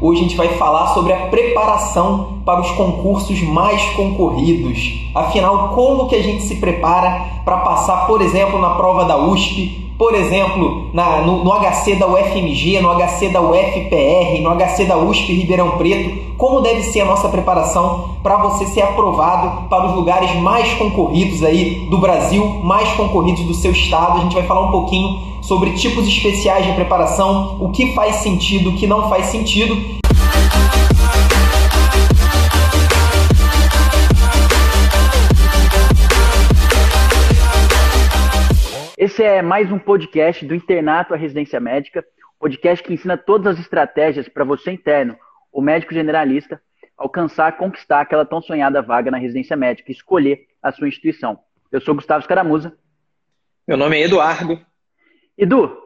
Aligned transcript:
Hoje 0.00 0.20
a 0.20 0.22
gente 0.24 0.36
vai 0.36 0.48
falar 0.48 0.88
sobre 0.88 1.12
a 1.12 1.26
preparação 1.28 2.40
para 2.44 2.60
os 2.60 2.70
concursos 2.72 3.40
mais 3.42 3.82
concorridos. 3.94 5.10
Afinal, 5.14 5.70
como 5.70 6.06
que 6.06 6.14
a 6.14 6.22
gente 6.22 6.42
se 6.42 6.56
prepara 6.56 7.24
para 7.44 7.58
passar, 7.58 8.06
por 8.06 8.20
exemplo, 8.20 8.60
na 8.60 8.70
prova 8.70 9.04
da 9.04 9.16
USP, 9.16 9.85
por 9.98 10.14
exemplo, 10.14 10.90
na, 10.92 11.22
no, 11.22 11.42
no, 11.42 11.52
HC 11.52 11.96
da 11.96 12.06
UFMG, 12.06 12.80
no 12.80 12.94
HC 12.94 13.30
da 13.30 13.40
UFPR, 13.40 14.40
no 14.42 14.50
HC 14.54 14.84
da 14.84 14.98
USP 14.98 15.32
Ribeirão 15.32 15.70
Preto, 15.78 16.34
como 16.36 16.60
deve 16.60 16.82
ser 16.82 17.00
a 17.00 17.04
nossa 17.06 17.30
preparação 17.30 18.16
para 18.22 18.36
você 18.36 18.66
ser 18.66 18.82
aprovado 18.82 19.68
para 19.68 19.86
os 19.86 19.94
lugares 19.94 20.34
mais 20.36 20.74
concorridos 20.74 21.42
aí 21.42 21.86
do 21.88 21.96
Brasil, 21.96 22.44
mais 22.62 22.90
concorridos 22.90 23.44
do 23.44 23.54
seu 23.54 23.72
estado. 23.72 24.18
A 24.18 24.20
gente 24.20 24.34
vai 24.34 24.42
falar 24.42 24.68
um 24.68 24.70
pouquinho 24.70 25.18
sobre 25.40 25.70
tipos 25.70 26.06
especiais 26.06 26.66
de 26.66 26.72
preparação, 26.72 27.56
o 27.58 27.70
que 27.70 27.94
faz 27.94 28.16
sentido, 28.16 28.70
o 28.70 28.72
que 28.74 28.86
não 28.86 29.08
faz 29.08 29.26
sentido. 29.26 29.96
Esse 39.06 39.22
é 39.22 39.40
mais 39.40 39.70
um 39.70 39.78
podcast 39.78 40.44
do 40.44 40.52
Internato 40.52 41.14
à 41.14 41.16
Residência 41.16 41.60
Médica, 41.60 42.04
podcast 42.40 42.84
que 42.84 42.92
ensina 42.92 43.16
todas 43.16 43.54
as 43.54 43.60
estratégias 43.60 44.28
para 44.28 44.42
você 44.42 44.72
interno, 44.72 45.16
o 45.52 45.62
médico 45.62 45.94
generalista, 45.94 46.60
alcançar, 46.98 47.56
conquistar 47.56 48.00
aquela 48.00 48.24
tão 48.24 48.42
sonhada 48.42 48.82
vaga 48.82 49.08
na 49.08 49.16
residência 49.16 49.56
médica, 49.56 49.92
escolher 49.92 50.48
a 50.60 50.72
sua 50.72 50.88
instituição. 50.88 51.38
Eu 51.70 51.80
sou 51.80 51.94
Gustavo 51.94 52.18
Escaramuza. 52.18 52.76
Meu 53.64 53.76
nome 53.76 53.96
é 53.96 54.02
Eduardo. 54.02 54.60
Edu, 55.38 55.80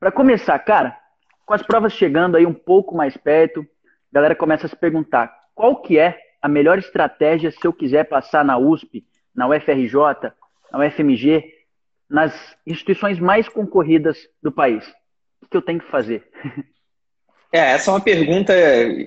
para 0.00 0.10
começar, 0.10 0.58
cara, 0.58 0.98
com 1.46 1.54
as 1.54 1.62
provas 1.62 1.92
chegando 1.92 2.36
aí 2.36 2.44
um 2.44 2.54
pouco 2.54 2.92
mais 2.92 3.16
perto, 3.16 3.60
a 3.60 3.64
galera 4.12 4.34
começa 4.34 4.66
a 4.66 4.68
se 4.68 4.74
perguntar 4.74 5.32
qual 5.54 5.80
que 5.80 5.96
é 5.96 6.18
a 6.42 6.48
melhor 6.48 6.76
estratégia 6.76 7.52
se 7.52 7.64
eu 7.64 7.72
quiser 7.72 8.08
passar 8.08 8.44
na 8.44 8.58
USP, 8.58 9.06
na 9.32 9.46
UFRJ, 9.46 10.32
na 10.72 10.80
UFMG, 10.80 11.57
nas 12.08 12.32
instituições 12.66 13.18
mais 13.18 13.48
concorridas 13.48 14.18
do 14.42 14.50
país? 14.50 14.84
O 15.42 15.46
que 15.48 15.56
eu 15.56 15.62
tenho 15.62 15.80
que 15.80 15.90
fazer? 15.90 16.24
É, 17.50 17.60
essa 17.72 17.90
é 17.90 17.94
uma 17.94 18.00
pergunta 18.00 18.52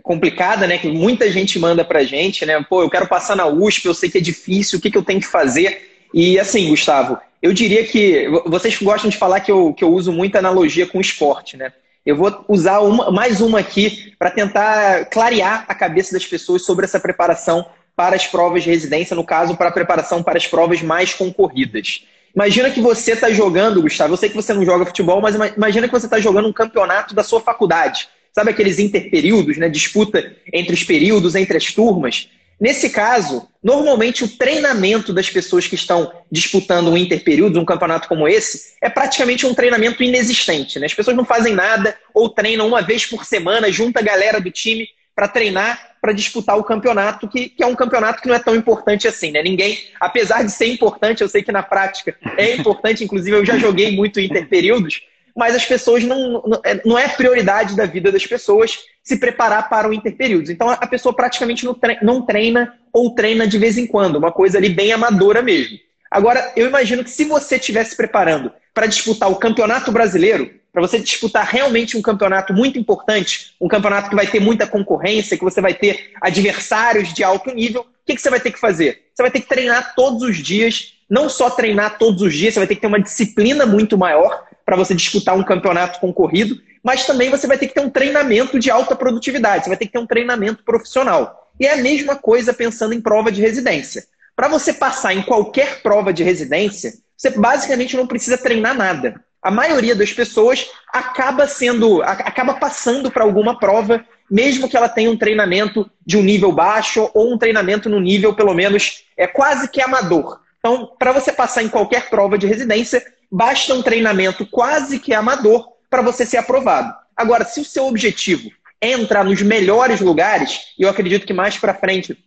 complicada, 0.01 0.65
né? 0.65 0.77
Que 0.77 0.89
muita 0.89 1.29
gente 1.29 1.59
manda 1.59 1.85
pra 1.85 2.03
gente, 2.03 2.43
né? 2.43 2.63
Pô, 2.67 2.81
eu 2.81 2.89
quero 2.89 3.07
passar 3.07 3.35
na 3.35 3.45
USP, 3.45 3.85
eu 3.85 3.93
sei 3.93 4.09
que 4.09 4.17
é 4.17 4.21
difícil, 4.21 4.79
o 4.79 4.81
que, 4.81 4.89
que 4.89 4.97
eu 4.97 5.03
tenho 5.03 5.19
que 5.19 5.27
fazer? 5.27 6.07
E 6.11 6.39
assim, 6.39 6.67
Gustavo, 6.69 7.19
eu 7.41 7.53
diria 7.53 7.85
que 7.85 8.27
vocês 8.45 8.77
gostam 8.81 9.09
de 9.09 9.17
falar 9.17 9.41
que 9.41 9.51
eu, 9.51 9.73
que 9.73 9.83
eu 9.83 9.93
uso 9.93 10.11
muita 10.11 10.39
analogia 10.39 10.87
com 10.87 10.99
esporte, 10.99 11.55
né? 11.55 11.71
Eu 12.03 12.15
vou 12.15 12.43
usar 12.47 12.79
uma, 12.79 13.11
mais 13.11 13.41
uma 13.41 13.59
aqui 13.59 14.13
para 14.17 14.31
tentar 14.31 15.05
clarear 15.05 15.65
a 15.67 15.75
cabeça 15.75 16.13
das 16.13 16.25
pessoas 16.25 16.63
sobre 16.65 16.85
essa 16.85 16.99
preparação 16.99 17.65
para 17.95 18.15
as 18.15 18.25
provas 18.25 18.63
de 18.63 18.69
residência, 18.71 19.15
no 19.15 19.23
caso, 19.23 19.55
para 19.55 19.69
a 19.69 19.71
preparação 19.71 20.23
para 20.23 20.37
as 20.37 20.47
provas 20.47 20.81
mais 20.81 21.13
concorridas. 21.13 22.05
Imagina 22.35 22.69
que 22.69 22.81
você 22.81 23.13
está 23.13 23.29
jogando, 23.31 23.81
Gustavo. 23.81 24.13
Eu 24.13 24.17
sei 24.17 24.29
que 24.29 24.35
você 24.35 24.53
não 24.53 24.65
joga 24.65 24.85
futebol, 24.85 25.21
mas 25.21 25.35
imagina 25.55 25.87
que 25.87 25.93
você 25.93 26.05
está 26.05 26.19
jogando 26.19 26.47
um 26.47 26.53
campeonato 26.53 27.13
da 27.13 27.23
sua 27.23 27.41
faculdade. 27.41 28.07
Sabe 28.33 28.51
aqueles 28.51 28.79
interperíodos, 28.79 29.57
né? 29.57 29.67
Disputa 29.67 30.33
entre 30.53 30.73
os 30.73 30.83
períodos, 30.83 31.35
entre 31.35 31.57
as 31.57 31.73
turmas. 31.73 32.29
Nesse 32.61 32.91
caso, 32.91 33.49
normalmente 33.61 34.23
o 34.23 34.27
treinamento 34.27 35.11
das 35.11 35.29
pessoas 35.29 35.65
que 35.65 35.73
estão 35.73 36.11
disputando 36.31 36.89
um 36.89 36.97
interperíodo, 36.97 37.59
um 37.59 37.65
campeonato 37.65 38.07
como 38.07 38.27
esse, 38.27 38.75
é 38.79 38.87
praticamente 38.87 39.47
um 39.47 39.53
treinamento 39.53 40.03
inexistente. 40.03 40.79
Né? 40.79 40.85
As 40.85 40.93
pessoas 40.93 41.17
não 41.17 41.25
fazem 41.25 41.55
nada 41.55 41.97
ou 42.13 42.29
treinam 42.29 42.67
uma 42.67 42.81
vez 42.83 43.03
por 43.05 43.25
semana, 43.25 43.71
junta 43.71 43.99
a 43.99 44.03
galera 44.03 44.39
do 44.39 44.51
time 44.51 44.87
para 45.15 45.27
treinar 45.27 45.90
para 46.01 46.13
disputar 46.13 46.57
o 46.57 46.63
campeonato, 46.63 47.27
que, 47.27 47.49
que, 47.49 47.63
é 47.63 47.67
um 47.67 47.75
campeonato 47.75 48.21
que 48.21 48.27
não 48.27 48.33
é 48.33 48.39
tão 48.39 48.55
importante 48.55 49.07
assim, 49.07 49.31
né? 49.31 49.43
Ninguém, 49.43 49.77
apesar 49.99 50.43
de 50.43 50.51
ser 50.51 50.65
importante, 50.65 51.21
eu 51.21 51.29
sei 51.29 51.43
que 51.43 51.51
na 51.51 51.61
prática 51.61 52.17
é 52.35 52.55
importante, 52.55 53.03
inclusive 53.03 53.37
eu 53.37 53.45
já 53.45 53.55
joguei 53.57 53.95
muito 53.95 54.19
interperíodos, 54.19 55.03
mas 55.35 55.55
as 55.55 55.63
pessoas 55.63 56.03
não, 56.03 56.41
não, 56.45 56.61
é, 56.65 56.81
não 56.83 56.97
é 56.97 57.07
prioridade 57.07 57.75
da 57.75 57.85
vida 57.85 58.11
das 58.11 58.25
pessoas 58.25 58.79
se 59.03 59.17
preparar 59.17 59.69
para 59.69 59.87
o 59.87 59.93
interperíodos. 59.93 60.49
Então 60.49 60.69
a 60.69 60.87
pessoa 60.87 61.15
praticamente 61.15 61.63
não 61.63 61.75
treina, 61.75 61.99
não 62.01 62.25
treina 62.25 62.73
ou 62.91 63.13
treina 63.13 63.47
de 63.47 63.59
vez 63.59 63.77
em 63.77 63.85
quando, 63.85 64.15
uma 64.15 64.31
coisa 64.31 64.57
ali 64.57 64.69
bem 64.69 64.91
amadora 64.91 65.41
mesmo. 65.43 65.77
Agora, 66.11 66.51
eu 66.57 66.67
imagino 66.67 67.05
que 67.05 67.09
se 67.09 67.23
você 67.23 67.55
estivesse 67.55 67.95
preparando 67.95 68.51
para 68.73 68.85
disputar 68.85 69.31
o 69.31 69.37
Campeonato 69.37 69.93
Brasileiro, 69.93 70.51
para 70.73 70.81
você 70.81 70.99
disputar 70.99 71.45
realmente 71.45 71.97
um 71.97 72.01
campeonato 72.01 72.53
muito 72.53 72.77
importante, 72.77 73.55
um 73.61 73.67
campeonato 73.69 74.09
que 74.09 74.15
vai 74.15 74.27
ter 74.27 74.41
muita 74.41 74.67
concorrência, 74.67 75.37
que 75.37 75.43
você 75.43 75.61
vai 75.61 75.73
ter 75.73 76.11
adversários 76.21 77.13
de 77.13 77.23
alto 77.23 77.53
nível, 77.53 77.81
o 77.81 77.85
que, 78.05 78.15
que 78.15 78.21
você 78.21 78.29
vai 78.29 78.41
ter 78.41 78.51
que 78.51 78.59
fazer? 78.59 79.03
Você 79.13 79.23
vai 79.23 79.31
ter 79.31 79.39
que 79.39 79.47
treinar 79.47 79.95
todos 79.95 80.21
os 80.21 80.37
dias, 80.37 80.93
não 81.09 81.29
só 81.29 81.49
treinar 81.49 81.97
todos 81.97 82.21
os 82.21 82.33
dias, 82.33 82.53
você 82.53 82.59
vai 82.59 82.67
ter 82.67 82.75
que 82.75 82.81
ter 82.81 82.87
uma 82.87 83.01
disciplina 83.01 83.65
muito 83.65 83.97
maior 83.97 84.45
para 84.65 84.75
você 84.75 84.93
disputar 84.93 85.37
um 85.37 85.43
campeonato 85.43 85.99
concorrido, 85.99 86.61
mas 86.83 87.05
também 87.05 87.29
você 87.29 87.47
vai 87.47 87.57
ter 87.57 87.67
que 87.67 87.73
ter 87.73 87.81
um 87.81 87.89
treinamento 87.89 88.59
de 88.59 88.69
alta 88.69 88.95
produtividade, 88.95 89.63
você 89.63 89.69
vai 89.69 89.77
ter 89.77 89.85
que 89.85 89.93
ter 89.93 89.99
um 89.99 90.07
treinamento 90.07 90.63
profissional. 90.63 91.49
E 91.59 91.65
é 91.65 91.73
a 91.73 91.77
mesma 91.77 92.15
coisa 92.15 92.53
pensando 92.53 92.93
em 92.93 93.01
prova 93.01 93.31
de 93.31 93.41
residência. 93.41 94.05
Para 94.41 94.47
você 94.47 94.73
passar 94.73 95.13
em 95.13 95.21
qualquer 95.21 95.83
prova 95.83 96.11
de 96.11 96.23
residência, 96.23 96.93
você 97.15 97.29
basicamente 97.29 97.95
não 97.95 98.07
precisa 98.07 98.39
treinar 98.39 98.75
nada 98.75 99.23
a 99.39 99.49
maioria 99.49 99.95
das 99.95 100.11
pessoas 100.11 100.69
acaba 100.91 101.47
sendo, 101.47 102.01
acaba 102.03 102.53
passando 102.53 103.09
para 103.09 103.23
alguma 103.23 103.57
prova, 103.57 104.03
mesmo 104.29 104.69
que 104.69 104.75
ela 104.77 104.87
tenha 104.87 105.09
um 105.09 105.17
treinamento 105.17 105.89
de 106.03 106.17
um 106.17 106.21
nível 106.21 106.51
baixo 106.51 107.09
ou 107.13 107.33
um 107.33 107.37
treinamento 107.37 107.89
no 107.89 107.99
nível, 107.99 108.35
pelo 108.35 108.53
menos, 108.53 109.03
é 109.17 109.25
quase 109.25 109.67
que 109.67 109.81
amador. 109.81 110.39
Então, 110.59 110.91
para 110.97 111.11
você 111.11 111.31
passar 111.31 111.63
em 111.63 111.69
qualquer 111.69 112.09
prova 112.09 112.37
de 112.37 112.45
residência, 112.45 113.03
basta 113.31 113.73
um 113.73 113.81
treinamento 113.81 114.45
quase 114.45 114.99
que 114.99 115.13
amador 115.13 115.67
para 115.87 116.03
você 116.03 116.25
ser 116.25 116.37
aprovado. 116.37 116.93
Agora, 117.15 117.43
se 117.43 117.59
o 117.59 117.65
seu 117.65 117.87
objetivo 117.87 118.49
é 118.79 118.91
entrar 118.91 119.23
nos 119.23 119.41
melhores 119.41 120.01
lugares, 120.01 120.59
eu 120.77 120.87
acredito 120.87 121.25
que 121.25 121.33
mais 121.33 121.57
para 121.57 121.73
frente 121.73 122.17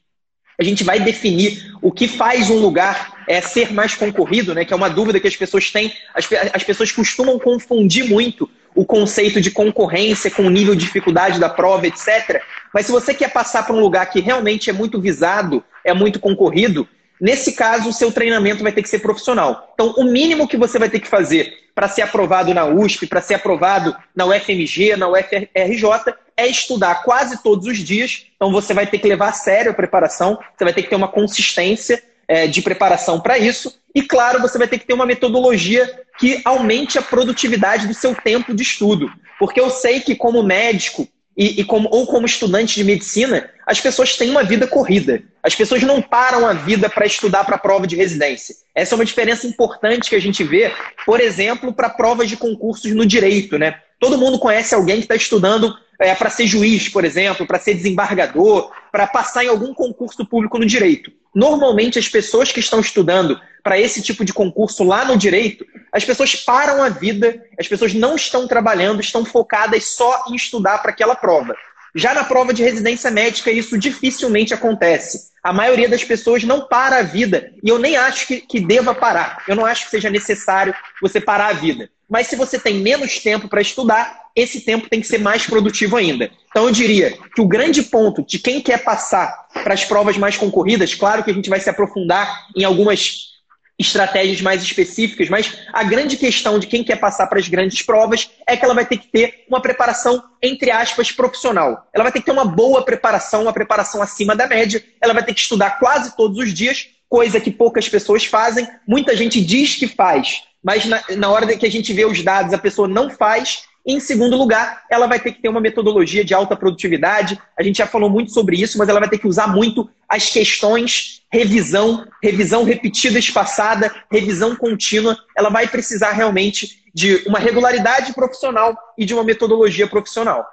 a 0.59 0.65
gente 0.65 0.85
vai 0.85 1.01
definir 1.01 1.75
o 1.83 1.91
que 1.91 2.07
faz 2.07 2.51
um 2.51 2.59
lugar 2.59 3.25
é, 3.27 3.41
ser 3.41 3.73
mais 3.73 3.95
concorrido, 3.95 4.55
né? 4.55 4.65
Que 4.65 4.73
é 4.73 4.77
uma 4.77 4.91
dúvida 4.91 5.19
que 5.19 5.29
as 5.29 5.37
pessoas 5.37 5.71
têm. 5.71 5.93
As, 6.15 6.29
as 6.53 6.63
pessoas 6.63 6.93
costumam 6.93 7.39
confundir 7.39 8.09
muito 8.09 8.49
o 8.75 8.85
conceito 8.85 9.41
de 9.41 9.51
concorrência 9.51 10.31
com 10.31 10.43
o 10.43 10.51
nível 10.51 10.75
de 10.75 10.85
dificuldade 10.85 11.39
da 11.39 11.49
prova, 11.49 11.87
etc. 11.87 12.43
Mas 12.73 12.87
se 12.87 12.93
você 12.93 13.15
quer 13.15 13.33
passar 13.33 13.65
para 13.65 13.75
um 13.75 13.81
lugar 13.81 14.07
que 14.11 14.21
realmente 14.21 14.69
é 14.69 14.73
muito 14.73 15.01
visado, 15.01 15.63
é 15.85 15.95
muito 15.95 16.19
concorrido, 16.19 16.89
nesse 17.21 17.53
caso 17.53 17.91
o 17.91 17.93
seu 17.93 18.11
treinamento 18.11 18.63
vai 18.63 18.73
ter 18.73 18.83
que 18.83 18.89
ser 18.89 18.99
profissional. 18.99 19.73
Então, 19.75 19.95
o 19.97 20.05
mínimo 20.05 20.49
que 20.49 20.57
você 20.57 20.79
vai 20.79 20.89
ter 20.89 20.99
que 20.99 21.09
fazer 21.09 21.53
para 21.75 21.89
ser 21.89 22.03
aprovado 22.03 22.53
na 22.53 22.65
USP, 22.65 23.07
para 23.07 23.21
ser 23.21 23.35
aprovado 23.35 23.97
na 24.15 24.27
UFMG, 24.27 24.97
na 24.97 25.09
UFRJ, 25.09 26.15
é 26.37 26.47
estudar 26.47 27.03
quase 27.03 27.43
todos 27.43 27.67
os 27.67 27.79
dias. 27.79 28.27
Então 28.37 28.51
você 28.51 28.75
vai 28.75 28.87
ter 28.87 28.99
que 28.99 29.09
levar 29.09 29.29
a 29.29 29.33
sério 29.33 29.71
a 29.71 29.75
preparação, 29.75 30.39
você 30.57 30.65
vai 30.65 30.73
ter 30.73 30.83
que 30.83 30.91
ter 30.91 30.97
uma 30.97 31.09
consistência 31.09 32.03
é, 32.27 32.47
de 32.47 32.63
preparação 32.63 33.21
para 33.21 33.39
isso. 33.39 33.81
E 33.95 34.03
claro, 34.03 34.41
você 34.41 34.59
vai 34.59 34.67
ter 34.67 34.79
que 34.79 34.87
ter 34.87 34.95
uma 34.95 35.07
metodologia 35.07 36.03
que 36.19 36.41
aumente 36.45 36.99
a 36.99 37.03
produtividade 37.03 37.87
do 37.87 37.95
seu 37.95 38.15
tempo 38.15 38.55
de 38.55 38.63
estudo. 38.63 39.11
Porque 39.39 39.61
eu 39.61 39.71
sei 39.71 40.01
que, 40.01 40.15
como 40.15 40.43
médico, 40.43 41.09
e, 41.37 41.61
e 41.61 41.65
como, 41.65 41.89
ou 41.91 42.07
como 42.07 42.27
estudante 42.27 42.77
de 42.77 42.85
medicina, 42.85 43.51
as 43.67 43.81
pessoas 43.81 44.17
têm 44.17 44.31
uma 44.31 44.45
vida 44.45 44.67
corrida. 44.67 45.23
As 45.43 45.55
pessoas 45.55 45.83
não 45.83 46.01
param 46.01 46.47
a 46.47 46.53
vida 46.53 46.89
para 46.89 47.07
estudar 47.07 47.45
para 47.45 47.57
a 47.57 47.59
prova 47.59 47.87
de 47.87 47.97
residência. 47.97 48.55
Essa 48.75 48.95
é 48.95 48.97
uma 48.97 49.05
diferença 49.05 49.47
importante 49.47 50.09
que 50.09 50.17
a 50.17 50.21
gente 50.21 50.45
vê, 50.45 50.73
por 51.05 51.21
exemplo, 51.21 51.73
para 51.73 51.91
provas 51.91 52.29
de 52.29 52.37
concursos 52.37 52.93
no 52.93 53.05
direito. 53.05 53.59
Né? 53.59 53.81
Todo 53.99 54.19
mundo 54.19 54.39
conhece 54.39 54.75
alguém 54.75 54.97
que 54.97 55.05
está 55.05 55.15
estudando 55.15 55.77
é, 55.99 56.15
para 56.15 56.31
ser 56.31 56.47
juiz, 56.47 56.89
por 56.89 57.05
exemplo, 57.05 57.47
para 57.47 57.59
ser 57.59 57.75
desembargador, 57.75 58.71
para 58.91 59.07
passar 59.07 59.45
em 59.45 59.49
algum 59.49 59.73
concurso 59.73 60.25
público 60.27 60.59
no 60.59 60.67
direito. 60.67 61.13
Normalmente, 61.35 61.99
as 61.99 62.09
pessoas 62.09 62.53
que 62.53 62.61
estão 62.61 62.81
estudando 62.81 63.41
para 63.63 63.79
esse 63.79 64.03
tipo 64.03 64.25
de 64.25 64.33
concurso 64.33 64.85
lá 64.85 65.05
no 65.05 65.17
direito, 65.17 65.67
as 65.91 66.05
pessoas 66.05 66.37
param 66.37 66.83
a 66.83 66.89
vida, 66.89 67.43
as 67.59 67.67
pessoas 67.67 67.95
não 67.95 68.15
estão 68.15 68.47
trabalhando, 68.47 69.01
estão 69.01 69.25
focadas 69.25 69.85
só 69.85 70.25
em 70.29 70.35
estudar 70.35 70.79
para 70.79 70.91
aquela 70.91 71.15
prova. 71.15 71.57
Já 71.95 72.13
na 72.13 72.25
prova 72.25 72.53
de 72.53 72.63
residência 72.63 73.11
médica, 73.11 73.51
isso 73.51 73.79
dificilmente 73.79 74.53
acontece. 74.53 75.31
A 75.43 75.53
maioria 75.53 75.89
das 75.89 76.03
pessoas 76.03 76.43
não 76.43 76.67
para 76.67 76.99
a 76.99 77.03
vida. 77.03 77.53
E 77.63 77.69
eu 77.69 77.79
nem 77.79 77.97
acho 77.97 78.27
que, 78.27 78.41
que 78.41 78.59
deva 78.59 78.95
parar. 78.95 79.45
Eu 79.47 79.55
não 79.55 79.65
acho 79.65 79.85
que 79.85 79.91
seja 79.91 80.11
necessário 80.11 80.75
você 81.01 81.21
parar 81.21 81.49
a 81.49 81.53
vida. 81.53 81.89
Mas 82.09 82.27
se 82.27 82.37
você 82.37 82.59
tem 82.59 82.75
menos 82.75 83.19
tempo 83.19 83.49
para 83.49 83.61
estudar, 83.61 84.25
esse 84.35 84.61
tempo 84.61 84.89
tem 84.89 85.01
que 85.01 85.07
ser 85.07 85.19
mais 85.19 85.47
produtivo 85.47 85.97
ainda. 85.97 86.31
Então 86.51 86.67
eu 86.67 86.73
diria 86.73 87.17
que 87.35 87.41
o 87.41 87.47
grande 87.47 87.83
ponto 87.83 88.25
de 88.27 88.39
quem 88.39 88.61
quer 88.61 88.83
passar 88.83 89.47
para 89.53 89.75
as 89.75 89.85
provas 89.85 90.17
mais 90.17 90.37
concorridas, 90.37 90.95
claro 90.95 91.23
que 91.23 91.31
a 91.31 91.35
gente 91.35 91.49
vai 91.49 91.61
se 91.61 91.71
aprofundar 91.71 92.47
em 92.57 92.65
algumas 92.65 93.34
estratégias 93.79 94.41
mais 94.41 94.63
específicas, 94.63 95.29
mas 95.29 95.59
a 95.73 95.83
grande 95.83 96.17
questão 96.17 96.59
de 96.59 96.67
quem 96.67 96.85
quer 96.85 96.97
passar 96.97 97.27
para 97.27 97.39
as 97.39 97.49
grandes 97.49 97.83
provas 97.83 98.31
é 98.47 98.57
que 98.57 98.65
ela 98.65 98.75
vai 98.75 98.87
ter 98.87 98.99
que 98.99 99.09
ter 99.09 99.45
uma 99.49 99.61
preparação, 99.61 100.23
entre 100.41 100.71
aspas, 100.71 101.11
profissional. 101.11 101.89
Ela 101.93 102.05
vai 102.05 102.13
ter 102.13 102.21
que 102.21 102.27
ter 102.27 102.33
uma 102.33 102.45
boa 102.45 102.85
preparação, 102.85 103.43
uma 103.43 103.53
preparação 103.53 104.01
acima 104.01 104.37
da 104.37 104.47
média, 104.47 104.83
ela 105.01 105.13
vai 105.13 105.25
ter 105.25 105.35
que 105.35 105.41
estudar 105.41 105.79
quase 105.79 106.17
todos 106.17 106.39
os 106.39 106.55
dias, 106.55 106.89
coisa 107.09 107.41
que 107.41 107.51
poucas 107.51 107.89
pessoas 107.89 108.25
fazem. 108.25 108.69
Muita 108.87 109.17
gente 109.17 109.41
diz 109.41 109.75
que 109.75 109.89
faz, 109.89 110.43
mas 110.63 110.85
na, 110.85 111.03
na 111.17 111.31
hora 111.31 111.47
que 111.57 111.67
a 111.67 111.71
gente 111.71 111.93
vê 111.93 112.05
os 112.05 112.23
dados, 112.23 112.55
a 112.55 112.59
pessoa 112.59 112.87
não 112.87 113.11
faz 113.11 113.65
em 113.87 114.01
segundo 114.01 114.37
lugar, 114.37 114.85
ela 114.91 115.07
vai 115.07 115.21
ter 115.21 115.33
que 115.33 115.43
ter 115.43 115.49
uma 115.49 115.61
metodologia 115.61 116.25
de 116.25 116.33
alta 116.33 116.57
produtividade. 116.57 117.39
A 117.59 117.63
gente 117.63 117.79
já 117.79 117.87
falou 117.87 118.09
muito 118.09 118.33
sobre 118.33 118.57
isso, 118.57 118.79
mas 118.79 118.89
ela 118.89 118.99
vai 118.99 119.09
ter 119.11 119.19
que 119.19 119.29
usar 119.29 119.47
muito 119.47 119.91
as 120.09 120.31
questões, 120.31 121.23
revisão, 121.31 122.07
revisão 122.23 122.65
repetida, 122.65 123.19
espaçada, 123.19 123.95
revisão 124.11 124.57
contínua. 124.57 125.17
Ela 125.37 125.51
vai 125.51 125.67
precisar 125.67 126.13
realmente 126.13 126.83
de 126.95 127.23
uma 127.27 127.39
regularidade 127.39 128.15
profissional 128.15 128.75
e 128.97 129.05
de 129.05 129.13
uma 129.13 129.25
metodologia 129.25 129.87
profissional. 129.87 130.47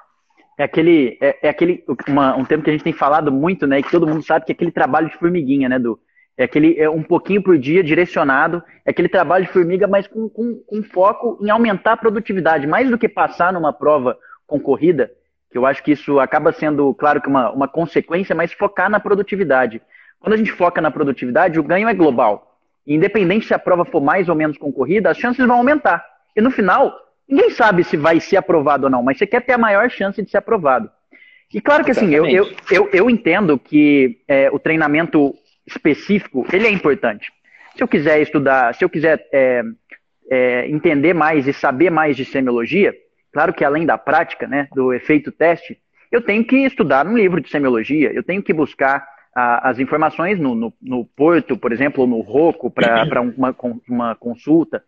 É 0.57 0.63
aquele, 0.63 1.17
é, 1.21 1.47
é 1.47 1.49
aquele 1.49 1.85
uma, 2.09 2.35
um 2.35 2.43
termo 2.43 2.63
que 2.63 2.69
a 2.69 2.73
gente 2.73 2.83
tem 2.83 2.93
falado 2.93 3.31
muito, 3.31 3.65
né? 3.65 3.81
Que 3.81 3.91
todo 3.91 4.07
mundo 4.07 4.23
sabe 4.23 4.45
que 4.45 4.51
é 4.51 4.55
aquele 4.55 4.71
trabalho 4.71 5.09
de 5.09 5.17
formiguinha, 5.17 5.69
né, 5.69 5.79
do 5.79 5.97
é 6.41 6.45
aquele 6.45 6.79
é 6.79 6.89
um 6.89 7.03
pouquinho 7.03 7.41
por 7.41 7.57
dia 7.57 7.83
direcionado, 7.83 8.63
é 8.85 8.89
aquele 8.89 9.07
trabalho 9.07 9.45
de 9.45 9.51
formiga, 9.51 9.87
mas 9.87 10.07
com, 10.07 10.27
com, 10.27 10.55
com 10.55 10.83
foco 10.83 11.37
em 11.41 11.49
aumentar 11.49 11.93
a 11.93 11.97
produtividade, 11.97 12.65
mais 12.65 12.89
do 12.89 12.97
que 12.97 13.07
passar 13.07 13.53
numa 13.53 13.71
prova 13.71 14.17
concorrida, 14.47 15.11
que 15.51 15.57
eu 15.57 15.65
acho 15.65 15.83
que 15.83 15.91
isso 15.91 16.19
acaba 16.19 16.51
sendo, 16.51 16.93
claro 16.95 17.21
que 17.21 17.27
uma, 17.27 17.51
uma 17.51 17.67
consequência, 17.67 18.35
mas 18.35 18.53
focar 18.53 18.89
na 18.89 18.99
produtividade. 18.99 19.81
Quando 20.19 20.33
a 20.33 20.37
gente 20.37 20.51
foca 20.51 20.81
na 20.81 20.89
produtividade, 20.89 21.59
o 21.59 21.63
ganho 21.63 21.87
é 21.87 21.93
global. 21.93 22.57
Independente 22.87 23.45
se 23.45 23.53
a 23.53 23.59
prova 23.59 23.85
for 23.85 24.01
mais 24.01 24.27
ou 24.27 24.35
menos 24.35 24.57
concorrida, 24.57 25.09
as 25.09 25.17
chances 25.17 25.45
vão 25.45 25.57
aumentar. 25.57 26.03
E 26.35 26.41
no 26.41 26.49
final, 26.49 26.95
ninguém 27.27 27.51
sabe 27.51 27.83
se 27.83 27.97
vai 27.97 28.19
ser 28.19 28.37
aprovado 28.37 28.85
ou 28.85 28.89
não, 28.89 29.03
mas 29.03 29.17
você 29.17 29.27
quer 29.27 29.41
ter 29.41 29.53
a 29.53 29.57
maior 29.57 29.89
chance 29.89 30.21
de 30.21 30.29
ser 30.29 30.37
aprovado. 30.37 30.89
E 31.53 31.59
claro 31.59 31.83
que 31.83 31.91
assim, 31.91 32.13
eu, 32.13 32.25
eu, 32.25 32.49
eu, 32.71 32.89
eu 32.93 33.09
entendo 33.09 33.59
que 33.59 34.21
é, 34.27 34.49
o 34.49 34.57
treinamento 34.57 35.35
específico, 35.65 36.45
ele 36.51 36.67
é 36.67 36.71
importante. 36.71 37.31
Se 37.75 37.83
eu 37.83 37.87
quiser 37.87 38.21
estudar, 38.21 38.73
se 38.75 38.83
eu 38.83 38.89
quiser 38.89 39.25
é, 39.31 39.63
é, 40.29 40.69
entender 40.69 41.13
mais 41.13 41.47
e 41.47 41.53
saber 41.53 41.89
mais 41.89 42.17
de 42.17 42.25
semiologia, 42.25 42.93
claro 43.31 43.53
que 43.53 43.63
além 43.63 43.85
da 43.85 43.97
prática, 43.97 44.47
né, 44.47 44.67
do 44.73 44.93
efeito 44.93 45.31
teste, 45.31 45.77
eu 46.11 46.21
tenho 46.21 46.43
que 46.43 46.57
estudar 46.57 47.07
um 47.07 47.17
livro 47.17 47.39
de 47.39 47.49
semiologia, 47.49 48.11
eu 48.13 48.23
tenho 48.23 48.43
que 48.43 48.53
buscar 48.53 49.07
a, 49.33 49.69
as 49.69 49.79
informações 49.79 50.39
no, 50.39 50.53
no, 50.53 50.73
no, 50.81 51.05
Porto, 51.05 51.57
por 51.57 51.71
exemplo, 51.71 52.01
ou 52.01 52.07
no 52.07 52.19
Roco, 52.19 52.69
para 52.69 53.21
uma, 53.21 53.55
uma 53.87 54.15
consulta. 54.15 54.83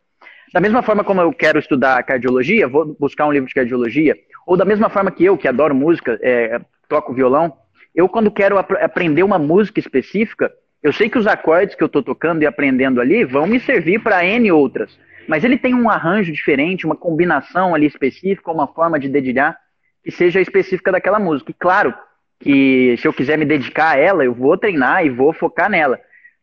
Da 0.54 0.60
mesma 0.60 0.84
forma 0.84 1.04
como 1.04 1.22
eu 1.22 1.32
quero 1.34 1.58
estudar 1.58 2.04
cardiologia, 2.04 2.68
vou 2.68 2.96
buscar 3.00 3.26
um 3.26 3.32
livro 3.32 3.48
de 3.48 3.56
cardiologia. 3.56 4.16
Ou 4.46 4.58
da 4.58 4.66
mesma 4.66 4.90
forma 4.90 5.12
que 5.12 5.24
eu, 5.24 5.38
que 5.38 5.48
adoro 5.48 5.74
música, 5.74 6.20
é, 6.22 6.60
toco 6.90 7.14
violão, 7.14 7.58
eu 7.96 8.10
quando 8.10 8.32
quero 8.32 8.58
ap 8.58 8.72
aprender 8.74 9.24
uma 9.24 9.40
música 9.40 9.80
específica, 9.80 10.52
eu 10.84 10.92
sei 10.92 11.10
que 11.10 11.18
os 11.18 11.26
acordes 11.26 11.76
que 11.76 11.82
eu 11.82 11.88
estou 11.88 12.04
tocando 12.04 12.44
e 12.44 12.46
aprendendo 12.46 13.00
ali 13.00 13.24
vão 13.24 13.48
me 13.48 13.58
servir 13.58 14.04
para 14.04 14.26
N 14.26 14.52
outras, 14.52 15.00
mas 15.30 15.46
ele 15.46 15.58
tem 15.58 15.74
um 15.74 15.90
arranjo 15.90 16.34
diferente, 16.34 16.86
uma 16.86 16.96
combinação 16.96 17.74
ali 17.74 17.86
específica, 17.86 18.52
uma 18.52 18.68
forma 18.68 19.00
de 19.00 19.08
dedilhar 19.08 19.58
que 20.04 20.12
seja 20.12 20.42
específica 20.42 20.92
daquela 20.92 21.18
música. 21.18 21.52
E 21.52 21.54
claro 21.54 21.94
que 22.38 22.98
se 22.98 23.08
eu 23.08 23.14
quiser 23.14 23.38
me 23.38 23.46
dedicar 23.46 23.92
a 23.92 23.98
ela, 23.98 24.26
eu 24.26 24.34
vou 24.34 24.58
treinar 24.58 25.06
e 25.06 25.10
vou 25.10 25.32
focar 25.32 25.70
nela. 25.70 25.98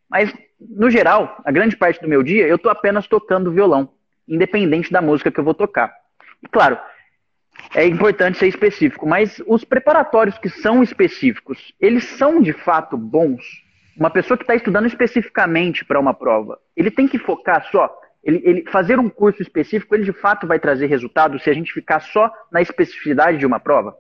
Mas, 0.09 0.35
no 0.59 0.89
geral, 0.89 1.39
a 1.45 1.53
grande 1.53 1.77
parte 1.77 2.01
do 2.01 2.09
meu 2.09 2.23
dia 2.23 2.47
eu 2.47 2.57
estou 2.57 2.73
apenas 2.73 3.07
tocando 3.07 3.53
violão, 3.53 3.91
independente 4.27 4.91
da 4.91 5.03
música 5.03 5.31
que 5.31 5.39
eu 5.39 5.45
vou 5.45 5.53
tocar. 5.53 5.93
E 6.43 6.49
claro, 6.49 6.79
é 7.75 7.87
importante 7.87 8.39
ser 8.39 8.49
específico, 8.49 9.07
mas 9.07 9.43
os 9.47 9.63
preparatórios 9.63 10.39
que 10.39 10.49
são 10.49 10.83
específicos, 10.83 11.75
eles 11.79 12.05
são 12.05 12.41
de 12.41 12.55
fato 12.55 12.97
bons 12.97 13.45
uma 13.97 14.11
pessoa 14.11 14.37
que 14.37 14.45
está 14.45 14.55
estudando 14.55 14.87
especificamente 14.87 15.85
para 15.85 16.01
uma 16.01 16.15
prova, 16.15 16.59
ele 16.77 16.91
tem 16.91 17.07
que 17.07 17.19
focar 17.19 17.69
só. 17.71 17.91
Ele, 18.23 18.43
ele, 18.45 18.65
fazer 18.71 18.99
um 18.99 19.09
curso 19.09 19.41
específico, 19.41 19.95
ele 19.95 20.05
de 20.05 20.13
fato 20.13 20.47
vai 20.47 20.59
trazer 20.59 20.87
resultado 20.87 21.39
se 21.39 21.49
a 21.49 21.55
gente 21.55 21.73
ficar 21.73 22.01
só 22.01 22.31
na 22.53 22.61
especificidade 22.61 23.39
de 23.39 23.47
uma 23.47 23.59
prova? 23.59 23.97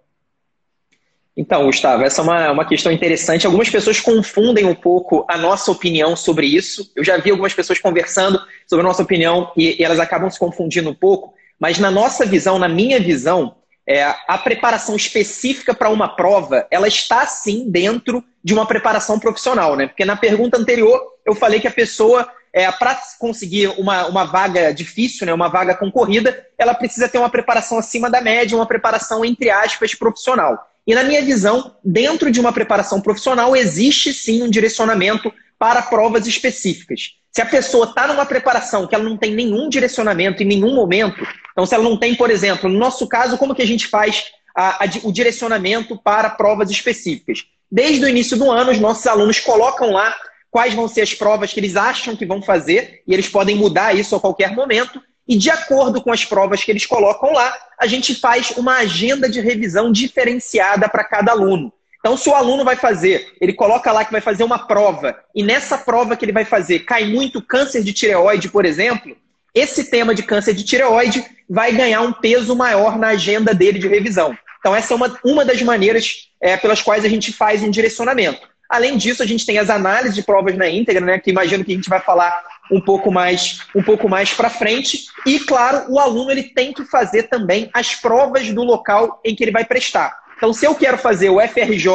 Então, 1.37 1.64
Gustavo, 1.64 2.02
essa 2.02 2.20
é 2.20 2.25
uma, 2.25 2.52
uma 2.52 2.64
questão 2.66 2.92
interessante. 2.92 3.46
Algumas 3.46 3.70
pessoas 3.70 3.98
confundem 3.98 4.66
um 4.66 4.75
pouco 4.75 5.25
a 5.28 5.38
nossa 5.38 5.70
opinião 5.70 6.14
sobre 6.14 6.46
isso. 6.46 6.93
Eu 6.94 7.02
já 7.02 7.16
vi 7.16 7.31
algumas 7.31 7.54
pessoas 7.54 7.78
conversando 7.78 8.38
sobre 8.66 8.81
a 8.81 8.82
nonossa 8.82 9.02
opinião 9.02 9.50
e, 9.56 9.81
e 9.81 9.84
elas 9.84 10.00
acabam 10.00 10.28
se 10.28 10.38
confundindo 10.38 10.90
um 10.90 10.94
pouco. 10.94 11.32
Mas 11.58 11.78
na 11.78 11.90
nossa 11.90 12.26
visão, 12.26 12.58
na 12.58 12.69
minha 12.69 13.00
visão, 13.00 13.56
é, 13.87 14.03
a 14.05 14.38
preparação 14.38 14.94
específica 14.94 15.75
para 15.75 15.88
uma 15.88 16.09
prova, 16.09 16.67
ela 16.71 16.87
está 16.87 17.27
sim 17.27 17.71
dentro 17.71 18.25
de 18.43 18.55
uma 18.55 18.67
preparação 18.67 19.19
profissional, 19.19 19.77
né? 19.77 19.87
Porque 19.87 20.05
na 20.05 20.17
pergunta 20.17 20.56
anterior 20.56 21.00
eu 21.27 21.35
falei 21.35 21.61
que 21.61 21.69
a 21.69 21.73
pessoa, 21.73 22.29
é, 22.53 22.71
para 22.71 22.99
conseguir 23.19 23.69
uma, 23.79 24.06
uma 24.06 24.25
vaga 24.25 24.73
difícil, 24.73 25.27
né, 25.27 25.35
uma 25.35 25.49
vaga 25.49 25.75
concorrida, 25.75 26.47
ela 26.56 26.75
precisa 26.75 27.09
ter 27.09 27.19
uma 27.19 27.31
preparação 27.31 27.79
acima 27.79 28.11
da 28.11 28.21
média, 28.21 28.56
uma 28.56 28.67
preparação, 28.67 29.25
entre 29.25 29.50
aspas, 29.50 29.94
profissional. 29.94 30.59
E 30.87 30.94
na 30.94 31.05
minha 31.05 31.23
visão, 31.23 31.77
dentro 31.85 32.31
de 32.31 32.41
uma 32.41 32.53
preparação 32.53 33.00
profissional, 33.00 33.55
existe 33.55 34.12
sim 34.12 34.43
um 34.43 34.50
direcionamento 34.50 35.32
para 35.59 35.82
provas 35.82 36.27
específicas. 36.27 37.19
Se 37.32 37.41
a 37.41 37.47
pessoa 37.47 37.87
está 37.87 38.06
numa 38.06 38.27
preparação 38.27 38.87
que 38.87 38.94
ela 38.94 39.05
não 39.05 39.17
tem 39.17 39.35
nenhum 39.35 39.69
direcionamento 39.69 40.43
em 40.43 40.47
nenhum 40.47 40.75
momento, 40.75 41.27
então 41.53 41.65
se 41.65 41.75
ela 41.75 41.85
não 41.85 41.97
tem, 41.97 42.15
por 42.15 42.31
exemplo, 42.31 42.69
no 42.69 42.79
nosso 42.79 43.06
caso, 43.06 43.38
como 43.38 43.55
que 43.55 43.62
a 43.62 43.67
gente 43.67 43.87
faz 43.87 44.25
a, 44.56 44.85
a, 44.85 44.88
o 45.05 45.12
direcionamento 45.12 45.97
para 45.97 46.31
provas 46.31 46.71
específicas? 46.71 47.47
Desde 47.71 48.05
o 48.05 48.09
início 48.09 48.37
do 48.37 48.50
ano, 48.50 48.73
os 48.73 48.81
nossos 48.81 49.06
alunos 49.06 49.38
colocam 49.38 49.93
lá 49.93 50.15
quais 50.50 50.75
vão 50.75 50.88
ser 50.88 51.03
as 51.03 51.15
provas 51.15 51.53
que 51.53 51.61
eles 51.61 51.77
acham 51.77 52.17
que 52.17 52.27
vão 52.27 52.43
fazer, 52.43 53.03
e 53.06 53.15
eles 53.15 53.29
podem 53.29 53.55
mudar 53.55 53.94
isso 53.94 54.17
a 54.17 54.21
qualquer 54.21 54.53
momento, 54.53 55.00
e 55.29 55.37
de 55.37 55.49
acordo 55.49 56.03
com 56.03 56.12
as 56.12 56.25
provas 56.25 56.65
que 56.65 56.73
eles 56.73 56.85
colocam 56.85 57.32
lá, 57.32 57.56
a 57.79 57.87
gente 57.87 58.17
faz 58.17 58.50
uma 58.56 58.79
agenda 58.79 59.29
de 59.29 59.41
revisão 59.41 59.93
diferenciada 59.93 60.88
para 60.88 61.05
cada 61.05 61.31
aluno. 61.31 61.73
Então, 62.00 62.17
se 62.17 62.29
o 62.29 62.35
aluno 62.35 62.64
vai 62.64 62.76
fazer, 62.76 63.35
ele 63.41 63.52
coloca 63.52 63.93
lá 63.93 64.05
que 64.05 64.12
vai 64.12 64.23
fazer 64.23 64.43
uma 64.43 64.58
prova, 64.58 65.17
e 65.35 65.43
nessa 65.43 65.76
prova 65.76 66.17
que 66.17 66.25
ele 66.25 66.32
vai 66.32 66.47
fazer 66.47 66.81
cai 66.81 67.05
muito 67.05 67.43
câncer 67.43 67.82
de 67.82 67.93
tireoide, 67.93 68.49
por 68.49 68.64
exemplo, 68.64 69.14
esse 69.55 69.85
tema 69.85 70.14
de 70.14 70.23
câncer 70.23 70.55
de 70.55 70.64
tireoide 70.64 71.25
vai 71.49 71.73
ganhar 71.73 72.00
um 72.00 72.12
peso 72.12 72.56
maior 72.56 72.99
na 72.99 73.08
agenda 73.08 73.55
dele 73.55 73.79
de 73.79 73.88
revisão. 73.88 74.37
Então, 74.61 74.75
essa 74.75 74.94
é 74.94 74.97
uma, 74.97 75.19
uma 75.25 75.44
das 75.44 75.61
maneiras 75.62 76.29
é, 76.41 76.56
pelas 76.56 76.81
quais 76.81 77.05
a 77.05 77.08
gente 77.08 77.32
faz 77.32 77.62
um 77.62 77.70
direcionamento. 77.70 78.48
Além 78.69 78.96
disso, 78.96 79.22
a 79.22 79.27
gente 79.27 79.44
tem 79.44 79.58
as 79.58 79.69
análises 79.69 80.15
de 80.15 80.22
provas 80.22 80.56
na 80.56 80.69
íntegra, 80.69 81.05
né, 81.05 81.19
que 81.19 81.31
imagino 81.31 81.65
que 81.65 81.72
a 81.72 81.74
gente 81.74 81.91
vai 81.91 82.01
falar 82.01 82.41
um 82.70 82.81
pouco 82.81 83.10
mais 83.10 83.63
um 83.74 83.82
pouco 83.82 84.08
mais 84.08 84.32
para 84.32 84.48
frente. 84.48 85.06
E, 85.27 85.41
claro, 85.41 85.86
o 85.89 85.98
aluno 85.98 86.31
ele 86.31 86.44
tem 86.44 86.72
que 86.72 86.84
fazer 86.84 87.24
também 87.24 87.69
as 87.74 87.96
provas 87.96 88.48
do 88.51 88.63
local 88.63 89.20
em 89.24 89.34
que 89.34 89.43
ele 89.43 89.51
vai 89.51 89.65
prestar. 89.65 90.17
Então, 90.41 90.55
se 90.55 90.67
eu 90.67 90.75
quero 90.75 90.97
fazer 90.97 91.29
o 91.29 91.39
FRJ, 91.39 91.87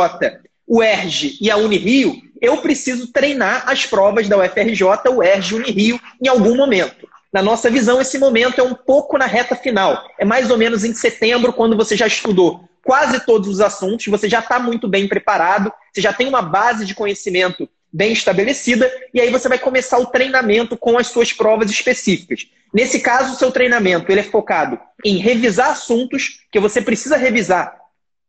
o 0.67 0.83
ERJ 0.83 1.39
e 1.41 1.49
a 1.49 1.57
Unirio, 1.57 2.21
eu 2.39 2.57
preciso 2.57 3.11
treinar 3.11 3.63
as 3.67 3.87
provas 3.87 4.29
da 4.29 4.37
UFRJ, 4.37 4.83
o 5.09 5.23
ERJ 5.23 5.51
e 5.51 5.55
Unirio 5.55 6.01
em 6.23 6.27
algum 6.27 6.55
momento. 6.55 7.07
Na 7.33 7.41
nossa 7.41 7.71
visão, 7.71 7.99
esse 7.99 8.19
momento 8.19 8.61
é 8.61 8.63
um 8.63 8.75
pouco 8.75 9.17
na 9.17 9.25
reta 9.25 9.55
final. 9.55 10.05
É 10.19 10.23
mais 10.23 10.51
ou 10.51 10.59
menos 10.59 10.83
em 10.83 10.93
setembro, 10.93 11.53
quando 11.53 11.75
você 11.75 11.97
já 11.97 12.05
estudou 12.05 12.69
quase 12.83 13.25
todos 13.25 13.47
os 13.47 13.61
assuntos, 13.61 14.05
você 14.05 14.29
já 14.29 14.41
está 14.41 14.59
muito 14.59 14.87
bem 14.87 15.07
preparado, 15.07 15.73
você 15.91 15.99
já 15.99 16.13
tem 16.13 16.27
uma 16.27 16.43
base 16.43 16.85
de 16.85 16.93
conhecimento 16.93 17.67
bem 17.91 18.13
estabelecida, 18.13 18.91
e 19.11 19.19
aí 19.19 19.31
você 19.31 19.49
vai 19.49 19.57
começar 19.57 19.97
o 19.97 20.05
treinamento 20.05 20.77
com 20.77 20.99
as 20.99 21.07
suas 21.07 21.33
provas 21.33 21.71
específicas. 21.71 22.45
Nesse 22.71 22.99
caso, 22.99 23.33
o 23.33 23.37
seu 23.37 23.51
treinamento 23.51 24.11
ele 24.11 24.19
é 24.19 24.23
focado 24.23 24.77
em 25.03 25.17
revisar 25.17 25.71
assuntos 25.71 26.41
que 26.51 26.59
você 26.59 26.79
precisa 26.79 27.17
revisar 27.17 27.84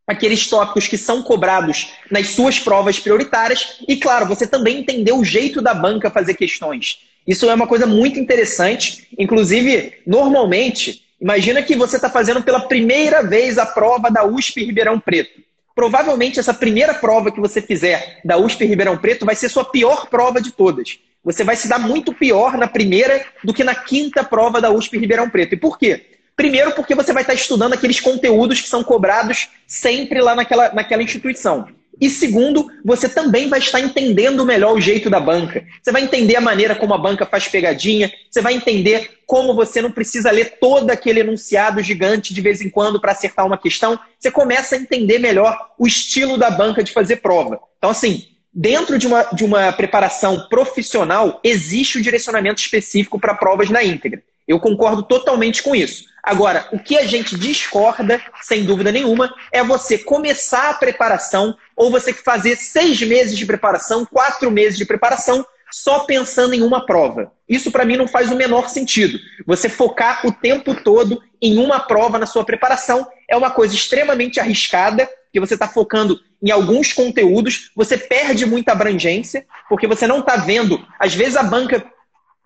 aqueles 0.07 0.47
tópicos 0.47 0.87
que 0.87 0.97
são 0.97 1.23
cobrados 1.23 1.93
nas 2.11 2.29
suas 2.29 2.59
provas 2.59 2.99
prioritárias 2.99 3.81
e, 3.89 3.97
claro, 3.97 4.27
você 4.27 4.47
também 4.47 4.79
entender 4.79 5.13
o 5.13 5.25
jeito 5.25 5.61
da 5.61 5.75
banca 5.75 6.11
fazer 6.11 6.35
questões. 6.35 6.99
Isso 7.27 7.51
é 7.51 7.55
uma 7.55 7.67
coisa 7.67 7.87
muito 7.87 8.21
interessante. 8.21 9.09
Inclusive, 9.19 9.95
normalmente, 10.07 11.03
imagina 11.21 11.61
que 11.61 11.75
você 11.75 11.97
está 11.97 12.09
fazendo 12.09 12.43
pela 12.43 12.61
primeira 12.61 13.23
vez 13.23 13.59
a 13.59 13.67
prova 13.67 14.11
da 14.11 14.25
USP 14.25 14.65
Ribeirão 14.65 15.01
Preto. 15.01 15.45
Provavelmente 15.75 16.39
essa 16.39 16.55
primeira 16.55 16.95
prova 16.95 17.31
que 17.31 17.41
você 17.41 17.61
fizer 17.61 18.21
da 18.25 18.39
USP 18.39 18.65
Ribeirão 18.65 18.97
Preto 18.97 19.27
vai 19.27 19.35
ser 19.35 19.49
sua 19.49 19.65
pior 19.65 20.09
prova 20.09 20.41
de 20.41 20.53
todas. 20.53 20.99
Você 21.25 21.43
vai 21.43 21.57
se 21.57 21.69
dar 21.69 21.81
muito 21.81 22.15
pior 22.15 22.57
na 22.57 22.69
primeira 22.69 23.27
do 23.43 23.53
que 23.53 23.65
na 23.65 23.75
quinta 23.75 24.23
prova 24.23 24.61
da 24.61 24.71
USP 24.71 24.97
Ribeirão 24.97 25.29
Preto. 25.29 25.55
E 25.55 25.59
por 25.59 25.77
quê? 25.77 26.16
Primeiro, 26.37 26.73
porque 26.73 26.95
você 26.95 27.15
vai 27.15 27.23
estar 27.23 27.33
estudando 27.33 27.73
aqueles 27.73 27.99
conteúdos 27.99 28.61
que 28.61 28.69
são 28.69 28.85
cobrados 28.85 29.49
sempre 29.67 30.21
lá 30.21 30.35
naquela, 30.35 30.73
naquela 30.73 31.03
instituição. 31.03 31.67
E 31.99 32.11
segundo, 32.11 32.71
você 32.85 33.09
também 33.09 33.49
vai 33.49 33.59
estar 33.59 33.81
entendendo 33.81 34.45
melhor 34.45 34.75
o 34.75 34.81
jeito 34.81 35.09
da 35.09 35.19
banca. 35.19 35.65
Você 35.83 35.91
vai 35.91 36.03
entender 36.03 36.37
a 36.37 36.41
maneira 36.43 36.75
como 36.75 36.93
a 36.93 36.99
banca 36.99 37.25
faz 37.25 37.49
pegadinha, 37.49 38.13
você 38.31 38.43
vai 38.43 38.53
entender 38.53 39.21
como 39.27 39.55
você 39.55 39.81
não 39.81 39.91
precisa 39.91 40.31
ler 40.31 40.59
todo 40.61 40.91
aquele 40.91 41.21
enunciado 41.21 41.83
gigante 41.83 42.35
de 42.35 42.41
vez 42.43 42.61
em 42.61 42.69
quando 42.69 43.01
para 43.01 43.13
acertar 43.13 43.47
uma 43.47 43.57
questão. 43.57 43.99
Você 44.19 44.31
começa 44.31 44.77
a 44.77 44.79
entender 44.79 45.19
melhor 45.19 45.71
o 45.79 45.87
estilo 45.87 46.37
da 46.37 46.51
banca 46.51 46.85
de 46.85 46.93
fazer 46.93 47.17
prova. 47.17 47.59
Então, 47.79 47.89
assim, 47.89 48.27
dentro 48.53 48.99
de 48.99 49.07
uma, 49.07 49.23
de 49.33 49.43
uma 49.43 49.73
preparação 49.73 50.47
profissional, 50.51 51.41
existe 51.43 51.97
o 51.97 52.03
direcionamento 52.03 52.61
específico 52.61 53.19
para 53.19 53.35
provas 53.35 53.71
na 53.71 53.83
íntegra. 53.83 54.23
Eu 54.47 54.61
concordo 54.61 55.03
totalmente 55.03 55.63
com 55.63 55.75
isso. 55.75 56.05
Agora, 56.27 56.67
o 56.73 56.79
que 56.81 56.99
a 56.99 57.07
gente 57.07 57.39
discorda, 57.39 58.21
sem 58.43 58.65
dúvida 58.65 58.91
nenhuma, 58.91 59.33
é 59.53 59.63
você 59.63 59.97
começar 59.97 60.71
a 60.71 60.75
preparação 60.75 61.57
ou 61.77 61.89
você 61.89 62.13
fazer 62.13 62.57
seis 62.57 63.01
meses 63.01 63.39
de 63.39 63.47
preparação, 63.47 64.05
quatro 64.05 64.51
meses 64.51 64.77
de 64.77 64.85
preparação, 64.85 65.47
só 65.71 66.01
pensando 66.01 66.53
em 66.53 66.63
uma 66.63 66.85
prova. 66.85 67.31
Isso 67.49 67.71
para 67.71 67.85
mim 67.85 67.97
não 67.97 68.09
faz 68.09 68.33
o 68.33 68.35
menor 68.35 68.69
sentido. 68.69 69.21
Você 69.47 69.69
focar 69.69 70.27
o 70.27 70.33
tempo 70.33 70.75
todo 70.75 71.23
em 71.41 71.59
uma 71.59 71.79
prova 71.79 72.19
na 72.19 72.27
sua 72.27 72.45
preparação 72.45 73.07
é 73.31 73.37
uma 73.37 73.53
coisa 73.53 73.77
extremamente 73.77 74.41
arriscada, 74.41 75.09
que 75.33 75.39
você 75.39 75.55
está 75.55 75.69
focando 75.69 76.19
em 76.43 76.51
alguns 76.51 76.93
conteúdos, 76.93 77.71
você 77.77 77.97
perde 77.97 78.45
muita 78.45 78.73
abrangência, 78.73 79.47
porque 79.69 79.87
você 79.87 80.09
não 80.09 80.21
está 80.21 80.37
vendo. 80.37 80.85
Às 80.99 81.15
vezes 81.15 81.37
a 81.37 81.43
banca 81.45 81.85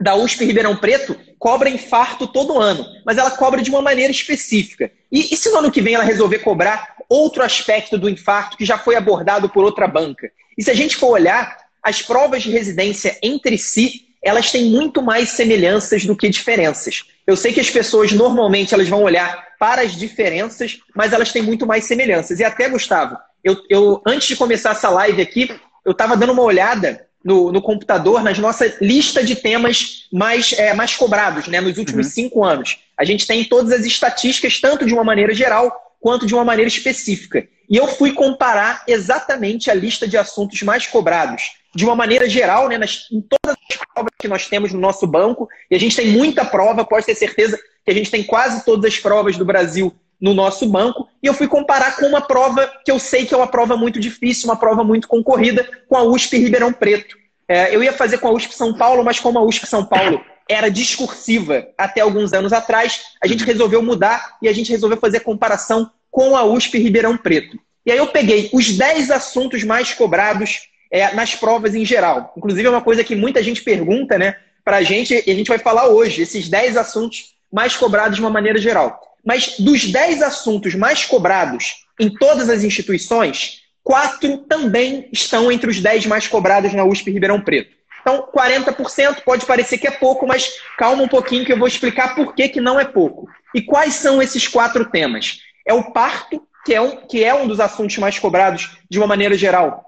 da 0.01 0.15
USP 0.15 0.45
Ribeirão 0.45 0.77
Preto 0.77 1.17
cobra 1.39 1.69
infarto 1.69 2.27
todo 2.27 2.59
ano, 2.59 2.87
mas 3.05 3.19
ela 3.19 3.31
cobra 3.31 3.61
de 3.61 3.71
uma 3.71 3.83
maneira 3.83 4.11
específica. 4.11 4.91
E, 5.13 5.35
e, 5.35 5.37
se 5.37 5.51
no 5.51 5.59
ano 5.59 5.71
que 5.71 5.83
vem 5.83 5.95
ela 5.95 6.05
resolver 6.05 6.39
cobrar 6.39 6.95
outro 7.09 7.43
aspecto 7.43 7.99
do 7.99 8.09
infarto 8.09 8.57
que 8.57 8.65
já 8.65 8.79
foi 8.79 8.97
abordado 8.97 9.49
por 9.49 9.65
outra 9.65 9.87
banca? 9.87 10.31
E 10.57 10.63
se 10.63 10.71
a 10.71 10.75
gente 10.75 10.97
for 10.97 11.09
olhar, 11.09 11.57
as 11.83 12.01
provas 12.03 12.43
de 12.43 12.51
residência 12.51 13.19
entre 13.23 13.59
si, 13.59 14.07
elas 14.23 14.51
têm 14.51 14.67
muito 14.67 15.03
mais 15.03 15.31
semelhanças 15.31 16.05
do 16.05 16.17
que 16.17 16.29
diferenças. 16.29 17.05
Eu 17.27 17.37
sei 17.37 17.53
que 17.53 17.61
as 17.61 17.71
pessoas 17.71 18.13
normalmente 18.13 18.75
elas 18.75 18.89
vão 18.89 19.03
olhar 19.03 19.49
para 19.59 19.83
as 19.83 19.95
diferenças, 19.95 20.79
mas 20.95 21.13
elas 21.13 21.33
têm 21.33 21.43
muito 21.43 21.67
mais 21.67 21.85
semelhanças. 21.85 22.41
E 22.41 22.45
até, 22.45 22.69
Gustavo, 22.69 23.17
eu, 23.43 23.57
eu 23.69 24.03
antes 24.07 24.29
de 24.29 24.37
começar 24.37 24.71
essa 24.71 24.91
live 24.91 25.21
aqui, 25.21 25.55
eu 25.85 25.93
estava 25.93 26.17
dando 26.17 26.33
uma 26.33 26.43
olhada 26.43 27.07
no, 27.25 27.53
no 27.53 27.61
computador 27.61 28.23
nas 28.23 28.39
nossa 28.39 28.77
lista 28.81 29.23
de 29.23 29.37
temas 29.37 30.07
mais, 30.13 30.53
é, 30.55 30.73
mais 30.75 30.97
cobrados 30.97 31.47
né, 31.47 31.61
nos 31.61 31.79
últimos 31.79 32.07
uhum. 32.07 32.13
cinco 32.13 32.45
anos. 32.45 32.79
A 32.97 33.05
gente 33.05 33.27
tem 33.27 33.45
todas 33.45 33.73
as 33.73 33.85
estatísticas, 33.85 34.61
tanto 34.61 34.87
de 34.87 34.95
uma 34.95 35.05
maneira 35.05 35.35
geral 35.35 35.71
quanto 36.01 36.27
de 36.27 36.35
uma 36.35 36.45
maneira 36.45 36.69
específica. 36.69 37.47
E 37.69 37.77
eu 37.77 37.87
fui 37.87 38.13
comparar 38.13 38.83
exatamente 38.89 39.71
a 39.71 39.75
lista 39.75 40.09
de 40.09 40.17
assuntos 40.17 40.61
mais 40.63 40.87
cobrados, 40.87 41.43
de 41.75 41.85
uma 41.85 41.95
maneira 41.95 42.29
geral, 42.29 42.69
né, 42.69 42.79
nas, 42.79 43.07
em 43.13 43.21
todas 43.21 43.57
as 43.71 43.77
provas 43.77 44.13
que 44.19 44.27
nós 44.27 44.49
temos 44.49 44.73
no 44.73 44.81
nosso 44.81 45.07
banco. 45.07 45.49
E 45.71 45.77
a 45.77 45.79
gente 45.79 45.95
tem 45.95 46.09
muita 46.09 46.45
prova, 46.45 46.85
pode 46.85 47.07
ter 47.07 47.15
certeza 47.15 47.59
que 47.85 47.91
a 47.91 47.95
gente 47.95 48.11
tem 48.11 48.25
quase 48.25 48.65
todas 48.65 48.93
as 48.93 48.99
provas 48.99 49.37
do 49.37 49.45
Brasil 49.45 49.95
no 50.21 50.35
nosso 50.35 50.69
banco, 50.69 51.09
e 51.23 51.27
eu 51.27 51.35
fui 51.35 51.49
comparar 51.49 51.97
com 51.97 52.07
uma 52.07 52.21
prova 52.21 52.71
que 52.85 52.91
eu 52.91 52.99
sei 52.99 53.25
que 53.25 53.33
é 53.33 53.37
uma 53.37 53.47
prova 53.47 53.77
muito 53.77 53.99
difícil, 53.99 54.49
uma 54.49 54.57
prova 54.57 54.85
muito 54.85 55.09
concorrida, 55.09 55.67
com 55.89 55.97
a 55.97 56.03
USP 56.03 56.37
Ribeirão 56.37 56.73
Preto. 56.73 57.17
É, 57.49 57.75
eu 57.75 57.83
ia 57.83 57.93
fazer 57.93 58.19
com 58.19 58.29
a 58.29 58.33
USP 58.33 58.55
São 58.55 58.75
Paulo, 58.75 59.03
mas 59.03 59.19
como 59.19 59.39
a 59.39 59.43
USP 59.43 59.67
São 59.67 59.85
Paulo 59.85 60.23
era 60.49 60.69
discursiva 60.69 61.67
até 61.79 62.01
alguns 62.01 62.33
anos 62.33 62.53
atrás, 62.53 63.03
a 63.23 63.27
gente 63.27 63.45
resolveu 63.45 63.83
mudar 63.83 64.37
e 64.43 64.49
a 64.49 64.53
gente 64.53 64.71
resolveu 64.71 64.99
fazer 64.99 65.21
comparação 65.21 65.91
com 66.11 66.37
a 66.37 66.45
USP 66.45 66.79
Ribeirão 66.79 67.17
Preto. 67.17 67.59
E 67.87 67.91
aí 67.91 67.99
eu 67.99 68.09
peguei 68.09 68.51
os 68.53 68.77
10 68.77 69.11
assuntos 69.11 69.65
mais 69.65 69.95
cobrados 69.95 70.69
é, 70.91 71.15
nas 71.15 71.35
provas 71.35 71.75
em 71.75 71.85
geral. 71.85 72.33
Inclusive 72.37 72.67
é 72.67 72.71
uma 72.71 72.83
coisa 72.83 73.03
que 73.05 73.15
muita 73.15 73.43
gente 73.43 73.63
pergunta, 73.63 74.19
né, 74.19 74.37
para 74.65 74.79
a 74.79 74.83
gente, 74.83 75.23
e 75.27 75.31
a 75.31 75.35
gente 75.35 75.49
vai 75.49 75.59
falar 75.59 75.89
hoje, 75.89 76.23
esses 76.23 76.49
10 76.49 76.77
assuntos 76.77 77.35
mais 77.51 77.77
cobrados 77.77 78.17
de 78.17 78.21
uma 78.21 78.31
maneira 78.31 78.59
geral. 78.59 79.10
Mas 79.25 79.57
dos 79.59 79.85
10 79.85 80.23
assuntos 80.23 80.75
mais 80.75 81.05
cobrados 81.05 81.87
em 81.99 82.13
todas 82.13 82.49
as 82.49 82.65
instituições, 82.65 83.63
quatro 83.83 84.39
também 84.39 85.09
estão 85.13 85.51
entre 85.53 85.71
os 85.71 85.81
10 85.81 86.07
mais 86.07 86.27
cobrados 86.27 86.73
na 86.73 86.85
USP 86.85 87.11
Ribeirão 87.11 87.41
Preto. 87.41 87.81
Então, 88.01 88.29
40% 88.35 89.23
pode 89.25 89.45
parecer 89.45 89.77
que 89.77 89.87
é 89.87 89.91
pouco, 89.91 90.27
mas 90.27 90.51
calma 90.79 91.03
um 91.03 91.09
pouquinho 91.09 91.45
que 91.45 91.53
eu 91.53 91.59
vou 91.59 91.69
explicar 91.69 92.15
por 92.15 92.35
que, 92.35 92.49
que 92.49 92.61
não 92.61 92.81
é 92.81 92.85
pouco. 92.85 93.29
E 93.55 93.61
quais 93.61 93.95
são 93.95 94.23
esses 94.23 94.49
quatro 94.49 94.87
temas? 94.87 95.41
É 95.67 95.75
o 95.75 95.93
parto, 95.93 96.43
que 96.65 96.75
é, 96.75 96.81
um, 96.81 96.97
que 96.97 97.23
é 97.23 97.35
um 97.35 97.47
dos 97.47 97.61
assuntos 97.61 97.99
mais 97.99 98.19
cobrados 98.19 98.71
de 98.89 98.99
uma 98.99 99.07
maneira 99.07 99.37
geral, 99.37 99.85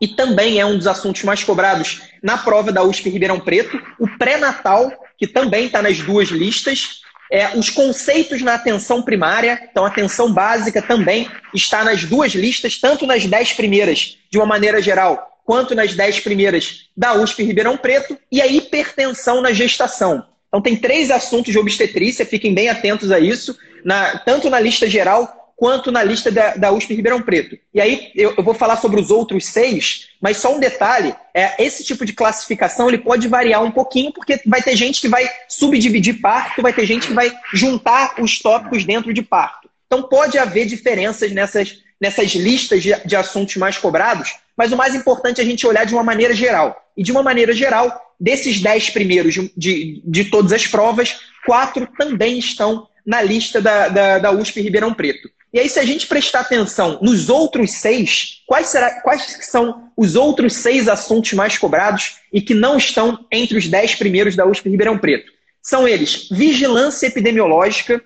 e 0.00 0.08
também 0.08 0.58
é 0.58 0.66
um 0.66 0.76
dos 0.76 0.88
assuntos 0.88 1.22
mais 1.22 1.44
cobrados 1.44 2.02
na 2.20 2.36
prova 2.36 2.72
da 2.72 2.82
USP 2.82 3.08
Ribeirão 3.08 3.38
Preto, 3.38 3.80
o 4.00 4.08
pré-natal, 4.18 4.90
que 5.16 5.28
também 5.28 5.66
está 5.66 5.80
nas 5.80 6.00
duas 6.00 6.28
listas, 6.28 7.02
é, 7.32 7.56
os 7.56 7.70
conceitos 7.70 8.42
na 8.42 8.52
atenção 8.52 9.00
primária, 9.00 9.58
então 9.70 9.86
atenção 9.86 10.30
básica 10.30 10.82
também 10.82 11.30
está 11.54 11.82
nas 11.82 12.04
duas 12.04 12.32
listas, 12.32 12.78
tanto 12.78 13.06
nas 13.06 13.24
dez 13.24 13.54
primeiras, 13.54 14.18
de 14.30 14.36
uma 14.36 14.44
maneira 14.44 14.82
geral, 14.82 15.40
quanto 15.42 15.74
nas 15.74 15.94
dez 15.94 16.20
primeiras 16.20 16.90
da 16.94 17.14
USP 17.14 17.42
Ribeirão 17.42 17.78
Preto, 17.78 18.18
e 18.30 18.42
a 18.42 18.46
hipertensão 18.46 19.40
na 19.40 19.50
gestação. 19.50 20.26
Então 20.46 20.60
tem 20.60 20.76
três 20.76 21.10
assuntos 21.10 21.50
de 21.50 21.58
obstetrícia, 21.58 22.26
fiquem 22.26 22.52
bem 22.52 22.68
atentos 22.68 23.10
a 23.10 23.18
isso, 23.18 23.56
na, 23.82 24.18
tanto 24.18 24.50
na 24.50 24.60
lista 24.60 24.86
geral 24.86 25.41
quanto 25.62 25.92
na 25.92 26.02
lista 26.02 26.28
da, 26.28 26.56
da 26.56 26.72
USP 26.72 26.92
Ribeirão 26.92 27.22
Preto. 27.22 27.56
E 27.72 27.80
aí 27.80 28.10
eu, 28.16 28.34
eu, 28.36 28.42
vou 28.42 28.52
falar 28.52 28.78
sobre 28.78 29.00
os 29.00 29.12
outros 29.12 29.46
seis, 29.46 30.08
mas 30.20 30.38
só 30.38 30.52
um 30.52 30.58
detalhe: 30.58 31.14
é, 31.32 31.64
esse 31.64 31.84
tipo 31.84 32.04
de 32.04 32.12
classificação 32.12 32.88
ele 32.88 32.98
pode 32.98 33.28
variar 33.28 33.62
um 33.62 33.70
pouquinho, 33.70 34.12
porque 34.12 34.40
vai 34.44 34.60
ter 34.60 34.74
gente 34.74 35.00
que 35.00 35.06
vai 35.06 35.24
subdividir 35.48 36.20
parto, 36.20 36.62
vai 36.62 36.72
ter 36.72 36.84
gente 36.84 37.06
que 37.06 37.12
vai 37.12 37.32
juntar 37.54 38.16
os 38.18 38.40
tópicos 38.40 38.84
dentro 38.84 39.14
de 39.14 39.22
parto. 39.22 39.70
Então 39.86 40.02
pode 40.02 40.36
haver 40.36 40.66
diferenças 40.66 41.30
nessas, 41.30 41.78
nessas 42.00 42.32
listas 42.32 42.82
de, 42.82 42.92
de 43.06 43.14
assuntos 43.14 43.54
mais 43.54 43.78
cobrados, 43.78 44.34
mas 44.56 44.72
o 44.72 44.76
mais 44.76 44.96
importante 44.96 45.40
é 45.40 45.44
a 45.44 45.46
gente 45.46 45.64
olhar 45.64 45.86
de 45.86 45.94
uma 45.94 46.02
maneira 46.02 46.34
geral. 46.34 46.76
E 46.96 47.04
de 47.04 47.12
uma 47.12 47.22
maneira 47.22 47.52
geral, 47.52 48.16
desses 48.18 48.60
dez 48.60 48.90
primeiros 48.90 49.32
de, 49.32 49.52
de, 49.56 50.02
de 50.04 50.24
todas 50.24 50.50
as 50.50 50.66
provas, 50.66 51.20
quatro 51.46 51.86
também 51.96 52.36
estão 52.36 52.88
na 53.06 53.22
lista 53.22 53.60
da, 53.60 53.88
da, 53.88 54.18
da 54.18 54.32
USP 54.32 54.60
Ribeirão 54.60 54.92
Preto. 54.92 55.30
E 55.52 55.60
aí, 55.60 55.68
se 55.68 55.78
a 55.78 55.84
gente 55.84 56.06
prestar 56.06 56.40
atenção 56.40 56.98
nos 57.02 57.28
outros 57.28 57.72
seis, 57.72 58.42
quais, 58.46 58.68
será, 58.68 59.02
quais 59.02 59.36
são 59.42 59.90
os 59.94 60.16
outros 60.16 60.54
seis 60.54 60.88
assuntos 60.88 61.34
mais 61.34 61.58
cobrados 61.58 62.16
e 62.32 62.40
que 62.40 62.54
não 62.54 62.78
estão 62.78 63.26
entre 63.30 63.58
os 63.58 63.68
dez 63.68 63.94
primeiros 63.94 64.34
da 64.34 64.46
USP 64.46 64.70
Ribeirão 64.70 64.96
Preto? 64.96 65.30
São 65.60 65.86
eles 65.86 66.28
vigilância 66.30 67.06
epidemiológica, 67.06 68.02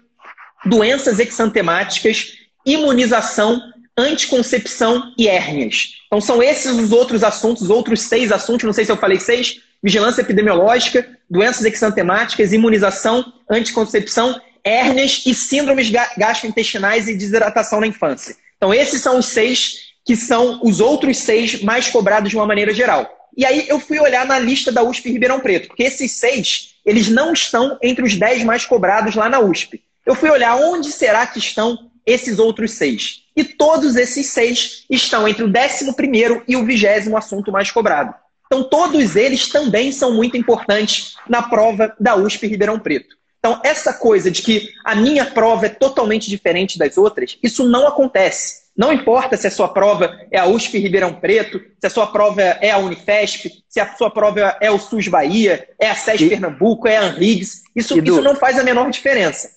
doenças 0.64 1.20
exantemáticas, 1.20 2.32
imunização, 2.64 3.62
anticoncepção 3.96 5.12
e 5.16 5.28
hérnias. 5.28 5.94
Então, 6.06 6.20
são 6.20 6.42
esses 6.42 6.72
os 6.72 6.90
outros 6.90 7.22
assuntos, 7.22 7.62
os 7.62 7.70
outros 7.70 8.02
seis 8.02 8.32
assuntos, 8.32 8.64
não 8.64 8.72
sei 8.72 8.84
se 8.84 8.90
eu 8.90 8.96
falei 8.96 9.20
seis, 9.20 9.60
vigilância 9.80 10.20
epidemiológica, 10.20 11.08
doenças 11.30 11.64
exantemáticas, 11.64 12.52
imunização, 12.52 13.32
anticoncepção 13.48 14.38
hérnias 14.66 15.22
e 15.24 15.32
síndromes 15.32 15.88
gastrointestinais 16.18 17.06
e 17.06 17.14
desidratação 17.14 17.80
na 17.80 17.86
infância. 17.86 18.36
Então, 18.56 18.74
esses 18.74 19.00
são 19.00 19.16
os 19.18 19.26
seis 19.26 19.86
que 20.04 20.16
são 20.16 20.60
os 20.62 20.80
outros 20.80 21.18
seis 21.18 21.62
mais 21.62 21.88
cobrados 21.88 22.30
de 22.30 22.36
uma 22.36 22.46
maneira 22.46 22.74
geral. 22.74 23.08
E 23.36 23.44
aí 23.44 23.66
eu 23.68 23.78
fui 23.78 24.00
olhar 24.00 24.26
na 24.26 24.38
lista 24.38 24.72
da 24.72 24.82
USP 24.82 25.10
Ribeirão 25.10 25.38
Preto, 25.38 25.68
porque 25.68 25.84
esses 25.84 26.12
seis, 26.12 26.74
eles 26.84 27.08
não 27.08 27.32
estão 27.32 27.78
entre 27.80 28.04
os 28.04 28.16
dez 28.16 28.42
mais 28.42 28.66
cobrados 28.66 29.14
lá 29.14 29.28
na 29.28 29.38
USP. 29.38 29.82
Eu 30.04 30.14
fui 30.14 30.30
olhar 30.30 30.56
onde 30.56 30.90
será 30.90 31.26
que 31.26 31.38
estão 31.38 31.90
esses 32.04 32.38
outros 32.38 32.72
seis. 32.72 33.22
E 33.36 33.44
todos 33.44 33.94
esses 33.94 34.26
seis 34.26 34.84
estão 34.90 35.28
entre 35.28 35.44
o 35.44 35.48
décimo 35.48 35.94
primeiro 35.94 36.42
e 36.48 36.56
o 36.56 36.64
vigésimo 36.64 37.16
assunto 37.16 37.52
mais 37.52 37.70
cobrado. 37.70 38.14
Então, 38.46 38.64
todos 38.64 39.16
eles 39.16 39.48
também 39.48 39.92
são 39.92 40.12
muito 40.12 40.36
importantes 40.36 41.16
na 41.28 41.42
prova 41.42 41.94
da 42.00 42.16
USP 42.16 42.46
Ribeirão 42.46 42.78
Preto. 42.78 43.16
Então, 43.46 43.60
essa 43.62 43.94
coisa 43.94 44.28
de 44.28 44.42
que 44.42 44.70
a 44.84 44.96
minha 44.96 45.24
prova 45.24 45.66
é 45.66 45.68
totalmente 45.68 46.28
diferente 46.28 46.76
das 46.76 46.98
outras, 46.98 47.38
isso 47.40 47.62
não 47.68 47.86
acontece. 47.86 48.66
Não 48.76 48.92
importa 48.92 49.36
se 49.36 49.46
a 49.46 49.50
sua 49.52 49.68
prova 49.68 50.18
é 50.32 50.38
a 50.38 50.46
USP 50.46 50.78
Ribeirão 50.78 51.12
Preto, 51.12 51.60
se 51.78 51.86
a 51.86 51.90
sua 51.90 52.08
prova 52.08 52.42
é 52.42 52.72
a 52.72 52.78
Unifesp, 52.78 53.48
se 53.68 53.78
a 53.78 53.86
sua 53.94 54.10
prova 54.10 54.56
é 54.60 54.68
o 54.68 54.80
SUS 54.80 55.06
Bahia, 55.06 55.64
é 55.80 55.88
a 55.88 55.94
SES 55.94 56.22
e... 56.22 56.28
Pernambuco, 56.28 56.88
é 56.88 56.96
a 56.96 57.02
Anrigs. 57.02 57.62
Isso, 57.74 57.96
isso 57.96 58.20
não 58.20 58.34
faz 58.34 58.58
a 58.58 58.64
menor 58.64 58.90
diferença. 58.90 59.48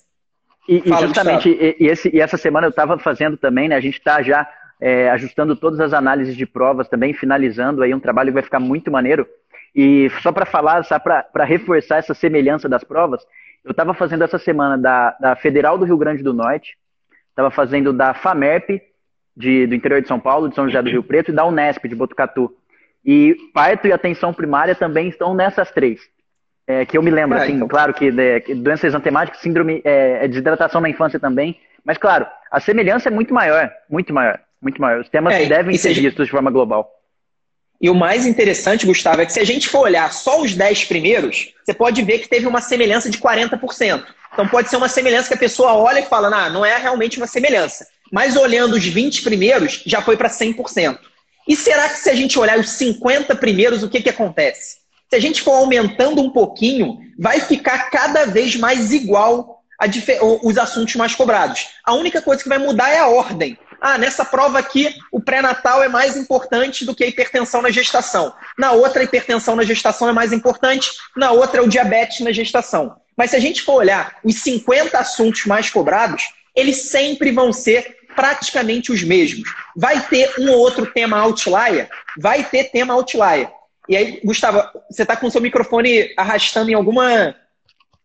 E, 0.68 0.88
Fala, 0.88 1.02
e 1.02 1.06
justamente, 1.08 1.48
e, 1.48 1.76
e, 1.80 1.88
esse, 1.88 2.08
e, 2.14 2.20
essa 2.20 2.36
semana 2.36 2.68
eu 2.68 2.70
estava 2.70 2.96
fazendo 2.96 3.36
também, 3.36 3.68
né? 3.68 3.74
A 3.74 3.80
gente 3.80 3.98
está 3.98 4.22
já 4.22 4.48
é, 4.80 5.10
ajustando 5.10 5.56
todas 5.56 5.80
as 5.80 5.92
análises 5.92 6.36
de 6.36 6.46
provas 6.46 6.88
também, 6.88 7.12
finalizando 7.12 7.82
aí 7.82 7.92
um 7.92 7.98
trabalho 7.98 8.28
que 8.28 8.34
vai 8.34 8.42
ficar 8.44 8.60
muito 8.60 8.88
maneiro. 8.88 9.26
E 9.74 10.08
só 10.22 10.30
para 10.30 10.46
falar, 10.46 10.84
só 10.84 10.98
para 10.98 11.44
reforçar 11.44 11.98
essa 11.98 12.14
semelhança 12.14 12.68
das 12.68 12.84
provas, 12.84 13.20
Eu 13.64 13.72
estava 13.72 13.94
fazendo 13.94 14.24
essa 14.24 14.38
semana 14.38 14.78
da, 14.78 15.16
da 15.20 15.36
Federal 15.36 15.76
do 15.76 15.84
Rio 15.84 15.96
Grande 15.96 16.22
do 16.22 16.32
Norte, 16.32 16.76
estava 17.28 17.50
fazendo 17.50 17.92
da 17.92 18.14
FAMERP, 18.14 18.82
de, 19.36 19.66
do 19.66 19.74
interior 19.74 20.00
de 20.02 20.08
São 20.08 20.20
Paulo, 20.20 20.48
de 20.48 20.54
São 20.54 20.66
José 20.66 20.82
do 20.82 20.90
Rio 20.90 21.02
Preto, 21.02 21.30
e 21.30 21.34
da 21.34 21.46
Unesp, 21.46 21.86
de 21.86 21.94
Botucatu. 21.94 22.54
E 23.04 23.34
parto 23.54 23.86
e 23.86 23.92
atenção 23.92 24.32
primária 24.32 24.74
também 24.74 25.08
estão 25.08 25.34
nessas 25.34 25.70
três. 25.70 26.00
É, 26.66 26.84
que 26.84 26.96
eu 26.96 27.02
me 27.02 27.10
lembro, 27.10 27.36
é, 27.36 27.42
assim, 27.42 27.54
então. 27.54 27.66
claro 27.66 27.92
que, 27.92 28.12
de, 28.12 28.40
que 28.42 28.54
doenças 28.54 28.84
exantemáticas, 28.84 29.40
síndrome, 29.40 29.80
é, 29.84 30.24
é, 30.24 30.28
desidratação 30.28 30.80
na 30.80 30.88
infância 30.88 31.18
também, 31.18 31.58
mas 31.84 31.98
claro, 31.98 32.26
a 32.50 32.60
semelhança 32.60 33.08
é 33.08 33.10
muito 33.10 33.34
maior, 33.34 33.72
muito 33.88 34.14
maior, 34.14 34.38
muito 34.62 34.80
maior. 34.80 35.00
Os 35.00 35.08
temas 35.08 35.34
é, 35.34 35.46
devem 35.46 35.76
ser 35.76 35.94
vistos 35.94 36.26
de 36.26 36.30
forma 36.30 36.50
global. 36.50 36.88
E 37.80 37.88
o 37.88 37.94
mais 37.94 38.26
interessante, 38.26 38.84
Gustavo, 38.84 39.22
é 39.22 39.26
que 39.26 39.32
se 39.32 39.40
a 39.40 39.44
gente 39.44 39.68
for 39.68 39.80
olhar 39.80 40.12
só 40.12 40.40
os 40.40 40.54
10 40.54 40.84
primeiros, 40.84 41.54
você 41.64 41.72
pode 41.72 42.02
ver 42.02 42.18
que 42.18 42.28
teve 42.28 42.46
uma 42.46 42.60
semelhança 42.60 43.08
de 43.08 43.18
40%. 43.18 44.04
Então 44.32 44.46
pode 44.46 44.68
ser 44.68 44.76
uma 44.76 44.88
semelhança 44.88 45.28
que 45.28 45.34
a 45.34 45.38
pessoa 45.38 45.74
olha 45.74 46.00
e 46.00 46.06
fala, 46.06 46.28
nah, 46.28 46.50
não 46.50 46.64
é 46.64 46.76
realmente 46.76 47.16
uma 47.16 47.26
semelhança. 47.26 47.86
Mas 48.12 48.36
olhando 48.36 48.74
os 48.74 48.84
20 48.84 49.22
primeiros, 49.22 49.82
já 49.86 50.02
foi 50.02 50.16
para 50.16 50.28
100%. 50.28 50.98
E 51.48 51.56
será 51.56 51.88
que 51.88 51.98
se 51.98 52.10
a 52.10 52.14
gente 52.14 52.38
olhar 52.38 52.58
os 52.58 52.70
50 52.70 53.34
primeiros, 53.36 53.82
o 53.82 53.88
que, 53.88 54.02
que 54.02 54.10
acontece? 54.10 54.78
Se 55.08 55.16
a 55.16 55.20
gente 55.20 55.42
for 55.42 55.52
aumentando 55.52 56.20
um 56.20 56.30
pouquinho, 56.30 56.98
vai 57.18 57.40
ficar 57.40 57.90
cada 57.90 58.26
vez 58.26 58.56
mais 58.56 58.92
igual 58.92 59.60
os 60.42 60.58
assuntos 60.58 60.94
mais 60.96 61.14
cobrados. 61.14 61.68
A 61.84 61.94
única 61.94 62.20
coisa 62.20 62.42
que 62.42 62.48
vai 62.48 62.58
mudar 62.58 62.90
é 62.90 62.98
a 62.98 63.08
ordem. 63.08 63.58
Ah, 63.80 63.96
nessa 63.96 64.24
prova 64.24 64.58
aqui, 64.58 64.94
o 65.10 65.20
pré-natal 65.20 65.82
é 65.82 65.88
mais 65.88 66.16
importante 66.16 66.84
do 66.84 66.94
que 66.94 67.02
a 67.02 67.06
hipertensão 67.06 67.62
na 67.62 67.70
gestação. 67.70 68.34
Na 68.58 68.72
outra, 68.72 69.00
a 69.00 69.04
hipertensão 69.04 69.56
na 69.56 69.64
gestação 69.64 70.08
é 70.08 70.12
mais 70.12 70.32
importante. 70.32 70.90
Na 71.16 71.30
outra, 71.30 71.62
o 71.62 71.68
diabetes 71.68 72.20
na 72.20 72.30
gestação. 72.30 72.96
Mas 73.16 73.30
se 73.30 73.36
a 73.36 73.40
gente 73.40 73.62
for 73.62 73.74
olhar 73.74 74.16
os 74.22 74.36
50 74.36 74.98
assuntos 74.98 75.46
mais 75.46 75.70
cobrados, 75.70 76.24
eles 76.54 76.90
sempre 76.90 77.32
vão 77.32 77.52
ser 77.52 77.96
praticamente 78.14 78.92
os 78.92 79.02
mesmos. 79.02 79.48
Vai 79.74 80.00
ter 80.08 80.34
um 80.38 80.50
ou 80.50 80.58
outro 80.58 80.86
tema 80.86 81.18
outlier? 81.18 81.88
Vai 82.18 82.44
ter 82.44 82.64
tema 82.64 82.92
outlier. 82.92 83.50
E 83.88 83.96
aí, 83.96 84.20
Gustavo, 84.22 84.62
você 84.90 85.02
está 85.02 85.16
com 85.16 85.26
o 85.26 85.30
seu 85.30 85.40
microfone 85.40 86.12
arrastando 86.16 86.70
em 86.70 86.74
alguma. 86.74 87.34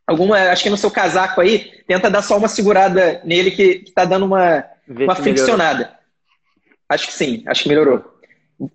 alguma 0.08 0.38
acho 0.52 0.64
que 0.64 0.70
no 0.70 0.78
seu 0.78 0.90
casaco 0.90 1.42
aí. 1.42 1.72
Tenta 1.86 2.10
dar 2.10 2.22
só 2.22 2.38
uma 2.38 2.48
segurada 2.48 3.22
nele 3.26 3.52
que 3.52 3.84
está 3.86 4.06
dando 4.06 4.26
uma, 4.26 4.66
uma 4.88 5.16
friccionada. 5.16 5.78
Melhorou. 5.78 6.00
Acho 6.88 7.08
que 7.08 7.14
sim, 7.14 7.44
acho 7.48 7.64
que 7.64 7.70
melhorou. 7.70 8.04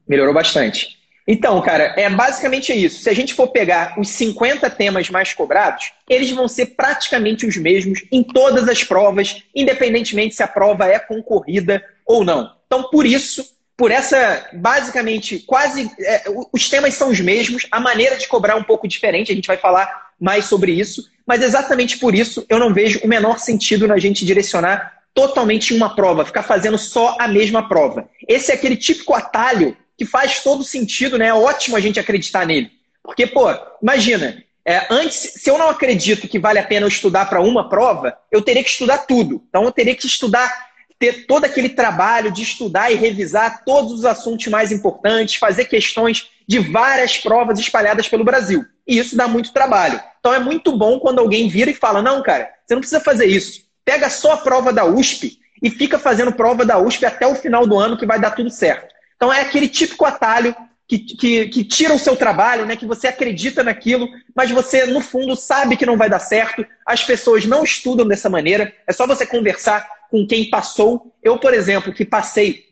Melhorou 0.07 0.35
bastante. 0.35 1.00
Então, 1.26 1.61
cara, 1.62 1.95
é 1.97 2.11
basicamente 2.11 2.73
isso. 2.73 3.02
Se 3.02 3.09
a 3.09 3.14
gente 3.14 3.35
for 3.35 3.49
pegar 3.49 3.95
os 3.99 4.09
50 4.09 4.69
temas 4.71 5.09
mais 5.11 5.33
cobrados, 5.33 5.93
eles 6.09 6.31
vão 6.33 6.49
ser 6.49 6.75
praticamente 6.75 7.47
os 7.47 7.57
mesmos 7.57 8.05
em 8.11 8.23
todas 8.23 8.69
as 8.69 8.83
provas, 8.83 9.45
independentemente 9.55 10.35
se 10.35 10.43
a 10.43 10.49
prova 10.49 10.87
é 10.87 10.99
concorrida 10.99 11.85
ou 12.05 12.25
não. 12.25 12.52
Então, 12.67 12.90
por 12.90 13.07
isso, 13.07 13.45
por 13.76 13.93
essa, 13.93 14.49
basicamente, 14.52 15.38
quase. 15.38 15.90
É, 16.00 16.25
os 16.52 16.69
temas 16.69 16.95
são 16.95 17.11
os 17.11 17.21
mesmos, 17.21 17.67
a 17.71 17.79
maneira 17.79 18.17
de 18.17 18.26
cobrar 18.26 18.55
é 18.55 18.57
um 18.57 18.64
pouco 18.64 18.88
diferente, 18.88 19.31
a 19.31 19.35
gente 19.35 19.47
vai 19.47 19.57
falar 19.57 20.11
mais 20.21 20.47
sobre 20.47 20.73
isso, 20.73 21.09
mas 21.25 21.43
exatamente 21.43 21.97
por 21.99 22.14
isso 22.14 22.45
eu 22.49 22.59
não 22.59 22.75
vejo 22.75 23.00
o 23.05 23.09
menor 23.09 23.38
sentido 23.38 23.87
na 23.87 23.99
gente 23.99 24.26
direcionar 24.26 25.00
totalmente 25.14 25.73
em 25.73 25.76
uma 25.76 25.95
prova, 25.95 26.25
ficar 26.25 26.43
fazendo 26.43 26.79
só 26.79 27.17
a 27.19 27.29
mesma 27.29 27.69
prova. 27.69 28.09
Esse 28.26 28.52
é 28.52 28.55
aquele 28.55 28.76
típico 28.76 29.14
atalho 29.14 29.76
que 29.97 30.05
faz 30.05 30.43
todo 30.43 30.64
sentido, 30.64 31.19
né? 31.19 31.29
É 31.29 31.35
ótimo 31.35 31.76
a 31.76 31.81
gente 31.81 32.00
acreditar 32.00 32.47
nele. 32.47 32.71
Porque, 33.02 33.26
pô, 33.26 33.47
imagina, 33.83 34.43
é, 34.64 34.87
antes, 34.90 35.35
se 35.37 35.50
eu 35.50 35.59
não 35.59 35.69
acredito 35.69 36.29
que 36.29 36.38
vale 36.38 36.59
a 36.59 36.62
pena 36.62 36.85
eu 36.85 36.88
estudar 36.88 37.26
para 37.26 37.40
uma 37.40 37.69
prova, 37.69 38.17
eu 38.31 38.43
teria 38.43 38.62
que 38.62 38.71
estudar 38.71 38.99
tudo. 38.99 39.43
Então, 39.49 39.64
eu 39.64 39.73
teria 39.73 39.95
que 39.95 40.07
estudar, 40.07 40.69
ter 40.99 41.26
todo 41.26 41.45
aquele 41.45 41.71
trabalho 41.71 42.31
de 42.31 42.43
estudar 42.43 42.90
e 42.90 42.95
revisar 42.95 43.64
todos 43.64 43.93
os 43.93 44.05
assuntos 44.05 44.47
mais 44.47 44.71
importantes, 44.71 45.37
fazer 45.37 45.64
questões 45.64 46.31
de 46.47 46.59
várias 46.59 47.19
provas 47.19 47.59
espalhadas 47.59 48.09
pelo 48.09 48.25
Brasil. 48.25 48.64
E 48.87 48.99
isso 48.99 49.17
dá 49.17 49.26
muito 49.26 49.52
trabalho. 49.52 50.00
Então, 50.19 50.33
é 50.33 50.38
muito 50.38 50.76
bom 50.76 50.99
quando 50.99 51.19
alguém 51.19 51.49
vira 51.49 51.71
e 51.71 51.75
fala: 51.75 52.00
não, 52.02 52.23
cara, 52.23 52.50
você 52.64 52.75
não 52.75 52.81
precisa 52.81 53.00
fazer 53.00 53.26
isso. 53.26 53.69
Pega 53.85 54.09
só 54.11 54.33
a 54.33 54.37
prova 54.37 54.73
da 54.73 54.85
USP 54.85 55.39
e 55.63 55.71
fica 55.71 55.99
fazendo 55.99 56.33
prova 56.33 56.65
da 56.65 56.79
USP 56.79 57.05
até 57.05 57.27
o 57.27 57.35
final 57.35 57.67
do 57.67 57.79
ano 57.79 57.97
que 57.97 58.07
vai 58.07 58.21
dar 58.21 58.31
tudo 58.31 58.51
certo. 58.51 58.95
Então 59.17 59.33
é 59.33 59.41
aquele 59.41 59.69
típico 59.69 60.05
atalho 60.05 60.55
que, 60.89 60.99
que, 60.99 61.47
que, 61.49 61.65
tira 61.65 61.95
o 61.95 61.99
seu 61.99 62.17
trabalho, 62.17 62.67
né? 62.67 62.75
que 62.75 62.87
você 62.87 63.07
acredita 63.07 63.63
naquilo, 63.63 64.09
mas 64.35 64.50
você, 64.50 64.87
no 64.87 65.00
fundo, 65.00 65.37
sabe 65.37 65.76
que 65.76 65.87
não 65.87 65.97
vai 65.97 66.11
dar 66.11 66.19
certo. 66.19 66.67
As 66.85 67.04
pessoas 67.04 67.45
não 67.45 67.63
estudam 67.63 68.09
dessa 68.09 68.28
maneira. 68.28 68.75
É 68.87 68.93
só 68.93 69.07
você 69.07 69.25
conversar 69.25 69.89
com 70.11 70.26
quem 70.26 70.50
passou. 70.50 71.15
Eu, 71.23 71.39
por 71.39 71.54
exemplo, 71.54 71.93
que 71.93 72.04
passei 72.04 72.71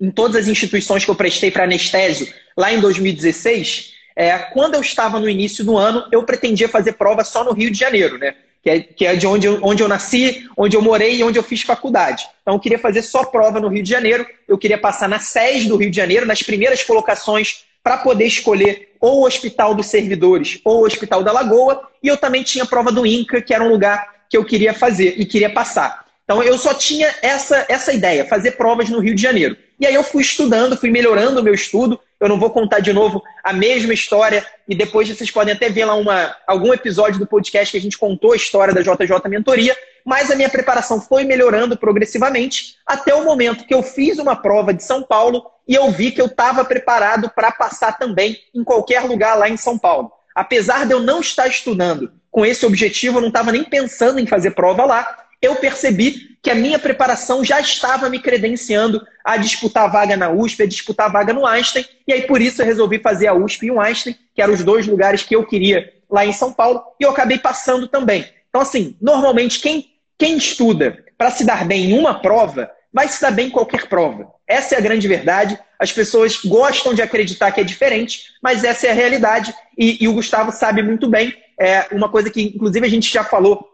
em 0.00 0.10
todas 0.10 0.36
as 0.36 0.48
instituições 0.48 1.04
que 1.04 1.10
eu 1.10 1.14
prestei 1.14 1.52
para 1.52 1.62
anestésio 1.62 2.26
lá 2.56 2.72
em 2.72 2.80
2016, 2.80 3.92
é, 4.16 4.36
quando 4.38 4.74
eu 4.74 4.80
estava 4.80 5.20
no 5.20 5.28
início 5.28 5.64
do 5.64 5.76
ano, 5.76 6.06
eu 6.10 6.24
pretendia 6.24 6.68
fazer 6.68 6.94
prova 6.94 7.22
só 7.22 7.44
no 7.44 7.52
Rio 7.52 7.70
de 7.70 7.78
Janeiro, 7.78 8.18
né? 8.18 8.34
Que 8.62 8.70
é, 8.70 8.80
que 8.80 9.04
é 9.04 9.16
de 9.16 9.26
onde 9.26 9.46
eu, 9.46 9.58
onde 9.62 9.82
eu 9.82 9.88
nasci, 9.88 10.48
onde 10.56 10.76
eu 10.76 10.82
morei 10.82 11.16
e 11.16 11.24
onde 11.24 11.38
eu 11.38 11.42
fiz 11.42 11.62
faculdade. 11.62 12.28
Então, 12.42 12.54
eu 12.54 12.60
queria 12.60 12.78
fazer 12.78 13.02
só 13.02 13.24
prova 13.24 13.58
no 13.58 13.68
Rio 13.68 13.82
de 13.82 13.90
Janeiro, 13.90 14.24
eu 14.46 14.56
queria 14.56 14.78
passar 14.78 15.08
na 15.08 15.18
SES 15.18 15.66
do 15.66 15.76
Rio 15.76 15.90
de 15.90 15.96
Janeiro, 15.96 16.24
nas 16.24 16.42
primeiras 16.42 16.82
colocações, 16.84 17.64
para 17.82 17.98
poder 17.98 18.26
escolher 18.26 18.92
ou 19.00 19.22
o 19.22 19.26
Hospital 19.26 19.74
dos 19.74 19.86
Servidores 19.86 20.60
ou 20.64 20.82
o 20.82 20.86
Hospital 20.86 21.24
da 21.24 21.32
Lagoa, 21.32 21.88
e 22.00 22.06
eu 22.06 22.16
também 22.16 22.44
tinha 22.44 22.64
prova 22.64 22.92
do 22.92 23.04
INCA, 23.04 23.42
que 23.42 23.52
era 23.52 23.64
um 23.64 23.68
lugar 23.68 24.22
que 24.30 24.36
eu 24.36 24.44
queria 24.44 24.72
fazer 24.72 25.14
e 25.18 25.26
queria 25.26 25.50
passar. 25.50 26.06
Então, 26.24 26.40
eu 26.40 26.56
só 26.56 26.72
tinha 26.72 27.12
essa, 27.20 27.66
essa 27.68 27.92
ideia, 27.92 28.24
fazer 28.24 28.52
provas 28.52 28.88
no 28.88 29.00
Rio 29.00 29.14
de 29.14 29.20
Janeiro. 29.20 29.56
E 29.78 29.86
aí 29.86 29.94
eu 29.94 30.04
fui 30.04 30.22
estudando, 30.22 30.76
fui 30.76 30.90
melhorando 30.90 31.40
o 31.40 31.42
meu 31.42 31.52
estudo, 31.52 31.98
eu 32.22 32.28
não 32.28 32.38
vou 32.38 32.50
contar 32.50 32.78
de 32.78 32.92
novo 32.92 33.20
a 33.42 33.52
mesma 33.52 33.92
história 33.92 34.46
e 34.68 34.76
depois 34.76 35.08
vocês 35.08 35.28
podem 35.28 35.52
até 35.52 35.68
ver 35.68 35.84
lá 35.84 35.96
uma, 35.96 36.36
algum 36.46 36.72
episódio 36.72 37.18
do 37.18 37.26
podcast 37.26 37.72
que 37.72 37.78
a 37.78 37.80
gente 37.80 37.98
contou 37.98 38.32
a 38.32 38.36
história 38.36 38.72
da 38.72 38.80
JJ 38.80 39.28
Mentoria, 39.28 39.76
mas 40.04 40.30
a 40.30 40.36
minha 40.36 40.48
preparação 40.48 41.00
foi 41.00 41.24
melhorando 41.24 41.76
progressivamente 41.76 42.76
até 42.86 43.12
o 43.12 43.24
momento 43.24 43.66
que 43.66 43.74
eu 43.74 43.82
fiz 43.82 44.20
uma 44.20 44.36
prova 44.36 44.72
de 44.72 44.84
São 44.84 45.02
Paulo 45.02 45.44
e 45.66 45.74
eu 45.74 45.90
vi 45.90 46.12
que 46.12 46.22
eu 46.22 46.26
estava 46.26 46.64
preparado 46.64 47.28
para 47.28 47.50
passar 47.50 47.98
também 47.98 48.38
em 48.54 48.62
qualquer 48.62 49.00
lugar 49.00 49.36
lá 49.36 49.48
em 49.48 49.56
São 49.56 49.76
Paulo. 49.76 50.12
Apesar 50.32 50.86
de 50.86 50.92
eu 50.92 51.00
não 51.00 51.20
estar 51.20 51.48
estudando 51.48 52.12
com 52.30 52.46
esse 52.46 52.64
objetivo, 52.64 53.18
eu 53.18 53.22
não 53.22 53.28
estava 53.28 53.50
nem 53.50 53.64
pensando 53.64 54.20
em 54.20 54.28
fazer 54.28 54.52
prova 54.52 54.84
lá, 54.84 55.26
eu 55.42 55.56
percebi 55.56 56.32
que 56.40 56.50
a 56.50 56.54
minha 56.54 56.78
preparação 56.78 57.44
já 57.44 57.60
estava 57.60 58.08
me 58.08 58.18
credenciando 58.18 59.04
a 59.24 59.36
disputar 59.36 59.90
vaga 59.90 60.16
na 60.16 60.30
USP, 60.30 60.62
a 60.62 60.66
disputar 60.66 61.10
vaga 61.10 61.32
no 61.32 61.46
Einstein, 61.46 61.84
e 62.06 62.12
aí 62.12 62.22
por 62.22 62.40
isso 62.40 62.62
eu 62.62 62.66
resolvi 62.66 62.98
fazer 62.98 63.26
a 63.26 63.34
USP 63.34 63.66
e 63.66 63.70
o 63.70 63.80
Einstein, 63.80 64.16
que 64.34 64.40
eram 64.40 64.54
os 64.54 64.64
dois 64.64 64.86
lugares 64.86 65.22
que 65.22 65.36
eu 65.36 65.44
queria 65.44 65.92
lá 66.10 66.24
em 66.24 66.32
São 66.32 66.52
Paulo, 66.52 66.82
e 67.00 67.04
eu 67.04 67.10
acabei 67.10 67.38
passando 67.38 67.88
também. 67.88 68.26
Então, 68.48 68.60
assim, 68.60 68.96
normalmente 69.00 69.60
quem, 69.60 69.92
quem 70.18 70.36
estuda 70.36 71.04
para 71.16 71.30
se 71.30 71.44
dar 71.44 71.64
bem 71.64 71.90
em 71.90 71.98
uma 71.98 72.20
prova, 72.20 72.70
vai 72.92 73.08
se 73.08 73.20
dar 73.20 73.30
bem 73.30 73.46
em 73.46 73.50
qualquer 73.50 73.88
prova. 73.88 74.30
Essa 74.46 74.74
é 74.74 74.78
a 74.78 74.82
grande 74.82 75.08
verdade. 75.08 75.58
As 75.78 75.90
pessoas 75.90 76.36
gostam 76.44 76.92
de 76.92 77.00
acreditar 77.00 77.50
que 77.52 77.60
é 77.60 77.64
diferente, 77.64 78.24
mas 78.42 78.64
essa 78.64 78.86
é 78.86 78.90
a 78.90 78.94
realidade, 78.94 79.54
e, 79.78 80.02
e 80.04 80.08
o 80.08 80.12
Gustavo 80.12 80.52
sabe 80.52 80.82
muito 80.82 81.08
bem. 81.08 81.34
É 81.58 81.86
uma 81.92 82.08
coisa 82.08 82.28
que, 82.28 82.42
inclusive, 82.42 82.84
a 82.84 82.90
gente 82.90 83.10
já 83.10 83.24
falou 83.24 83.71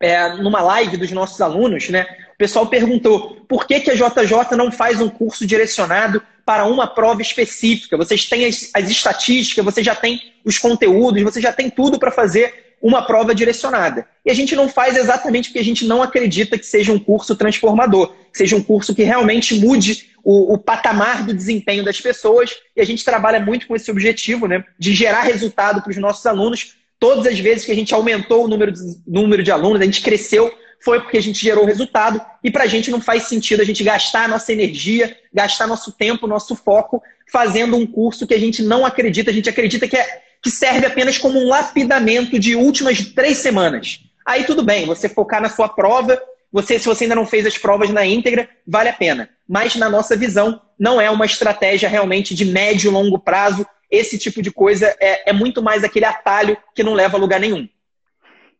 é, 0.00 0.34
numa 0.34 0.60
live 0.60 0.96
dos 0.96 1.10
nossos 1.10 1.40
alunos, 1.40 1.88
né? 1.88 2.06
O 2.34 2.38
pessoal 2.38 2.66
perguntou 2.66 3.36
por 3.48 3.66
que, 3.66 3.80
que 3.80 3.90
a 3.90 3.94
JJ 3.94 4.56
não 4.56 4.70
faz 4.70 5.00
um 5.00 5.08
curso 5.08 5.46
direcionado 5.46 6.22
para 6.44 6.66
uma 6.66 6.86
prova 6.86 7.22
específica? 7.22 7.96
Vocês 7.96 8.28
têm 8.28 8.44
as, 8.44 8.70
as 8.74 8.90
estatísticas, 8.90 9.64
você 9.64 9.82
já 9.82 9.94
tem 9.94 10.34
os 10.44 10.58
conteúdos, 10.58 11.22
você 11.22 11.40
já 11.40 11.52
tem 11.52 11.70
tudo 11.70 11.98
para 11.98 12.10
fazer 12.10 12.66
uma 12.80 13.06
prova 13.06 13.34
direcionada. 13.34 14.06
E 14.24 14.30
a 14.30 14.34
gente 14.34 14.54
não 14.54 14.68
faz 14.68 14.96
exatamente 14.96 15.48
porque 15.48 15.58
a 15.58 15.64
gente 15.64 15.86
não 15.86 16.02
acredita 16.02 16.58
que 16.58 16.66
seja 16.66 16.92
um 16.92 16.98
curso 16.98 17.34
transformador, 17.34 18.12
que 18.30 18.38
seja 18.38 18.54
um 18.54 18.62
curso 18.62 18.94
que 18.94 19.02
realmente 19.02 19.54
mude 19.54 20.10
o, 20.22 20.54
o, 20.54 20.58
patamar 20.58 21.24
do 21.24 21.32
desempenho 21.32 21.84
das 21.84 22.00
pessoas. 22.00 22.54
E 22.76 22.80
a 22.80 22.84
gente 22.84 23.04
trabalha 23.04 23.40
muito 23.40 23.66
com 23.66 23.74
esse 23.74 23.90
objetivo, 23.90 24.46
né, 24.46 24.64
de 24.78 24.94
gerar 24.94 25.22
resultado 25.22 25.80
para 25.80 25.90
os 25.90 25.96
nossos 25.96 26.26
alunos, 26.26 26.76
Todas 26.98 27.26
as 27.26 27.38
vezes 27.38 27.64
que 27.64 27.72
a 27.72 27.74
gente 27.74 27.94
aumentou 27.94 28.44
o 28.44 28.48
número 28.48 28.72
de, 28.72 28.80
número 29.06 29.42
de 29.42 29.50
alunos, 29.50 29.80
a 29.80 29.84
gente 29.84 30.00
cresceu, 30.00 30.52
foi 30.82 31.00
porque 31.00 31.18
a 31.18 31.22
gente 31.22 31.42
gerou 31.42 31.64
resultado. 31.64 32.20
E 32.42 32.50
para 32.50 32.64
a 32.64 32.66
gente 32.66 32.90
não 32.90 33.00
faz 33.00 33.24
sentido 33.24 33.60
a 33.60 33.64
gente 33.64 33.84
gastar 33.84 34.28
nossa 34.28 34.52
energia, 34.52 35.16
gastar 35.32 35.66
nosso 35.66 35.92
tempo, 35.92 36.26
nosso 36.26 36.56
foco, 36.56 37.02
fazendo 37.30 37.76
um 37.76 37.86
curso 37.86 38.26
que 38.26 38.34
a 38.34 38.38
gente 38.38 38.62
não 38.62 38.86
acredita. 38.86 39.30
A 39.30 39.34
gente 39.34 39.50
acredita 39.50 39.86
que, 39.86 39.96
é, 39.96 40.22
que 40.42 40.50
serve 40.50 40.86
apenas 40.86 41.18
como 41.18 41.38
um 41.38 41.48
lapidamento 41.48 42.38
de 42.38 42.56
últimas 42.56 43.00
três 43.00 43.38
semanas. 43.38 44.00
Aí 44.24 44.44
tudo 44.44 44.62
bem, 44.62 44.86
você 44.86 45.08
focar 45.08 45.40
na 45.40 45.48
sua 45.48 45.68
prova, 45.68 46.20
você, 46.52 46.78
se 46.78 46.86
você 46.86 47.04
ainda 47.04 47.14
não 47.14 47.26
fez 47.26 47.44
as 47.46 47.58
provas 47.58 47.90
na 47.90 48.06
íntegra, 48.06 48.48
vale 48.66 48.88
a 48.88 48.92
pena. 48.92 49.28
Mas, 49.48 49.76
na 49.76 49.90
nossa 49.90 50.16
visão, 50.16 50.60
não 50.78 51.00
é 51.00 51.10
uma 51.10 51.26
estratégia 51.26 51.88
realmente 51.88 52.34
de 52.34 52.44
médio 52.44 52.90
e 52.90 52.92
longo 52.92 53.18
prazo 53.18 53.66
esse 53.90 54.18
tipo 54.18 54.42
de 54.42 54.50
coisa 54.50 54.94
é, 55.00 55.30
é 55.30 55.32
muito 55.32 55.62
mais 55.62 55.84
aquele 55.84 56.04
atalho 56.04 56.56
que 56.74 56.82
não 56.82 56.94
leva 56.94 57.16
a 57.16 57.20
lugar 57.20 57.40
nenhum. 57.40 57.68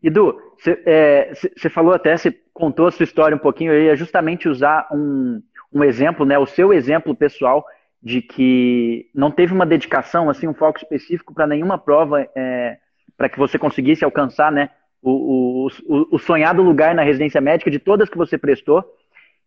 Edu, 0.03 0.39
você 0.59 0.81
é, 0.87 1.33
falou 1.71 1.93
até, 1.93 2.17
você 2.17 2.35
contou 2.53 2.87
a 2.87 2.93
sua 2.93 3.05
história 3.05 3.37
um 3.37 3.41
pouquinho, 3.41 3.73
eu 3.73 3.83
ia 3.83 3.97
justamente 3.97 4.49
usar 4.49 4.89
um, 4.93 5.43
um 5.73 5.83
exemplo, 5.83 6.25
né, 6.25 6.39
o 6.39 6.47
seu 6.47 6.73
exemplo 6.73 7.15
pessoal 7.15 7.65
de 8.03 8.23
que 8.23 9.11
não 9.15 9.31
teve 9.31 9.53
uma 9.53 9.67
dedicação, 9.67 10.31
assim, 10.31 10.47
um 10.47 10.55
foco 10.55 10.79
específico 10.79 11.35
para 11.35 11.47
nenhuma 11.47 11.77
prova, 11.77 12.27
é, 12.37 12.77
para 13.17 13.29
que 13.29 13.39
você 13.39 13.59
conseguisse 13.59 14.05
alcançar, 14.05 14.53
né, 14.53 14.71
o, 15.03 15.69
o, 15.87 16.09
o, 16.13 16.19
sonhado 16.19 16.63
lugar 16.63 16.95
na 16.95 17.03
residência 17.03 17.41
médica 17.41 17.71
de 17.71 17.79
todas 17.79 18.09
que 18.09 18.17
você 18.17 18.37
prestou. 18.37 18.85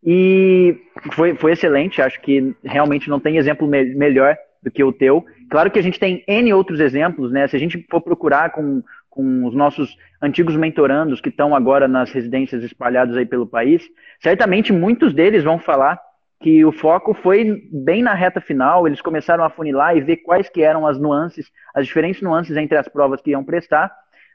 E 0.03 0.77
foi, 1.11 1.35
foi 1.35 1.51
excelente, 1.51 2.01
acho 2.01 2.21
que 2.21 2.55
realmente 2.63 3.09
não 3.09 3.19
tem 3.19 3.37
exemplo 3.37 3.67
me 3.67 3.83
melhor 3.95 4.37
do 4.63 4.71
que 4.71 4.83
o 4.83 4.93
teu. 4.93 5.25
Claro 5.49 5.71
que 5.71 5.79
a 5.79 5.81
gente 5.81 5.99
tem 5.99 6.23
N 6.27 6.53
outros 6.53 6.79
exemplos, 6.79 7.31
né? 7.31 7.47
Se 7.47 7.55
a 7.55 7.59
gente 7.59 7.85
for 7.89 8.01
procurar 8.01 8.51
com, 8.51 8.83
com 9.09 9.45
os 9.45 9.55
nossos 9.55 9.97
antigos 10.21 10.55
mentorandos 10.55 11.19
que 11.19 11.29
estão 11.29 11.55
agora 11.55 11.87
nas 11.87 12.11
residências 12.11 12.63
espalhadas 12.63 13.17
aí 13.17 13.25
pelo 13.25 13.47
país, 13.47 13.83
certamente 14.21 14.71
muitos 14.71 15.13
deles 15.13 15.43
vão 15.43 15.57
falar 15.57 15.99
que 16.41 16.63
o 16.63 16.71
foco 16.71 17.13
foi 17.13 17.67
bem 17.71 18.01
na 18.01 18.13
reta 18.13 18.39
final, 18.39 18.87
eles 18.87 19.01
começaram 19.01 19.43
a 19.43 19.49
funilar 19.49 19.97
e 19.97 20.01
ver 20.01 20.17
quais 20.17 20.47
que 20.47 20.61
eram 20.61 20.87
as 20.87 20.97
nuances, 20.97 21.51
as 21.73 21.85
diferentes 21.85 22.21
nuances 22.21 22.55
entre 22.55 22.77
as 22.77 22.87
provas 22.87 23.21
que 23.21 23.31
iam 23.31 23.43
prestar, 23.43 23.91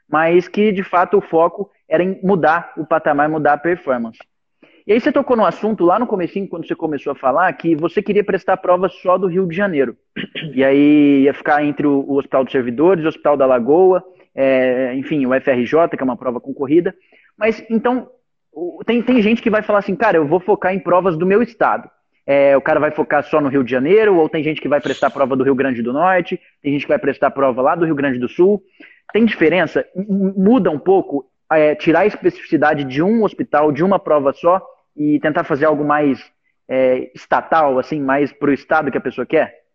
mas 0.07 0.47
que 0.47 0.71
de 0.71 0.83
fato 0.83 1.17
o 1.17 1.21
foco 1.21 1.71
era 1.89 2.03
em 2.03 2.19
mudar 2.21 2.73
o 2.77 2.85
patamar, 2.85 3.27
mudar 3.27 3.53
a 3.53 3.57
performance. 3.57 4.19
E 4.87 4.93
aí 4.93 4.99
você 4.99 5.11
tocou 5.11 5.35
no 5.35 5.45
assunto 5.45 5.83
lá 5.83 5.97
no 5.97 6.05
comecinho, 6.05 6.47
quando 6.47 6.67
você 6.67 6.75
começou 6.75 7.11
a 7.11 7.15
falar, 7.15 7.51
que 7.53 7.75
você 7.75 8.03
queria 8.03 8.23
prestar 8.23 8.57
prova 8.57 8.87
só 8.87 9.17
do 9.17 9.25
Rio 9.25 9.47
de 9.47 9.55
Janeiro. 9.55 9.97
E 10.53 10.63
aí 10.63 11.23
ia 11.23 11.33
ficar 11.33 11.63
entre 11.63 11.87
o, 11.87 12.13
Hospital 12.13 12.43
dos 12.43 12.51
Servidores, 12.51 13.03
o 13.03 13.07
Hospital 13.07 13.35
da 13.35 13.47
Lagoa, 13.47 14.03
é, 14.35 14.93
enfim, 14.95 15.25
o 15.25 15.33
FRJ, 15.41 15.89
que 15.97 16.01
é 16.01 16.03
uma 16.03 16.15
prova 16.15 16.39
concorrida. 16.39 16.93
Mas 17.35 17.65
então, 17.67 18.07
tem, 18.85 19.01
tem 19.01 19.21
gente 19.23 19.41
que 19.41 19.49
vai 19.49 19.63
falar 19.63 19.79
assim, 19.79 19.95
cara, 19.95 20.17
eu 20.17 20.27
vou 20.27 20.39
focar 20.39 20.73
em 20.73 20.79
provas 20.79 21.17
do 21.17 21.25
meu 21.25 21.41
estado. 21.41 21.89
É, 22.27 22.55
o 22.55 22.61
cara 22.61 22.79
vai 22.79 22.91
focar 22.91 23.23
só 23.23 23.41
no 23.41 23.49
Rio 23.49 23.63
de 23.63 23.71
Janeiro, 23.71 24.15
ou 24.17 24.29
tem 24.29 24.43
gente 24.43 24.61
que 24.61 24.67
vai 24.67 24.81
prestar 24.81 25.09
prova 25.09 25.35
do 25.35 25.43
Rio 25.43 25.55
Grande 25.55 25.81
do 25.81 25.93
Norte, 25.93 26.39
tem 26.61 26.73
gente 26.73 26.83
que 26.83 26.89
vai 26.89 26.99
prestar 26.99 27.31
prova 27.31 27.61
lá 27.61 27.75
do 27.75 27.85
Rio 27.85 27.95
Grande 27.95 28.19
do 28.19 28.29
Sul. 28.29 28.61
Tem 29.11 29.25
diferença? 29.25 29.83
Muda 29.95 30.69
um 30.69 30.79
pouco? 30.79 31.25
É, 31.51 31.75
tirar 31.75 32.01
a 32.01 32.05
especificidade 32.05 32.83
de 32.83 33.01
um 33.01 33.23
hospital, 33.23 33.71
de 33.71 33.83
uma 33.83 33.99
prova 33.99 34.33
só, 34.33 34.61
e 34.95 35.19
tentar 35.19 35.43
fazer 35.43 35.65
algo 35.65 35.83
mais 35.83 36.19
é, 36.67 37.11
estatal, 37.13 37.77
assim, 37.79 37.99
mais 37.99 38.31
para 38.31 38.49
o 38.49 38.53
estado 38.53 38.91
que 38.91 38.97
a 38.97 39.01
pessoa 39.01 39.25
quer? 39.25 39.65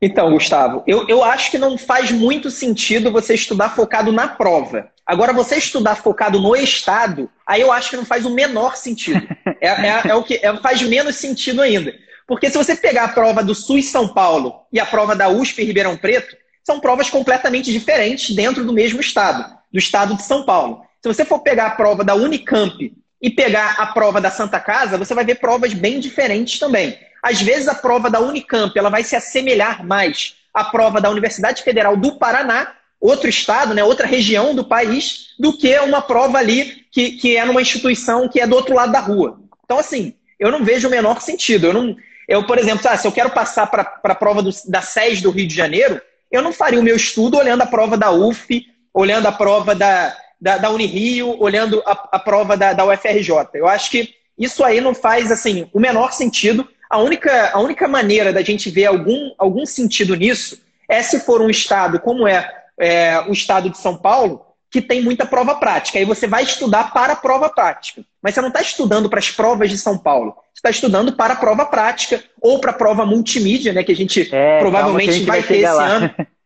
Então, 0.00 0.32
Gustavo, 0.32 0.82
eu, 0.86 1.06
eu 1.08 1.22
acho 1.22 1.50
que 1.50 1.58
não 1.58 1.78
faz 1.78 2.10
muito 2.10 2.50
sentido 2.50 3.12
você 3.12 3.34
estudar 3.34 3.70
focado 3.70 4.10
na 4.10 4.26
prova. 4.26 4.90
Agora, 5.06 5.32
você 5.32 5.56
estudar 5.56 5.94
focado 5.96 6.40
no 6.40 6.56
estado, 6.56 7.30
aí 7.46 7.60
eu 7.60 7.70
acho 7.70 7.90
que 7.90 7.96
não 7.96 8.04
faz 8.04 8.26
o 8.26 8.30
menor 8.30 8.76
sentido. 8.76 9.26
É, 9.60 9.68
é, 9.68 10.02
é 10.08 10.14
o 10.16 10.24
que 10.24 10.40
é, 10.42 10.56
faz 10.56 10.82
menos 10.82 11.14
sentido 11.14 11.62
ainda. 11.62 11.94
Porque 12.26 12.50
se 12.50 12.58
você 12.58 12.74
pegar 12.74 13.04
a 13.04 13.08
prova 13.08 13.44
do 13.44 13.54
SUS 13.54 13.90
São 13.90 14.08
Paulo 14.08 14.62
e 14.72 14.80
a 14.80 14.86
prova 14.86 15.14
da 15.14 15.28
USP 15.28 15.62
Ribeirão 15.62 15.96
Preto, 15.96 16.36
são 16.64 16.80
provas 16.80 17.08
completamente 17.08 17.70
diferentes 17.70 18.34
dentro 18.34 18.64
do 18.64 18.72
mesmo 18.72 19.00
estado, 19.00 19.56
do 19.72 19.78
estado 19.78 20.16
de 20.16 20.22
São 20.22 20.44
Paulo. 20.44 20.82
Se 21.00 21.06
você 21.06 21.24
for 21.24 21.38
pegar 21.40 21.66
a 21.66 21.70
prova 21.70 22.02
da 22.02 22.16
Unicamp 22.16 22.92
e 23.22 23.30
pegar 23.30 23.76
a 23.78 23.86
prova 23.86 24.20
da 24.20 24.30
Santa 24.30 24.58
Casa, 24.58 24.98
você 24.98 25.14
vai 25.14 25.24
ver 25.24 25.36
provas 25.36 25.72
bem 25.72 26.00
diferentes 26.00 26.58
também. 26.58 26.98
Às 27.22 27.40
vezes 27.40 27.68
a 27.68 27.74
prova 27.74 28.10
da 28.10 28.20
Unicamp 28.20 28.76
ela 28.76 28.90
vai 28.90 29.04
se 29.04 29.14
assemelhar 29.14 29.86
mais 29.86 30.34
à 30.52 30.64
prova 30.64 31.00
da 31.00 31.08
Universidade 31.08 31.62
Federal 31.62 31.96
do 31.96 32.18
Paraná, 32.18 32.72
outro 33.00 33.28
estado, 33.28 33.74
né, 33.74 33.84
outra 33.84 34.06
região 34.06 34.54
do 34.54 34.64
país, 34.64 35.34
do 35.38 35.56
que 35.56 35.78
uma 35.78 36.02
prova 36.02 36.38
ali 36.38 36.84
que, 36.90 37.12
que 37.12 37.36
é 37.36 37.44
numa 37.44 37.62
instituição 37.62 38.28
que 38.28 38.40
é 38.40 38.46
do 38.46 38.56
outro 38.56 38.74
lado 38.74 38.90
da 38.90 39.00
rua. 39.00 39.40
Então, 39.64 39.78
assim, 39.78 40.14
eu 40.38 40.50
não 40.50 40.64
vejo 40.64 40.88
o 40.88 40.90
menor 40.90 41.20
sentido. 41.20 41.68
Eu, 41.68 41.72
não, 41.72 41.96
eu 42.28 42.44
por 42.44 42.58
exemplo, 42.58 42.88
ah, 42.88 42.96
se 42.96 43.06
eu 43.06 43.12
quero 43.12 43.30
passar 43.30 43.68
para 43.68 44.00
a 44.02 44.14
prova 44.14 44.42
do, 44.42 44.50
da 44.66 44.82
SES 44.82 45.22
do 45.22 45.30
Rio 45.30 45.46
de 45.46 45.54
Janeiro, 45.54 46.00
eu 46.30 46.42
não 46.42 46.52
faria 46.52 46.80
o 46.80 46.82
meu 46.82 46.96
estudo 46.96 47.36
olhando 47.36 47.62
a 47.62 47.66
prova 47.66 47.96
da 47.96 48.10
UF, 48.10 48.66
olhando 48.92 49.26
a 49.26 49.32
prova 49.32 49.74
da, 49.74 50.16
da, 50.42 50.58
da 50.58 50.70
Unirio, 50.70 51.40
olhando 51.40 51.80
a, 51.86 51.92
a 52.12 52.18
prova 52.18 52.56
da, 52.56 52.72
da 52.72 52.84
UFRJ. 52.84 53.30
Eu 53.54 53.68
acho 53.68 53.92
que 53.92 54.12
isso 54.36 54.64
aí 54.64 54.80
não 54.80 54.92
faz 54.92 55.30
assim 55.30 55.68
o 55.72 55.78
menor 55.78 56.12
sentido. 56.12 56.68
A 56.90 56.98
única, 56.98 57.52
a 57.52 57.60
única 57.60 57.86
maneira 57.86 58.32
da 58.32 58.42
gente 58.42 58.68
ver 58.68 58.86
algum, 58.86 59.30
algum 59.38 59.64
sentido 59.64 60.16
nisso 60.16 60.60
é 60.88 61.00
se 61.00 61.20
for 61.20 61.40
um 61.40 61.48
estado 61.48 62.00
como 62.00 62.26
é, 62.26 62.44
é 62.76 63.20
o 63.28 63.32
estado 63.32 63.70
de 63.70 63.78
São 63.78 63.96
Paulo, 63.96 64.44
que 64.68 64.82
tem 64.82 65.00
muita 65.00 65.24
prova 65.24 65.54
prática. 65.54 66.00
Aí 66.00 66.04
você 66.04 66.26
vai 66.26 66.42
estudar 66.42 66.92
para 66.92 67.12
a 67.12 67.16
prova 67.16 67.48
prática. 67.48 68.02
Mas 68.20 68.34
você 68.34 68.40
não 68.40 68.48
está 68.48 68.60
estudando 68.60 69.08
para 69.08 69.20
as 69.20 69.30
provas 69.30 69.70
de 69.70 69.78
São 69.78 69.96
Paulo. 69.96 70.34
Você 70.52 70.58
está 70.58 70.70
estudando 70.70 71.12
para 71.12 71.34
a 71.34 71.36
prova 71.36 71.64
prática 71.66 72.22
ou 72.40 72.58
para 72.58 72.72
a 72.72 72.74
prova 72.74 73.06
multimídia, 73.06 73.72
né? 73.72 73.84
Que 73.84 73.92
a 73.92 73.96
gente 73.96 74.28
é, 74.34 74.58
provavelmente 74.58 75.10
a 75.10 75.12
gente 75.12 75.26
vai, 75.26 75.38
vai 75.38 75.48
ter 75.48 75.58
esse 75.58 75.72
lá. 75.72 75.84
ano. 75.84 76.14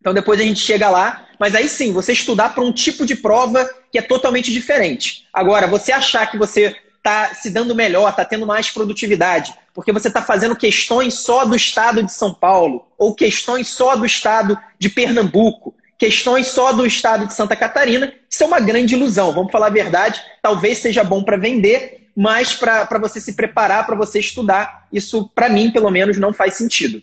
Então 0.00 0.14
depois 0.14 0.40
a 0.40 0.44
gente 0.44 0.60
chega 0.60 0.88
lá, 0.88 1.26
mas 1.38 1.54
aí 1.54 1.68
sim, 1.68 1.92
você 1.92 2.12
estudar 2.12 2.54
para 2.54 2.64
um 2.64 2.72
tipo 2.72 3.04
de 3.04 3.16
prova 3.16 3.68
que 3.90 3.98
é 3.98 4.02
totalmente 4.02 4.52
diferente. 4.52 5.26
Agora, 5.32 5.66
você 5.66 5.92
achar 5.92 6.30
que 6.30 6.38
você 6.38 6.76
está 6.96 7.34
se 7.34 7.50
dando 7.50 7.74
melhor, 7.74 8.10
está 8.10 8.24
tendo 8.24 8.46
mais 8.46 8.70
produtividade, 8.70 9.54
porque 9.72 9.92
você 9.92 10.08
está 10.08 10.20
fazendo 10.20 10.56
questões 10.56 11.14
só 11.14 11.44
do 11.44 11.56
estado 11.56 12.02
de 12.02 12.12
São 12.12 12.34
Paulo, 12.34 12.86
ou 12.98 13.14
questões 13.14 13.68
só 13.68 13.96
do 13.96 14.04
estado 14.04 14.58
de 14.78 14.88
Pernambuco, 14.88 15.74
questões 15.96 16.48
só 16.48 16.72
do 16.72 16.86
estado 16.86 17.26
de 17.26 17.34
Santa 17.34 17.56
Catarina, 17.56 18.12
isso 18.28 18.42
é 18.42 18.46
uma 18.46 18.60
grande 18.60 18.94
ilusão. 18.94 19.32
Vamos 19.32 19.50
falar 19.50 19.66
a 19.66 19.70
verdade, 19.70 20.20
talvez 20.42 20.78
seja 20.78 21.02
bom 21.02 21.22
para 21.24 21.36
vender, 21.36 22.08
mas 22.14 22.54
para 22.54 22.98
você 22.98 23.20
se 23.20 23.34
preparar, 23.34 23.86
para 23.86 23.96
você 23.96 24.18
estudar, 24.18 24.86
isso, 24.92 25.30
para 25.34 25.48
mim, 25.48 25.70
pelo 25.70 25.90
menos, 25.90 26.18
não 26.18 26.32
faz 26.32 26.54
sentido. 26.54 27.02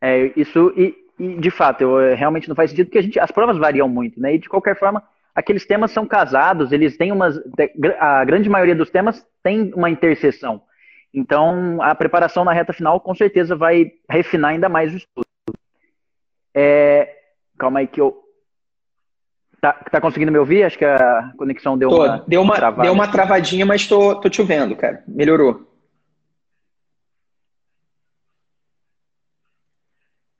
É, 0.00 0.30
isso, 0.36 0.72
e, 0.76 0.94
e, 1.18 1.36
de 1.36 1.50
fato, 1.50 1.82
eu, 1.82 2.00
eh, 2.00 2.14
realmente 2.14 2.48
não 2.48 2.56
faz 2.56 2.70
sentido, 2.70 2.86
porque 2.86 2.98
a 2.98 3.02
gente, 3.02 3.20
as 3.20 3.30
provas 3.30 3.56
variam 3.56 3.88
muito, 3.88 4.20
né? 4.20 4.34
E, 4.34 4.38
de 4.38 4.48
qualquer 4.48 4.78
forma, 4.78 5.02
aqueles 5.34 5.66
temas 5.66 5.90
são 5.90 6.06
casados, 6.06 6.72
eles 6.72 6.96
têm 6.96 7.12
umas. 7.12 7.40
A 7.98 8.24
grande 8.24 8.48
maioria 8.48 8.74
dos 8.74 8.90
temas 8.90 9.24
tem 9.42 9.72
uma 9.74 9.90
interseção. 9.90 10.62
Então, 11.12 11.80
a 11.80 11.94
preparação 11.94 12.44
na 12.44 12.52
reta 12.52 12.72
final, 12.72 13.00
com 13.00 13.14
certeza, 13.14 13.54
vai 13.54 13.92
refinar 14.10 14.50
ainda 14.50 14.68
mais 14.68 14.92
o 14.92 14.96
estudo. 14.96 15.26
É, 16.52 17.14
calma 17.58 17.80
aí 17.80 17.86
que 17.86 18.00
eu. 18.00 18.20
Tá, 19.60 19.72
tá 19.72 20.00
conseguindo 20.00 20.32
me 20.32 20.38
ouvir? 20.38 20.64
Acho 20.64 20.76
que 20.76 20.84
a 20.84 21.32
conexão 21.36 21.78
deu 21.78 21.88
tô, 21.88 22.04
uma. 22.04 22.24
Deu 22.26 22.42
uma, 22.42 22.70
deu 22.70 22.92
uma 22.92 23.08
travadinha, 23.08 23.64
mas 23.64 23.86
tô, 23.86 24.16
tô 24.16 24.28
te 24.28 24.40
ouvindo, 24.40 24.74
cara. 24.76 25.02
Melhorou. 25.06 25.73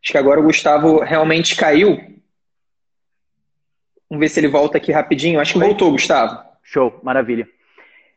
Acho 0.05 0.13
que 0.13 0.19
agora 0.19 0.39
o 0.39 0.45
Gustavo 0.45 1.01
realmente 1.01 1.57
caiu. 1.57 1.97
Vamos 4.11 4.21
ver 4.21 4.29
se 4.29 4.39
ele 4.39 4.49
volta 4.49 4.77
aqui 4.77 4.93
rapidinho. 4.93 5.41
Acho 5.41 5.55
que 5.55 5.59
voltou, 5.59 5.91
Gustavo. 5.93 6.39
Show, 6.63 7.01
maravilha. 7.03 7.49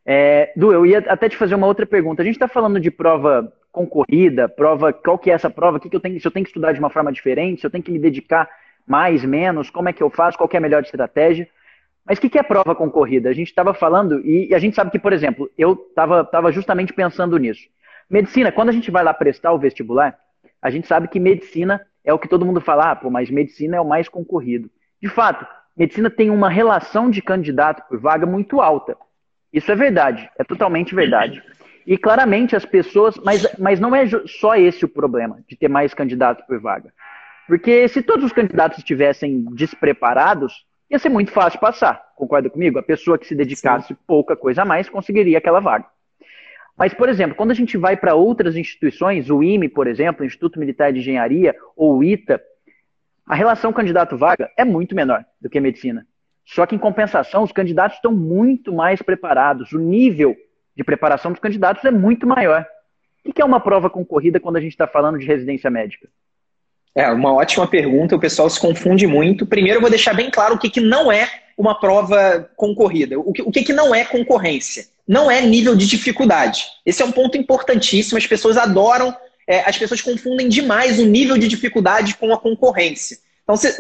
É, 0.06 0.52
du, 0.54 0.74
eu 0.74 0.86
ia 0.86 1.00
até 1.00 1.30
te 1.30 1.38
fazer 1.38 1.56
uma 1.56 1.66
outra 1.66 1.86
pergunta. 1.86 2.22
A 2.22 2.26
gente 2.26 2.36
está 2.36 2.48
falando 2.48 2.78
de 2.78 2.92
prova 2.92 3.54
concorrida, 3.72 4.50
prova, 4.50 4.92
qual 4.92 5.18
que 5.18 5.32
é 5.32 5.34
essa 5.34 5.50
prova? 5.50 5.80
Que 5.80 5.90
que 5.90 5.96
eu 5.96 6.00
tenho, 6.02 6.20
se 6.20 6.28
eu 6.28 6.32
tenho 6.32 6.44
que 6.44 6.50
estudar 6.50 6.74
de 6.74 6.80
uma 6.80 6.90
forma 6.90 7.12
diferente, 7.12 7.62
se 7.62 7.68
eu 7.68 7.72
tenho 7.72 7.84
que 7.84 7.92
me 7.92 8.00
dedicar 8.00 8.50
mais, 8.86 9.24
menos, 9.24 9.70
como 9.70 9.88
é 9.88 9.94
que 9.94 10.04
eu 10.04 10.10
faço, 10.10 10.38
qual 10.38 10.50
é 10.52 10.58
a 10.58 10.62
melhor 10.62 10.82
estratégia? 10.82 11.48
Mas 12.06 12.18
o 12.18 12.22
que, 12.22 12.30
que 12.30 12.40
é 12.40 12.44
prova 12.44 12.76
concorrida? 12.76 13.30
A 13.30 13.34
gente 13.34 13.48
estava 13.48 13.74
falando, 13.74 14.20
e, 14.26 14.50
e, 14.50 14.56
a 14.56 14.60
gente 14.60 14.76
sabe 14.76 14.92
que, 14.92 15.00
por 15.00 15.14
exemplo, 15.14 15.50
eu 15.58 15.74
estava 15.74 16.26
tava 16.26 16.52
justamente 16.52 16.92
pensando 16.92 17.38
nisso. 17.38 17.62
Medicina, 18.10 18.52
quando 18.52 18.70
a 18.70 18.74
gente 18.74 18.90
vai 18.90 19.04
lá 19.04 19.14
prestar 19.14 19.54
o 19.54 19.60
vestibular, 19.60 20.18
a 20.68 20.72
gente 20.72 20.88
sabe 20.88 21.08
que 21.08 21.20
medicina 21.20 21.82
é 22.04 22.14
o 22.14 22.20
que 22.20 22.28
todo 22.28 22.46
mundo 22.46 22.62
fala, 22.62 22.92
ah, 22.92 22.96
pô, 22.96 23.10
mas 23.10 23.30
medicina 23.30 23.78
é 23.78 23.82
o 23.82 23.88
mais 23.88 24.10
concorrido. 24.10 24.70
De 25.02 25.08
fato, 25.08 25.46
medicina 25.76 26.10
tem 26.10 26.30
uma 26.30 26.50
relação 26.50 27.10
de 27.10 27.22
candidato 27.22 27.88
por 27.88 28.00
vaga 28.00 28.26
muito 28.26 28.60
alta. 28.62 28.98
Isso 29.52 29.72
é 29.72 29.76
verdade, 29.76 30.30
é 30.38 30.44
totalmente 30.44 30.94
verdade. 30.94 31.42
E 31.86 31.98
claramente 31.98 32.56
as 32.56 32.66
pessoas, 32.66 33.18
mas, 33.24 33.48
mas 33.58 33.80
não 33.80 33.96
é 33.96 34.06
só 34.26 34.56
esse 34.56 34.84
o 34.84 34.90
problema 34.90 35.40
de 35.48 35.56
ter 35.56 35.70
mais 35.70 35.94
candidatos 35.94 36.46
por 36.46 36.60
vaga. 36.60 36.94
Porque 37.48 37.88
se 37.88 38.02
todos 38.02 38.26
os 38.26 38.34
candidatos 38.34 38.80
estivessem 38.80 39.46
despreparados, 39.54 40.66
ia 40.90 41.00
ser 41.00 41.10
muito 41.10 41.32
fácil 41.32 41.60
passar. 41.60 42.04
Concorda 42.16 42.50
comigo? 42.50 42.78
A 42.78 42.84
pessoa 42.84 43.18
que 43.18 43.26
se 43.26 43.36
dedicasse 43.36 43.90
Sim. 43.90 43.98
pouca 44.06 44.36
coisa 44.36 44.64
a 44.64 44.66
mais 44.66 44.90
conseguiria 44.90 45.38
aquela 45.38 45.62
vaga. 45.62 45.86
Mas, 46.78 46.94
por 46.94 47.10
exemplo, 47.10 47.36
quando 47.36 47.52
a 47.52 47.56
gente 47.56 47.76
vai 47.76 47.98
para 47.98 48.14
outras 48.14 48.56
instituições, 48.56 49.30
o 49.32 49.42
IME, 49.42 49.68
por 49.68 49.88
exemplo, 49.88 50.24
Instituto 50.24 50.60
Militar 50.60 50.94
de 50.94 51.00
Engenharia, 51.00 51.56
ou 51.76 51.98
o 51.98 52.04
ITA, 52.04 52.40
a 53.26 53.34
relação 53.34 53.74
candidato-vaga 53.74 54.52
é 54.56 54.64
muito 54.64 54.96
menor 54.96 55.26
do 55.42 55.50
que 55.50 55.58
a 55.58 55.62
medicina. 55.62 56.06
Só 56.46 56.66
que, 56.66 56.76
em 56.76 56.80
compensação, 56.80 57.44
os 57.44 57.52
candidatos 57.52 57.98
estão 57.98 58.12
muito 58.14 58.72
mais 58.72 59.02
preparados. 59.02 59.74
O 59.74 59.80
nível 59.80 60.36
de 60.76 60.84
preparação 60.84 61.32
dos 61.32 61.42
candidatos 61.42 61.84
é 61.84 61.92
muito 61.92 62.28
maior. 62.28 62.66
O 63.26 63.34
que 63.34 63.42
é 63.42 63.46
uma 63.46 63.60
prova 63.60 63.90
concorrida 63.90 64.40
quando 64.40 64.58
a 64.58 64.62
gente 64.62 64.72
está 64.72 64.88
falando 64.88 65.18
de 65.18 65.26
residência 65.26 65.70
médica? 65.70 66.08
É, 66.96 67.12
uma 67.12 67.34
ótima 67.34 67.68
pergunta, 67.68 68.16
o 68.16 68.20
pessoal 68.20 68.50
se 68.50 68.60
confunde 68.60 69.06
muito. 69.06 69.46
Primeiro, 69.46 69.78
eu 69.78 69.82
vou 69.82 69.90
deixar 69.90 70.14
bem 70.14 70.32
claro 70.32 70.56
o 70.56 70.58
que, 70.58 70.70
que 70.70 70.80
não 70.80 71.12
é 71.12 71.28
uma 71.58 71.80
prova 71.80 72.50
concorrida, 72.56 73.20
o 73.20 73.34
que, 73.34 73.42
o 73.42 73.52
que, 73.52 73.64
que 73.64 73.74
não 73.74 73.94
é 73.94 74.06
concorrência. 74.06 74.86
Não 75.08 75.32
é 75.32 75.42
nível 75.42 75.76
de 75.76 75.88
dificuldade. 75.88 76.66
Esse 76.86 77.02
é 77.02 77.06
um 77.06 77.12
ponto 77.12 77.38
importantíssimo, 77.38 78.18
as 78.18 78.28
pessoas 78.28 78.58
adoram, 78.58 79.16
é, 79.48 79.62
as 79.62 79.78
pessoas 79.78 80.02
confundem 80.02 80.50
demais 80.50 81.00
o 81.00 81.06
nível 81.06 81.38
de 81.38 81.48
dificuldade 81.48 82.16
com 82.16 82.34
a 82.34 82.38
concorrência. 82.38 83.18
Então, 83.44 83.56
se, 83.56 83.74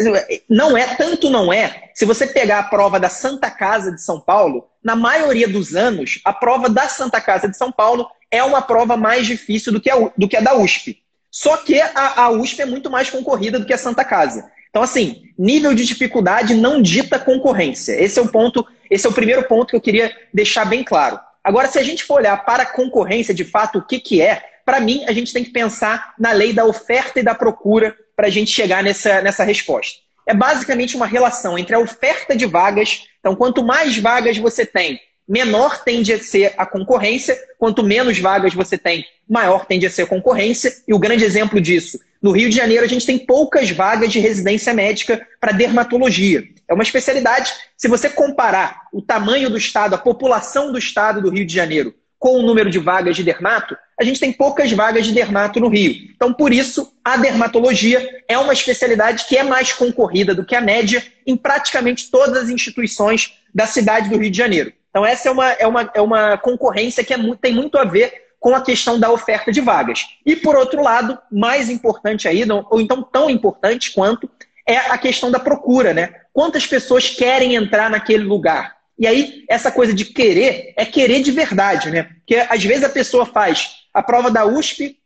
não 0.49 0.77
é, 0.77 0.95
tanto 0.95 1.29
não 1.29 1.51
é, 1.51 1.89
se 1.93 2.05
você 2.05 2.25
pegar 2.25 2.59
a 2.59 2.63
prova 2.63 2.97
da 2.97 3.09
Santa 3.09 3.51
Casa 3.51 3.91
de 3.91 4.01
São 4.01 4.17
Paulo, 4.17 4.69
na 4.81 4.95
maioria 4.95 5.47
dos 5.47 5.75
anos, 5.75 6.21
a 6.23 6.31
prova 6.31 6.69
da 6.69 6.87
Santa 6.87 7.19
Casa 7.19 7.49
de 7.49 7.57
São 7.57 7.69
Paulo 7.69 8.07
é 8.31 8.41
uma 8.41 8.61
prova 8.61 8.95
mais 8.95 9.27
difícil 9.27 9.73
do 9.73 9.81
que 9.81 9.89
a, 9.89 10.11
do 10.17 10.27
que 10.29 10.37
a 10.37 10.41
da 10.41 10.55
USP. 10.55 11.03
Só 11.29 11.57
que 11.57 11.81
a, 11.81 12.23
a 12.23 12.29
USP 12.29 12.61
é 12.61 12.65
muito 12.65 12.89
mais 12.89 13.09
concorrida 13.09 13.59
do 13.59 13.65
que 13.65 13.73
a 13.73 13.77
Santa 13.77 14.05
Casa. 14.05 14.49
Então, 14.69 14.81
assim, 14.81 15.23
nível 15.37 15.73
de 15.73 15.85
dificuldade 15.85 16.53
não 16.53 16.81
dita 16.81 17.19
concorrência. 17.19 17.93
Esse 17.93 18.19
é 18.19 18.21
o 18.21 18.27
ponto, 18.27 18.65
esse 18.89 19.05
é 19.05 19.09
o 19.09 19.13
primeiro 19.13 19.43
ponto 19.43 19.69
que 19.69 19.75
eu 19.75 19.81
queria 19.81 20.15
deixar 20.33 20.65
bem 20.65 20.83
claro. 20.83 21.19
Agora, 21.43 21.67
se 21.67 21.79
a 21.79 21.83
gente 21.83 22.03
for 22.03 22.15
olhar 22.15 22.43
para 22.45 22.63
a 22.63 22.65
concorrência, 22.65 23.33
de 23.33 23.45
fato, 23.45 23.79
o 23.79 23.81
que, 23.81 23.99
que 23.99 24.21
é, 24.21 24.43
para 24.65 24.81
mim, 24.81 25.05
a 25.07 25.13
gente 25.13 25.31
tem 25.31 25.43
que 25.43 25.51
pensar 25.51 26.13
na 26.19 26.33
lei 26.33 26.51
da 26.51 26.65
oferta 26.65 27.19
e 27.19 27.23
da 27.23 27.33
procura 27.33 27.95
para 28.15 28.27
a 28.27 28.29
gente 28.29 28.51
chegar 28.51 28.83
nessa, 28.83 29.21
nessa 29.21 29.43
resposta. 29.43 29.99
É 30.25 30.33
basicamente 30.33 30.97
uma 30.97 31.05
relação 31.05 31.57
entre 31.57 31.73
a 31.73 31.79
oferta 31.79 32.35
de 32.35 32.45
vagas, 32.45 33.03
então, 33.19 33.33
quanto 33.33 33.63
mais 33.63 33.97
vagas 33.97 34.37
você 34.37 34.65
tem, 34.65 34.99
menor 35.27 35.83
tende 35.83 36.11
a 36.13 36.19
ser 36.19 36.53
a 36.57 36.65
concorrência, 36.65 37.37
quanto 37.57 37.83
menos 37.83 38.19
vagas 38.19 38.53
você 38.53 38.77
tem, 38.77 39.05
maior 39.29 39.65
tende 39.65 39.85
a 39.85 39.89
ser 39.89 40.03
a 40.03 40.07
concorrência. 40.07 40.73
E 40.87 40.93
o 40.93 40.99
grande 40.99 41.23
exemplo 41.23 41.59
disso, 41.61 41.99
no 42.21 42.31
Rio 42.31 42.49
de 42.49 42.55
Janeiro, 42.55 42.83
a 42.83 42.87
gente 42.87 43.05
tem 43.05 43.17
poucas 43.17 43.69
vagas 43.69 44.11
de 44.11 44.19
residência 44.19 44.73
médica 44.73 45.25
para 45.39 45.51
dermatologia. 45.51 46.43
É 46.67 46.73
uma 46.73 46.83
especialidade. 46.83 47.53
Se 47.77 47.87
você 47.87 48.09
comparar 48.09 48.81
o 48.91 49.01
tamanho 49.01 49.49
do 49.49 49.57
estado, 49.57 49.93
a 49.93 49.97
população 49.97 50.71
do 50.71 50.77
estado 50.77 51.21
do 51.21 51.29
Rio 51.29 51.45
de 51.45 51.53
Janeiro, 51.53 51.93
com 52.19 52.39
o 52.39 52.41
número 52.41 52.69
de 52.69 52.79
vagas 52.79 53.15
de 53.15 53.23
dermato, 53.23 53.77
a 53.99 54.03
gente 54.03 54.19
tem 54.19 54.31
poucas 54.33 54.71
vagas 54.71 55.05
de 55.05 55.13
dermato 55.13 55.59
no 55.59 55.69
Rio. 55.69 56.09
Então, 56.15 56.33
por 56.33 56.51
isso, 56.51 56.91
a 57.03 57.15
dermatologia 57.15 58.23
é 58.27 58.37
uma 58.37 58.53
especialidade 58.53 59.25
que 59.25 59.37
é 59.37 59.43
mais 59.43 59.71
concorrida 59.71 60.33
do 60.33 60.43
que 60.43 60.55
a 60.55 60.61
média 60.61 61.03
em 61.25 61.37
praticamente 61.37 62.09
todas 62.09 62.43
as 62.43 62.49
instituições 62.49 63.33
da 63.53 63.65
cidade 63.65 64.09
do 64.09 64.17
Rio 64.17 64.31
de 64.31 64.37
Janeiro. 64.37 64.73
Então, 64.89 65.05
essa 65.05 65.29
é 65.29 65.31
uma, 65.31 65.51
é 65.51 65.67
uma, 65.67 65.91
é 65.93 66.01
uma 66.01 66.37
concorrência 66.37 67.03
que 67.03 67.13
é, 67.13 67.17
tem 67.39 67.53
muito 67.53 67.77
a 67.77 67.83
ver 67.83 68.26
com 68.39 68.55
a 68.55 68.61
questão 68.61 68.99
da 68.99 69.11
oferta 69.11 69.51
de 69.51 69.61
vagas. 69.61 70.05
E, 70.25 70.35
por 70.35 70.55
outro 70.55 70.81
lado, 70.81 71.17
mais 71.31 71.69
importante 71.69 72.27
ainda, 72.27 72.65
ou 72.69 72.79
então 72.79 73.01
tão 73.01 73.29
importante 73.29 73.91
quanto, 73.91 74.29
é 74.67 74.77
a 74.77 74.97
questão 74.97 75.31
da 75.31 75.39
procura, 75.39 75.93
né? 75.93 76.13
Quantas 76.33 76.67
pessoas 76.67 77.09
querem 77.09 77.55
entrar 77.55 77.89
naquele 77.89 78.23
lugar? 78.23 78.75
E 78.99 79.07
aí, 79.07 79.45
essa 79.49 79.71
coisa 79.71 79.93
de 79.93 80.05
querer 80.05 80.73
é 80.75 80.85
querer 80.85 81.21
de 81.21 81.31
verdade, 81.31 81.89
né? 81.89 82.03
Porque 82.03 82.35
às 82.35 82.63
vezes 82.63 82.83
a 82.83 82.89
pessoa 82.89 83.25
faz 83.25 83.77
a 83.93 84.03
prova 84.03 84.29
da 84.29 84.45
USP, 84.45 84.97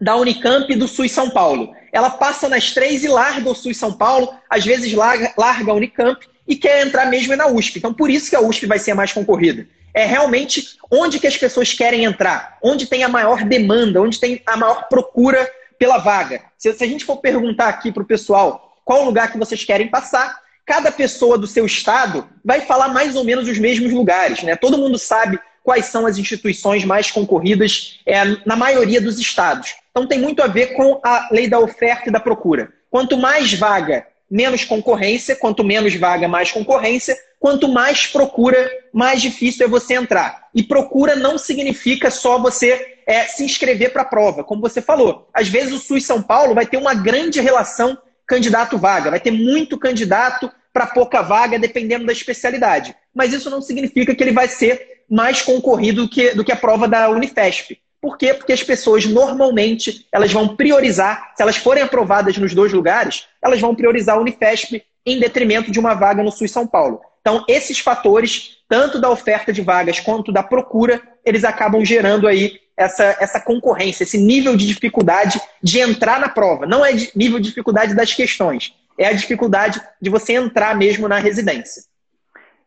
da 0.00 0.16
Unicamp 0.16 0.70
e 0.70 0.76
do 0.76 0.88
SUS 0.88 1.12
São 1.12 1.30
Paulo. 1.30 1.74
Ela 1.92 2.10
passa 2.10 2.48
nas 2.48 2.72
três 2.72 3.04
e 3.04 3.08
larga 3.08 3.48
o 3.48 3.54
SUS 3.54 3.76
São 3.76 3.92
Paulo, 3.92 4.34
às 4.50 4.64
vezes 4.64 4.92
larga, 4.92 5.32
larga 5.36 5.72
a 5.72 5.74
Unicamp 5.74 6.26
e 6.46 6.56
quer 6.56 6.86
entrar 6.86 7.06
mesmo 7.06 7.34
na 7.36 7.46
USP. 7.46 7.78
Então, 7.78 7.94
por 7.94 8.10
isso 8.10 8.30
que 8.30 8.36
a 8.36 8.40
USP 8.40 8.66
vai 8.66 8.78
ser 8.78 8.94
mais 8.94 9.12
concorrida. 9.12 9.66
É 9.96 10.04
realmente 10.04 10.76
onde 10.90 11.18
que 11.18 11.26
as 11.26 11.38
pessoas 11.38 11.72
querem 11.72 12.04
entrar, 12.04 12.58
onde 12.62 12.86
tem 12.86 13.02
a 13.02 13.08
maior 13.08 13.42
demanda, 13.44 14.02
onde 14.02 14.20
tem 14.20 14.42
a 14.44 14.54
maior 14.54 14.88
procura 14.90 15.50
pela 15.78 15.96
vaga. 15.96 16.42
Se, 16.58 16.70
se 16.74 16.84
a 16.84 16.86
gente 16.86 17.02
for 17.02 17.16
perguntar 17.16 17.68
aqui 17.68 17.90
para 17.90 18.02
o 18.02 18.06
pessoal 18.06 18.76
qual 18.84 19.04
lugar 19.06 19.32
que 19.32 19.38
vocês 19.38 19.64
querem 19.64 19.88
passar, 19.88 20.38
cada 20.66 20.92
pessoa 20.92 21.38
do 21.38 21.46
seu 21.46 21.64
estado 21.64 22.28
vai 22.44 22.60
falar 22.60 22.88
mais 22.88 23.16
ou 23.16 23.24
menos 23.24 23.48
os 23.48 23.58
mesmos 23.58 23.90
lugares. 23.90 24.42
Né? 24.42 24.54
Todo 24.54 24.76
mundo 24.76 24.98
sabe 24.98 25.40
quais 25.64 25.86
são 25.86 26.06
as 26.06 26.18
instituições 26.18 26.84
mais 26.84 27.10
concorridas 27.10 27.98
é, 28.04 28.22
na 28.44 28.54
maioria 28.54 29.00
dos 29.00 29.18
estados. 29.18 29.76
Então 29.90 30.06
tem 30.06 30.20
muito 30.20 30.42
a 30.42 30.46
ver 30.46 30.74
com 30.74 31.00
a 31.02 31.28
lei 31.32 31.48
da 31.48 31.58
oferta 31.58 32.10
e 32.10 32.12
da 32.12 32.20
procura. 32.20 32.70
Quanto 32.90 33.16
mais 33.16 33.54
vaga 33.54 34.06
menos 34.30 34.64
concorrência, 34.64 35.36
quanto 35.36 35.64
menos 35.64 35.94
vaga, 35.94 36.28
mais 36.28 36.52
concorrência, 36.52 37.16
quanto 37.46 37.68
mais 37.68 38.08
procura, 38.08 38.68
mais 38.92 39.22
difícil 39.22 39.64
é 39.64 39.68
você 39.68 39.94
entrar. 39.94 40.48
E 40.52 40.64
procura 40.64 41.14
não 41.14 41.38
significa 41.38 42.10
só 42.10 42.40
você 42.40 42.98
é, 43.06 43.22
se 43.22 43.44
inscrever 43.44 43.92
para 43.92 44.02
a 44.02 44.04
prova, 44.04 44.42
como 44.42 44.60
você 44.60 44.82
falou. 44.82 45.28
Às 45.32 45.46
vezes 45.46 45.72
o 45.72 45.78
SUS 45.78 46.04
São 46.04 46.20
Paulo 46.20 46.56
vai 46.56 46.66
ter 46.66 46.76
uma 46.76 46.92
grande 46.92 47.40
relação 47.40 47.96
candidato-vaga, 48.26 49.10
vai 49.10 49.20
ter 49.20 49.30
muito 49.30 49.78
candidato 49.78 50.50
para 50.72 50.88
pouca 50.88 51.22
vaga, 51.22 51.56
dependendo 51.56 52.04
da 52.04 52.12
especialidade. 52.12 52.96
Mas 53.14 53.32
isso 53.32 53.48
não 53.48 53.62
significa 53.62 54.12
que 54.12 54.24
ele 54.24 54.32
vai 54.32 54.48
ser 54.48 55.04
mais 55.08 55.40
concorrido 55.40 56.02
do 56.02 56.08
que, 56.08 56.34
do 56.34 56.42
que 56.42 56.50
a 56.50 56.56
prova 56.56 56.88
da 56.88 57.08
Unifesp. 57.10 57.78
Por 58.00 58.18
quê? 58.18 58.34
Porque 58.34 58.52
as 58.54 58.64
pessoas 58.64 59.06
normalmente 59.06 60.04
elas 60.10 60.32
vão 60.32 60.56
priorizar, 60.56 61.32
se 61.36 61.42
elas 61.44 61.58
forem 61.58 61.84
aprovadas 61.84 62.36
nos 62.38 62.52
dois 62.52 62.72
lugares, 62.72 63.28
elas 63.40 63.60
vão 63.60 63.72
priorizar 63.72 64.16
a 64.16 64.20
Unifesp 64.20 64.82
em 65.06 65.20
detrimento 65.20 65.70
de 65.70 65.78
uma 65.78 65.94
vaga 65.94 66.24
no 66.24 66.32
SUS 66.32 66.50
São 66.50 66.66
Paulo. 66.66 67.00
Então, 67.26 67.44
esses 67.48 67.80
fatores, 67.80 68.58
tanto 68.68 69.00
da 69.00 69.10
oferta 69.10 69.52
de 69.52 69.60
vagas 69.60 69.98
quanto 69.98 70.30
da 70.30 70.44
procura, 70.44 71.02
eles 71.24 71.42
acabam 71.42 71.84
gerando 71.84 72.28
aí 72.28 72.60
essa, 72.76 73.16
essa 73.18 73.40
concorrência, 73.40 74.04
esse 74.04 74.16
nível 74.16 74.54
de 74.54 74.64
dificuldade 74.64 75.40
de 75.60 75.80
entrar 75.80 76.20
na 76.20 76.28
prova. 76.28 76.66
Não 76.66 76.86
é 76.86 76.92
nível 77.16 77.40
de 77.40 77.48
dificuldade 77.48 77.96
das 77.96 78.14
questões, 78.14 78.72
é 78.96 79.08
a 79.08 79.12
dificuldade 79.12 79.82
de 80.00 80.08
você 80.08 80.34
entrar 80.34 80.76
mesmo 80.76 81.08
na 81.08 81.18
residência. 81.18 81.82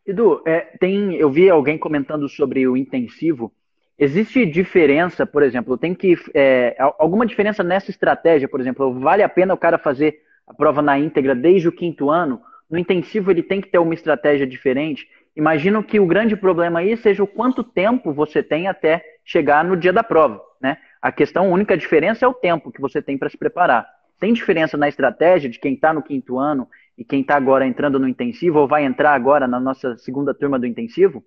Edu, 0.05 0.41
é, 0.45 0.59
tem, 0.77 1.15
eu 1.15 1.31
vi 1.31 1.49
alguém 1.49 1.77
comentando 1.77 2.27
sobre 2.27 2.67
o 2.67 2.75
intensivo. 2.75 3.53
Existe 3.97 4.45
diferença, 4.45 5.25
por 5.25 5.41
exemplo, 5.41 5.77
tem 5.77 5.95
que 5.95 6.17
é, 6.33 6.75
alguma 6.99 7.25
diferença 7.25 7.63
nessa 7.63 7.91
estratégia, 7.91 8.49
por 8.49 8.59
exemplo, 8.59 8.99
vale 8.99 9.23
a 9.23 9.29
pena 9.29 9.53
o 9.53 9.57
cara 9.57 9.77
fazer 9.77 10.19
a 10.45 10.53
prova 10.53 10.81
na 10.81 10.99
íntegra 10.99 11.33
desde 11.33 11.69
o 11.69 11.71
quinto 11.71 12.09
ano? 12.09 12.41
No 12.69 12.77
intensivo 12.77 13.31
ele 13.31 13.41
tem 13.41 13.59
que 13.59 13.67
ter 13.67 13.79
uma 13.79 13.93
estratégia 13.93 14.45
diferente. 14.45 15.07
Imagino 15.35 15.83
que 15.83 15.99
o 15.99 16.05
grande 16.05 16.35
problema 16.35 16.79
aí 16.79 16.95
seja 16.97 17.23
o 17.23 17.27
quanto 17.27 17.63
tempo 17.63 18.13
você 18.13 18.43
tem 18.43 18.67
até 18.67 19.03
chegar 19.23 19.63
no 19.63 19.75
dia 19.75 19.93
da 19.93 20.03
prova, 20.03 20.41
né? 20.61 20.77
A 21.01 21.11
questão 21.11 21.45
a 21.45 21.49
única 21.49 21.77
diferença 21.77 22.25
é 22.25 22.27
o 22.27 22.33
tempo 22.33 22.71
que 22.71 22.81
você 22.81 23.01
tem 23.01 23.17
para 23.17 23.29
se 23.29 23.37
preparar. 23.37 23.87
Tem 24.19 24.33
diferença 24.33 24.75
na 24.75 24.89
estratégia 24.89 25.49
de 25.49 25.57
quem 25.57 25.73
está 25.73 25.93
no 25.93 26.03
quinto 26.03 26.37
ano 26.37 26.67
e 26.97 27.05
quem 27.05 27.21
está 27.21 27.35
agora 27.35 27.65
entrando 27.65 27.97
no 27.97 28.07
intensivo 28.07 28.59
ou 28.59 28.67
vai 28.67 28.83
entrar 28.83 29.13
agora 29.13 29.47
na 29.47 29.59
nossa 29.59 29.97
segunda 29.97 30.33
turma 30.33 30.59
do 30.59 30.67
intensivo? 30.67 31.23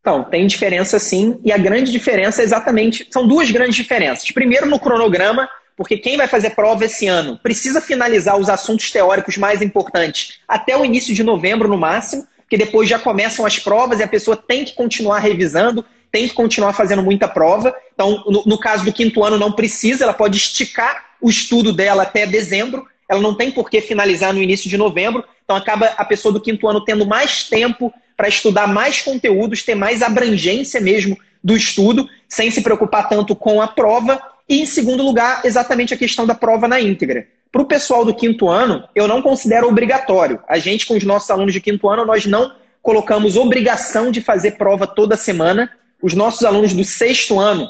Então, 0.00 0.24
tem 0.24 0.46
diferença 0.46 0.98
sim, 1.00 1.40
e 1.44 1.50
a 1.50 1.58
grande 1.58 1.90
diferença 1.90 2.40
é 2.40 2.44
exatamente. 2.44 3.06
São 3.10 3.26
duas 3.26 3.50
grandes 3.50 3.74
diferenças. 3.74 4.30
Primeiro, 4.30 4.64
no 4.64 4.78
cronograma, 4.78 5.48
porque 5.76 5.98
quem 5.98 6.16
vai 6.16 6.26
fazer 6.26 6.50
prova 6.50 6.84
esse 6.86 7.06
ano 7.06 7.38
precisa 7.42 7.80
finalizar 7.80 8.38
os 8.38 8.48
assuntos 8.48 8.90
teóricos 8.90 9.36
mais 9.36 9.60
importantes 9.60 10.38
até 10.48 10.76
o 10.76 10.84
início 10.84 11.14
de 11.14 11.22
novembro, 11.22 11.68
no 11.68 11.76
máximo, 11.76 12.26
porque 12.38 12.56
depois 12.56 12.88
já 12.88 12.98
começam 12.98 13.44
as 13.44 13.58
provas 13.58 14.00
e 14.00 14.02
a 14.02 14.08
pessoa 14.08 14.36
tem 14.36 14.64
que 14.64 14.74
continuar 14.74 15.18
revisando, 15.18 15.84
tem 16.10 16.26
que 16.26 16.34
continuar 16.34 16.72
fazendo 16.72 17.02
muita 17.02 17.28
prova. 17.28 17.74
Então, 17.92 18.24
no, 18.26 18.44
no 18.46 18.58
caso 18.58 18.84
do 18.84 18.92
quinto 18.92 19.22
ano, 19.22 19.38
não 19.38 19.52
precisa, 19.52 20.04
ela 20.04 20.14
pode 20.14 20.38
esticar 20.38 21.04
o 21.20 21.28
estudo 21.28 21.72
dela 21.72 22.04
até 22.04 22.26
dezembro, 22.26 22.86
ela 23.08 23.20
não 23.20 23.34
tem 23.34 23.50
por 23.50 23.68
que 23.68 23.80
finalizar 23.80 24.32
no 24.32 24.42
início 24.42 24.70
de 24.70 24.76
novembro, 24.76 25.24
então 25.44 25.56
acaba 25.56 25.86
a 25.96 26.04
pessoa 26.04 26.32
do 26.32 26.40
quinto 26.40 26.66
ano 26.68 26.84
tendo 26.84 27.06
mais 27.06 27.44
tempo 27.44 27.92
para 28.16 28.28
estudar 28.28 28.66
mais 28.66 29.02
conteúdos, 29.02 29.62
ter 29.62 29.74
mais 29.74 30.02
abrangência 30.02 30.80
mesmo 30.80 31.18
do 31.42 31.56
estudo, 31.56 32.08
sem 32.28 32.50
se 32.50 32.62
preocupar 32.62 33.08
tanto 33.08 33.36
com 33.36 33.60
a 33.60 33.68
prova. 33.68 34.20
E, 34.48 34.60
em 34.60 34.66
segundo 34.66 35.02
lugar, 35.02 35.42
exatamente 35.44 35.92
a 35.92 35.96
questão 35.96 36.26
da 36.26 36.34
prova 36.34 36.68
na 36.68 36.80
íntegra. 36.80 37.26
Para 37.50 37.62
o 37.62 37.66
pessoal 37.66 38.04
do 38.04 38.14
quinto 38.14 38.48
ano, 38.48 38.88
eu 38.94 39.08
não 39.08 39.22
considero 39.22 39.68
obrigatório. 39.68 40.40
A 40.48 40.58
gente, 40.58 40.86
com 40.86 40.94
os 40.94 41.04
nossos 41.04 41.30
alunos 41.30 41.52
de 41.52 41.60
quinto 41.60 41.88
ano, 41.88 42.04
nós 42.04 42.26
não 42.26 42.52
colocamos 42.82 43.36
obrigação 43.36 44.10
de 44.10 44.20
fazer 44.20 44.52
prova 44.52 44.86
toda 44.86 45.16
semana. 45.16 45.70
Os 46.00 46.14
nossos 46.14 46.44
alunos 46.44 46.72
do 46.72 46.84
sexto 46.84 47.40
ano, 47.40 47.68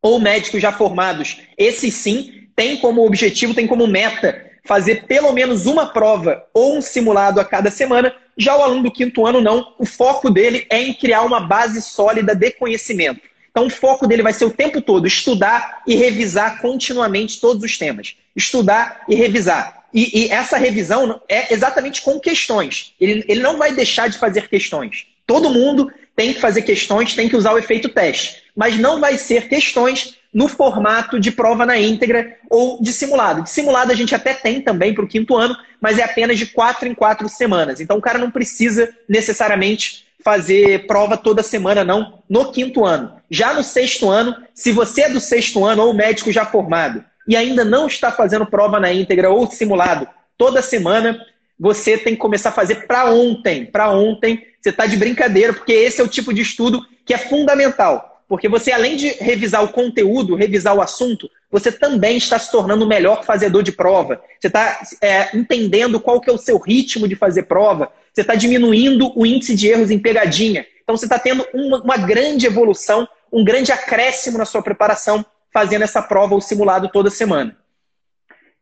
ou 0.00 0.20
médicos 0.20 0.62
já 0.62 0.72
formados, 0.72 1.40
esses 1.56 1.94
sim, 1.94 2.48
têm 2.54 2.76
como 2.76 3.04
objetivo, 3.04 3.54
têm 3.54 3.66
como 3.66 3.86
meta 3.86 4.46
fazer 4.64 5.06
pelo 5.06 5.32
menos 5.32 5.66
uma 5.66 5.86
prova 5.86 6.44
ou 6.52 6.76
um 6.76 6.82
simulado 6.82 7.40
a 7.40 7.44
cada 7.44 7.70
semana. 7.70 8.14
Já 8.36 8.56
o 8.56 8.62
aluno 8.62 8.84
do 8.84 8.92
quinto 8.92 9.26
ano, 9.26 9.40
não. 9.40 9.74
O 9.78 9.86
foco 9.86 10.30
dele 10.30 10.66
é 10.70 10.80
em 10.80 10.92
criar 10.92 11.22
uma 11.22 11.40
base 11.40 11.80
sólida 11.82 12.34
de 12.34 12.50
conhecimento. 12.52 13.22
Então, 13.58 13.66
o 13.66 13.70
foco 13.70 14.06
dele 14.06 14.22
vai 14.22 14.32
ser 14.32 14.44
o 14.44 14.52
tempo 14.52 14.80
todo 14.80 15.04
estudar 15.08 15.82
e 15.84 15.96
revisar 15.96 16.60
continuamente 16.60 17.40
todos 17.40 17.64
os 17.64 17.76
temas. 17.76 18.14
Estudar 18.36 19.02
e 19.08 19.16
revisar. 19.16 19.82
E, 19.92 20.26
e 20.26 20.28
essa 20.30 20.56
revisão 20.56 21.20
é 21.28 21.52
exatamente 21.52 22.02
com 22.02 22.20
questões. 22.20 22.94
Ele, 23.00 23.24
ele 23.26 23.40
não 23.40 23.58
vai 23.58 23.72
deixar 23.72 24.08
de 24.08 24.16
fazer 24.16 24.48
questões. 24.48 25.08
Todo 25.26 25.50
mundo 25.50 25.90
tem 26.14 26.32
que 26.32 26.40
fazer 26.40 26.62
questões, 26.62 27.14
tem 27.14 27.28
que 27.28 27.34
usar 27.34 27.52
o 27.52 27.58
efeito 27.58 27.88
teste. 27.88 28.44
Mas 28.54 28.78
não 28.78 29.00
vai 29.00 29.18
ser 29.18 29.48
questões 29.48 30.14
no 30.32 30.46
formato 30.46 31.18
de 31.18 31.32
prova 31.32 31.66
na 31.66 31.76
íntegra 31.76 32.36
ou 32.48 32.80
de 32.80 32.92
simulado. 32.92 33.42
De 33.42 33.50
simulado 33.50 33.90
a 33.90 33.96
gente 33.96 34.14
até 34.14 34.34
tem 34.34 34.60
também 34.60 34.94
para 34.94 35.04
o 35.04 35.08
quinto 35.08 35.34
ano, 35.34 35.56
mas 35.80 35.98
é 35.98 36.04
apenas 36.04 36.38
de 36.38 36.46
quatro 36.46 36.86
em 36.86 36.94
quatro 36.94 37.28
semanas. 37.28 37.80
Então 37.80 37.98
o 37.98 38.02
cara 38.02 38.18
não 38.18 38.30
precisa 38.30 38.94
necessariamente 39.08 40.06
fazer 40.22 40.86
prova 40.86 41.16
toda 41.16 41.42
semana, 41.42 41.84
não, 41.84 42.22
no 42.28 42.50
quinto 42.50 42.84
ano. 42.84 43.12
Já 43.30 43.54
no 43.54 43.62
sexto 43.62 44.08
ano, 44.08 44.34
se 44.54 44.72
você 44.72 45.02
é 45.02 45.10
do 45.10 45.20
sexto 45.20 45.64
ano 45.64 45.84
ou 45.84 45.94
médico 45.94 46.32
já 46.32 46.44
formado 46.44 47.04
e 47.26 47.36
ainda 47.36 47.64
não 47.64 47.86
está 47.86 48.10
fazendo 48.10 48.46
prova 48.46 48.80
na 48.80 48.92
íntegra 48.92 49.30
ou 49.30 49.50
simulado 49.50 50.08
toda 50.36 50.62
semana, 50.62 51.20
você 51.58 51.98
tem 51.98 52.14
que 52.14 52.20
começar 52.20 52.50
a 52.50 52.52
fazer 52.52 52.86
para 52.86 53.10
ontem. 53.10 53.66
Para 53.66 53.90
ontem, 53.90 54.44
você 54.60 54.70
está 54.70 54.86
de 54.86 54.96
brincadeira, 54.96 55.52
porque 55.52 55.72
esse 55.72 56.00
é 56.00 56.04
o 56.04 56.08
tipo 56.08 56.32
de 56.32 56.42
estudo 56.42 56.80
que 57.04 57.12
é 57.12 57.18
fundamental. 57.18 58.22
Porque 58.28 58.48
você, 58.48 58.70
além 58.70 58.96
de 58.96 59.08
revisar 59.08 59.64
o 59.64 59.68
conteúdo, 59.68 60.36
revisar 60.36 60.74
o 60.74 60.82
assunto, 60.82 61.28
você 61.50 61.72
também 61.72 62.16
está 62.16 62.38
se 62.38 62.50
tornando 62.50 62.84
o 62.84 62.88
melhor 62.88 63.24
fazedor 63.24 63.62
de 63.62 63.72
prova. 63.72 64.22
Você 64.38 64.48
está 64.48 64.80
é, 65.00 65.36
entendendo 65.36 65.98
qual 65.98 66.20
que 66.20 66.28
é 66.28 66.32
o 66.32 66.38
seu 66.38 66.58
ritmo 66.58 67.08
de 67.08 67.16
fazer 67.16 67.44
prova. 67.44 67.90
Você 68.12 68.20
está 68.20 68.34
diminuindo 68.34 69.10
o 69.18 69.24
índice 69.24 69.54
de 69.54 69.68
erros 69.68 69.90
em 69.90 69.98
pegadinha. 69.98 70.66
Então 70.82 70.96
você 70.96 71.06
está 71.06 71.18
tendo 71.18 71.46
uma, 71.54 71.82
uma 71.82 71.96
grande 71.96 72.46
evolução, 72.46 73.08
um 73.32 73.42
grande 73.44 73.72
acréscimo 73.72 74.36
na 74.36 74.44
sua 74.44 74.62
preparação, 74.62 75.24
fazendo 75.52 75.82
essa 75.82 76.02
prova 76.02 76.34
ou 76.34 76.40
simulado 76.40 76.88
toda 76.88 77.10
semana. 77.10 77.56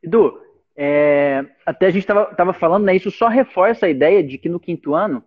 Edu, 0.03 0.39
é, 0.77 1.45
até 1.65 1.87
a 1.87 1.91
gente 1.91 2.03
estava 2.09 2.53
falando, 2.53 2.85
né? 2.85 2.95
Isso 2.95 3.11
só 3.11 3.27
reforça 3.27 3.87
a 3.87 3.91
ideia 3.91 4.23
de 4.23 4.39
que 4.39 4.49
no 4.49 4.61
quinto 4.61 4.95
ano 4.95 5.25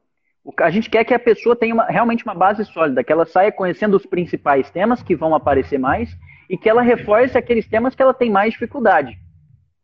a 0.57 0.69
gente 0.69 0.89
quer 0.89 1.03
que 1.03 1.13
a 1.13 1.19
pessoa 1.19 1.55
tenha 1.55 1.73
uma, 1.73 1.85
realmente 1.85 2.23
uma 2.23 2.33
base 2.33 2.63
sólida, 2.65 3.03
que 3.03 3.11
ela 3.11 3.25
saia 3.25 3.51
conhecendo 3.51 3.97
os 3.97 4.05
principais 4.05 4.69
temas 4.69 5.03
que 5.03 5.15
vão 5.15 5.35
aparecer 5.35 5.77
mais 5.77 6.09
e 6.49 6.57
que 6.57 6.67
ela 6.67 6.81
reforce 6.81 7.38
aqueles 7.38 7.67
temas 7.67 7.93
que 7.93 8.01
ela 8.01 8.13
tem 8.13 8.31
mais 8.31 8.53
dificuldade. 8.53 9.17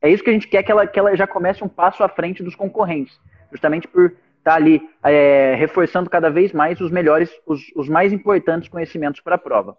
É 0.02 0.10
isso 0.10 0.24
que 0.24 0.30
a 0.30 0.34
gente 0.34 0.48
quer 0.48 0.64
que 0.64 0.72
ela, 0.72 0.88
que 0.88 1.00
ela 1.00 1.16
já 1.16 1.28
comece 1.28 1.64
um 1.64 1.68
passo 1.68 2.04
à 2.04 2.10
frente 2.10 2.44
dos 2.44 2.56
concorrentes, 2.56 3.20
justamente 3.52 3.88
por 3.88 4.06
estar 4.06 4.20
tá 4.44 4.56
ali 4.56 4.82
é, 5.04 5.56
reforçando 5.56 6.10
cada 6.10 6.30
vez 6.30 6.52
mais 6.52 6.82
os 6.82 6.92
melhores, 6.92 7.32
os, 7.46 7.62
os 7.76 7.88
mais 7.88 8.12
importantes 8.12 8.68
conhecimentos 8.68 9.22
para 9.22 9.36
a 9.36 9.40
prova. 9.40 9.78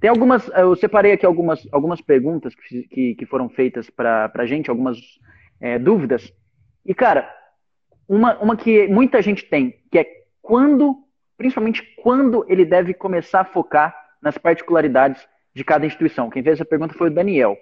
Tem 0.00 0.10
algumas, 0.10 0.48
eu 0.48 0.76
separei 0.76 1.12
aqui 1.12 1.26
algumas, 1.26 1.66
algumas 1.72 2.00
perguntas 2.00 2.54
que, 2.54 2.82
que, 2.84 3.14
que 3.14 3.26
foram 3.26 3.48
feitas 3.48 3.90
para 3.90 4.30
a 4.34 4.46
gente, 4.46 4.70
algumas 4.70 4.98
é, 5.60 5.78
dúvidas. 5.78 6.32
E, 6.84 6.94
cara, 6.94 7.28
uma, 8.08 8.38
uma 8.38 8.56
que 8.56 8.86
muita 8.88 9.22
gente 9.22 9.44
tem, 9.44 9.74
que 9.90 9.98
é 9.98 10.06
quando, 10.40 10.96
principalmente 11.36 11.82
quando 12.02 12.44
ele 12.48 12.64
deve 12.64 12.94
começar 12.94 13.40
a 13.40 13.44
focar 13.44 13.96
nas 14.20 14.38
particularidades 14.38 15.26
de 15.54 15.64
cada 15.64 15.86
instituição. 15.86 16.30
Quem 16.30 16.42
fez 16.42 16.54
essa 16.54 16.64
pergunta 16.64 16.94
foi 16.94 17.08
o 17.08 17.14
Daniel. 17.14 17.56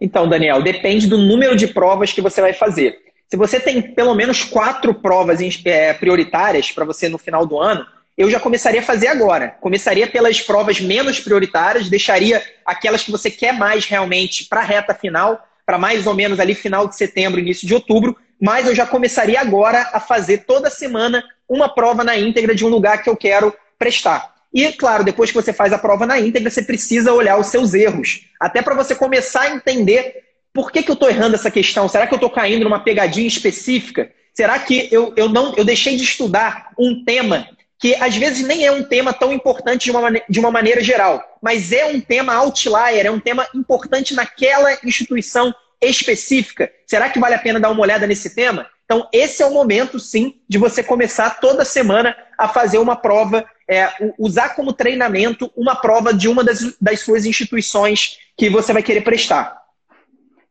Então, 0.00 0.28
Daniel, 0.28 0.62
depende 0.62 1.06
do 1.06 1.18
número 1.18 1.54
de 1.54 1.66
provas 1.68 2.12
que 2.12 2.22
você 2.22 2.40
vai 2.40 2.52
fazer. 2.52 2.98
Se 3.28 3.36
você 3.36 3.60
tem 3.60 3.80
pelo 3.80 4.14
menos 4.14 4.42
quatro 4.42 4.94
provas 4.94 5.40
é, 5.64 5.92
prioritárias 5.92 6.72
para 6.72 6.84
você 6.84 7.08
no 7.08 7.18
final 7.18 7.46
do 7.46 7.58
ano, 7.58 7.86
eu 8.16 8.30
já 8.30 8.40
começaria 8.40 8.80
a 8.80 8.84
fazer 8.84 9.08
agora. 9.08 9.56
Começaria 9.60 10.06
pelas 10.06 10.40
provas 10.40 10.80
menos 10.80 11.20
prioritárias, 11.20 11.88
deixaria 11.88 12.42
aquelas 12.64 13.02
que 13.02 13.10
você 13.10 13.30
quer 13.30 13.52
mais 13.52 13.86
realmente 13.86 14.46
para 14.46 14.60
a 14.60 14.64
reta 14.64 14.94
final, 14.94 15.46
para 15.64 15.78
mais 15.78 16.06
ou 16.06 16.14
menos 16.14 16.40
ali 16.40 16.54
final 16.54 16.88
de 16.88 16.96
setembro, 16.96 17.38
início 17.38 17.66
de 17.66 17.74
outubro, 17.74 18.16
mas 18.40 18.66
eu 18.66 18.74
já 18.74 18.86
começaria 18.86 19.40
agora 19.40 19.90
a 19.92 20.00
fazer 20.00 20.38
toda 20.38 20.70
semana 20.70 21.22
uma 21.48 21.68
prova 21.68 22.02
na 22.02 22.16
íntegra 22.16 22.54
de 22.54 22.64
um 22.64 22.68
lugar 22.68 23.02
que 23.02 23.10
eu 23.10 23.16
quero 23.16 23.54
prestar. 23.78 24.34
E, 24.52 24.72
claro, 24.72 25.04
depois 25.04 25.30
que 25.30 25.36
você 25.36 25.52
faz 25.52 25.72
a 25.72 25.78
prova 25.78 26.06
na 26.06 26.18
íntegra, 26.18 26.50
você 26.50 26.62
precisa 26.62 27.12
olhar 27.12 27.38
os 27.38 27.46
seus 27.46 27.72
erros. 27.72 28.22
Até 28.40 28.60
para 28.60 28.74
você 28.74 28.94
começar 28.94 29.42
a 29.42 29.54
entender 29.54 30.24
por 30.52 30.72
que, 30.72 30.82
que 30.82 30.90
eu 30.90 30.94
estou 30.94 31.08
errando 31.08 31.36
essa 31.36 31.50
questão. 31.50 31.88
Será 31.88 32.06
que 32.06 32.14
eu 32.14 32.16
estou 32.16 32.30
caindo 32.30 32.64
numa 32.64 32.80
pegadinha 32.80 33.28
específica? 33.28 34.10
Será 34.34 34.58
que 34.58 34.88
eu, 34.90 35.12
eu, 35.16 35.28
não, 35.28 35.54
eu 35.54 35.64
deixei 35.64 35.96
de 35.96 36.02
estudar 36.02 36.70
um 36.78 37.04
tema 37.04 37.48
que 37.78 37.94
às 37.94 38.14
vezes 38.16 38.46
nem 38.46 38.66
é 38.66 38.70
um 38.70 38.82
tema 38.82 39.12
tão 39.12 39.32
importante 39.32 39.84
de 39.84 39.90
uma, 39.90 40.10
de 40.28 40.38
uma 40.38 40.50
maneira 40.50 40.82
geral, 40.82 41.38
mas 41.40 41.72
é 41.72 41.86
um 41.86 41.98
tema 41.98 42.34
outlier, 42.34 43.06
é 43.06 43.10
um 43.10 43.18
tema 43.18 43.48
importante 43.54 44.14
naquela 44.14 44.76
instituição 44.84 45.54
específica. 45.80 46.70
Será 46.86 47.08
que 47.08 47.18
vale 47.18 47.34
a 47.34 47.38
pena 47.38 47.58
dar 47.58 47.70
uma 47.70 47.80
olhada 47.80 48.06
nesse 48.06 48.34
tema? 48.34 48.66
Então, 48.84 49.08
esse 49.12 49.42
é 49.42 49.46
o 49.46 49.54
momento, 49.54 49.98
sim, 49.98 50.40
de 50.48 50.58
você 50.58 50.82
começar 50.82 51.40
toda 51.40 51.64
semana 51.64 52.14
a 52.36 52.48
fazer 52.48 52.78
uma 52.78 52.96
prova, 52.96 53.46
é, 53.70 53.88
usar 54.18 54.56
como 54.56 54.72
treinamento 54.72 55.48
uma 55.56 55.76
prova 55.76 56.12
de 56.12 56.28
uma 56.28 56.42
das, 56.42 56.76
das 56.80 57.00
suas 57.00 57.24
instituições 57.24 58.18
que 58.36 58.50
você 58.50 58.72
vai 58.72 58.82
querer 58.82 59.02
prestar. 59.02 59.60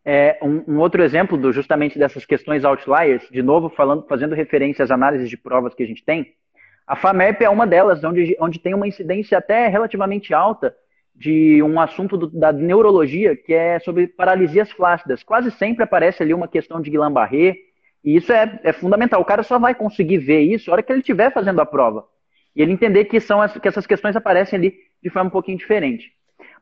É, 0.05 0.39
um, 0.41 0.63
um, 0.65 0.79
outro 0.79 1.03
exemplo 1.03 1.37
do, 1.37 1.51
justamente 1.51 1.99
dessas 1.99 2.25
questões 2.25 2.63
outliers, 2.63 3.21
de 3.29 3.43
novo 3.43 3.69
falando, 3.69 4.07
fazendo 4.07 4.33
referência 4.33 4.83
às 4.83 4.89
análises 4.89 5.29
de 5.29 5.35
provas 5.35 5.75
que 5.75 5.83
a 5.83 5.85
gente 5.85 6.03
tem, 6.03 6.33
a 6.87 6.95
FAMEP 6.95 7.43
é 7.43 7.49
uma 7.49 7.67
delas, 7.67 8.01
onde, 8.05 8.37
onde 8.39 8.57
tem 8.57 8.73
uma 8.73 8.87
incidência 8.87 9.37
até 9.37 9.67
relativamente 9.67 10.33
alta 10.33 10.73
de 11.13 11.61
um 11.61 11.77
assunto 11.77 12.15
do, 12.15 12.27
da 12.27 12.53
neurologia 12.53 13.35
que 13.35 13.53
é 13.53 13.79
sobre 13.79 14.07
paralisias 14.07 14.71
flácidas. 14.71 15.21
Quase 15.23 15.51
sempre 15.51 15.83
aparece 15.83 16.23
ali 16.23 16.33
uma 16.33 16.47
questão 16.47 16.79
de 16.81 16.89
Guillain-Barré, 16.89 17.57
e 18.01 18.15
isso 18.15 18.31
é, 18.31 18.61
é, 18.63 18.71
fundamental. 18.71 19.19
O 19.19 19.25
cara 19.25 19.43
só 19.43 19.59
vai 19.59 19.75
conseguir 19.75 20.19
ver 20.19 20.39
isso 20.39 20.69
na 20.69 20.73
hora 20.75 20.83
que 20.83 20.91
ele 20.91 21.01
estiver 21.01 21.33
fazendo 21.33 21.59
a 21.59 21.65
prova. 21.65 22.05
E 22.55 22.61
ele 22.61 22.73
entender 22.73 23.05
que, 23.05 23.19
são 23.19 23.41
as, 23.41 23.53
que 23.53 23.67
essas 23.67 23.85
questões 23.85 24.15
aparecem 24.15 24.57
ali 24.57 24.73
de 25.03 25.09
forma 25.09 25.29
um 25.29 25.31
pouquinho 25.31 25.57
diferente. 25.57 26.11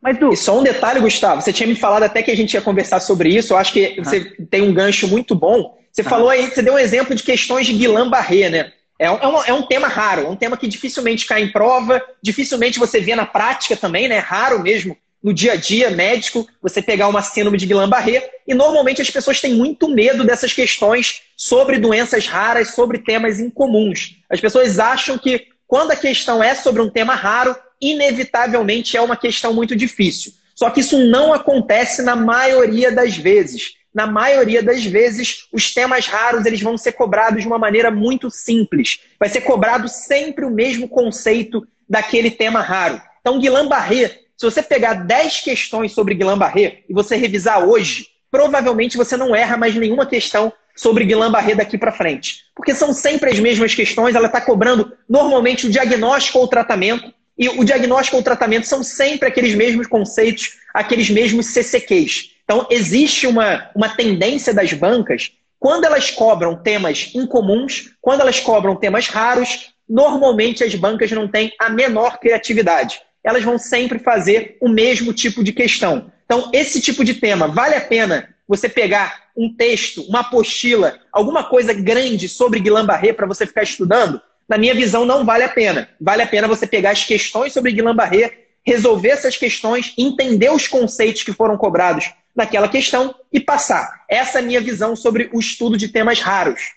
Mas, 0.01 0.17
Du... 0.17 0.31
E 0.31 0.37
só 0.37 0.59
um 0.59 0.63
detalhe, 0.63 0.99
Gustavo. 0.99 1.41
Você 1.41 1.51
tinha 1.51 1.67
me 1.67 1.75
falado 1.75 2.03
até 2.03 2.21
que 2.21 2.31
a 2.31 2.35
gente 2.35 2.53
ia 2.53 2.61
conversar 2.61 2.99
sobre 2.99 3.29
isso. 3.29 3.53
Eu 3.53 3.57
acho 3.57 3.73
que 3.73 3.95
você 3.97 4.25
tem 4.49 4.61
um 4.61 4.73
gancho 4.73 5.07
muito 5.07 5.33
bom. 5.33 5.77
Você 5.91 6.03
falou 6.03 6.29
aí, 6.29 6.47
você 6.47 6.61
deu 6.61 6.75
um 6.75 6.79
exemplo 6.79 7.15
de 7.15 7.23
questões 7.23 7.65
de 7.65 7.73
Guillain-Barré, 7.73 8.49
né? 8.49 8.71
É 8.99 9.09
um, 9.09 9.15
é, 9.15 9.27
um, 9.27 9.43
é 9.45 9.53
um 9.53 9.63
tema 9.63 9.87
raro, 9.87 10.21
é 10.21 10.29
um 10.29 10.35
tema 10.35 10.57
que 10.57 10.67
dificilmente 10.67 11.25
cai 11.25 11.43
em 11.43 11.51
prova, 11.51 12.01
dificilmente 12.21 12.79
você 12.79 12.99
vê 12.99 13.15
na 13.15 13.25
prática 13.25 13.75
também, 13.75 14.07
né? 14.07 14.17
Raro 14.17 14.59
mesmo 14.61 14.97
no 15.23 15.33
dia 15.33 15.53
a 15.53 15.55
dia 15.55 15.89
médico 15.89 16.47
você 16.61 16.81
pegar 16.81 17.07
uma 17.07 17.21
síndrome 17.21 17.57
de 17.57 17.65
Guillain-Barré 17.65 18.29
e 18.47 18.53
normalmente 18.53 19.01
as 19.01 19.09
pessoas 19.09 19.41
têm 19.41 19.55
muito 19.55 19.89
medo 19.89 20.23
dessas 20.23 20.53
questões 20.53 21.21
sobre 21.35 21.79
doenças 21.79 22.27
raras, 22.27 22.69
sobre 22.73 22.99
temas 22.99 23.39
incomuns. 23.39 24.17
As 24.29 24.39
pessoas 24.39 24.79
acham 24.79 25.17
que 25.17 25.47
quando 25.67 25.91
a 25.91 25.95
questão 25.95 26.43
é 26.43 26.55
sobre 26.55 26.81
um 26.81 26.89
tema 26.89 27.13
raro, 27.13 27.55
inevitavelmente 27.81 28.95
é 28.95 29.01
uma 29.01 29.17
questão 29.17 29.53
muito 29.53 29.75
difícil. 29.75 30.31
Só 30.55 30.69
que 30.69 30.79
isso 30.79 30.97
não 30.97 31.33
acontece 31.33 32.01
na 32.01 32.15
maioria 32.15 32.91
das 32.91 33.15
vezes 33.15 33.77
na 33.97 34.05
maioria 34.05 34.61
das 34.61 34.85
vezes, 34.85 35.47
os 35.51 35.73
temas 35.73 36.05
raros 36.05 36.45
eles 36.45 36.61
vão 36.61 36.77
ser 36.77 36.91
cobrados 36.91 37.41
de 37.41 37.47
uma 37.47 37.57
maneira 37.57 37.89
muito 37.89 38.29
simples. 38.29 38.99
Vai 39.19 39.27
ser 39.27 39.41
cobrado 39.41 39.89
sempre 39.89 40.45
o 40.45 40.51
mesmo 40.51 40.87
conceito 40.87 41.67
daquele 41.89 42.29
tema 42.29 42.61
raro. 42.61 43.01
Então, 43.19 43.39
Guillain-Barré, 43.39 44.19
se 44.37 44.45
você 44.45 44.61
pegar 44.61 44.93
10 44.93 45.41
questões 45.41 45.93
sobre 45.93 46.13
Guillain-Barré 46.13 46.83
e 46.87 46.93
você 46.93 47.15
revisar 47.15 47.67
hoje, 47.67 48.05
provavelmente 48.31 48.97
você 48.97 49.15
não 49.15 49.35
erra 49.35 49.57
mais 49.57 49.75
nenhuma 49.75 50.05
questão 50.05 50.51
sobre 50.75 51.05
Guillain-Barré 51.05 51.55
daqui 51.55 51.77
para 51.77 51.91
frente. 51.91 52.43
Porque 52.55 52.73
são 52.73 52.93
sempre 52.93 53.31
as 53.31 53.39
mesmas 53.39 53.73
questões, 53.73 54.15
ela 54.15 54.27
está 54.27 54.39
cobrando 54.39 54.93
normalmente 55.09 55.65
o 55.65 55.69
diagnóstico 55.69 56.37
ou 56.37 56.45
o 56.45 56.47
tratamento, 56.47 57.13
e 57.37 57.49
o 57.49 57.63
diagnóstico 57.63 58.15
ou 58.17 58.21
o 58.21 58.23
tratamento 58.23 58.65
são 58.65 58.81
sempre 58.83 59.27
aqueles 59.27 59.53
mesmos 59.53 59.87
conceitos, 59.87 60.57
aqueles 60.73 61.09
mesmos 61.09 61.47
CCQs. 61.47 62.31
Então, 62.43 62.65
existe 62.69 63.27
uma, 63.27 63.69
uma 63.75 63.89
tendência 63.89 64.53
das 64.53 64.73
bancas, 64.73 65.31
quando 65.59 65.85
elas 65.85 66.11
cobram 66.11 66.55
temas 66.55 67.11
incomuns, 67.13 67.91
quando 68.01 68.21
elas 68.21 68.39
cobram 68.39 68.75
temas 68.75 69.07
raros, 69.07 69.73
normalmente 69.87 70.63
as 70.63 70.73
bancas 70.75 71.11
não 71.11 71.27
têm 71.27 71.51
a 71.59 71.69
menor 71.69 72.19
criatividade. 72.19 73.01
Elas 73.23 73.43
vão 73.43 73.57
sempre 73.57 73.99
fazer 73.99 74.57
o 74.61 74.69
mesmo 74.69 75.13
tipo 75.13 75.43
de 75.43 75.51
questão. 75.51 76.11
Então, 76.27 76.49
esse 76.53 76.81
tipo 76.81 77.05
de 77.05 77.13
tema, 77.13 77.47
vale 77.47 77.73
a 77.73 77.81
pena 77.81 78.35
você 78.45 78.67
pegar 78.67 79.27
um 79.35 79.53
texto, 79.53 80.01
uma 80.03 80.19
apostila, 80.19 80.99
alguma 81.09 81.45
coisa 81.45 81.73
grande 81.73 82.27
sobre 82.27 82.59
Guillain-Barré 82.59 83.13
para 83.13 83.25
você 83.25 83.47
ficar 83.47 83.63
estudando? 83.63 84.21
Na 84.47 84.57
minha 84.57 84.75
visão, 84.75 85.05
não 85.05 85.25
vale 85.25 85.45
a 85.45 85.49
pena. 85.49 85.89
Vale 85.99 86.21
a 86.21 86.27
pena 86.27 86.47
você 86.47 86.67
pegar 86.67 86.91
as 86.91 87.05
questões 87.05 87.53
sobre 87.53 87.71
Guillain-Barré, 87.71 88.39
resolver 88.65 89.09
essas 89.09 89.37
questões, 89.37 89.93
entender 89.97 90.51
os 90.51 90.67
conceitos 90.67 91.23
que 91.23 91.31
foram 91.31 91.57
cobrados 91.57 92.11
naquela 92.35 92.67
questão 92.67 93.15
e 93.31 93.39
passar. 93.39 94.03
Essa 94.09 94.39
é 94.39 94.41
a 94.41 94.45
minha 94.45 94.59
visão 94.59 94.97
sobre 94.97 95.29
o 95.31 95.39
estudo 95.39 95.77
de 95.77 95.87
temas 95.87 96.19
raros. 96.19 96.73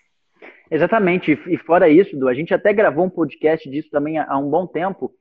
Exatamente. 0.71 1.37
E 1.47 1.57
fora 1.57 1.89
isso, 1.89 2.15
Du, 2.15 2.29
a 2.29 2.33
gente 2.33 2.53
até 2.53 2.71
gravou 2.71 3.05
um 3.05 3.09
podcast 3.09 3.69
disso 3.69 3.89
também 3.91 4.17
há 4.17 4.37
um 4.37 4.49
bom 4.49 4.65
tempo, 4.65 5.13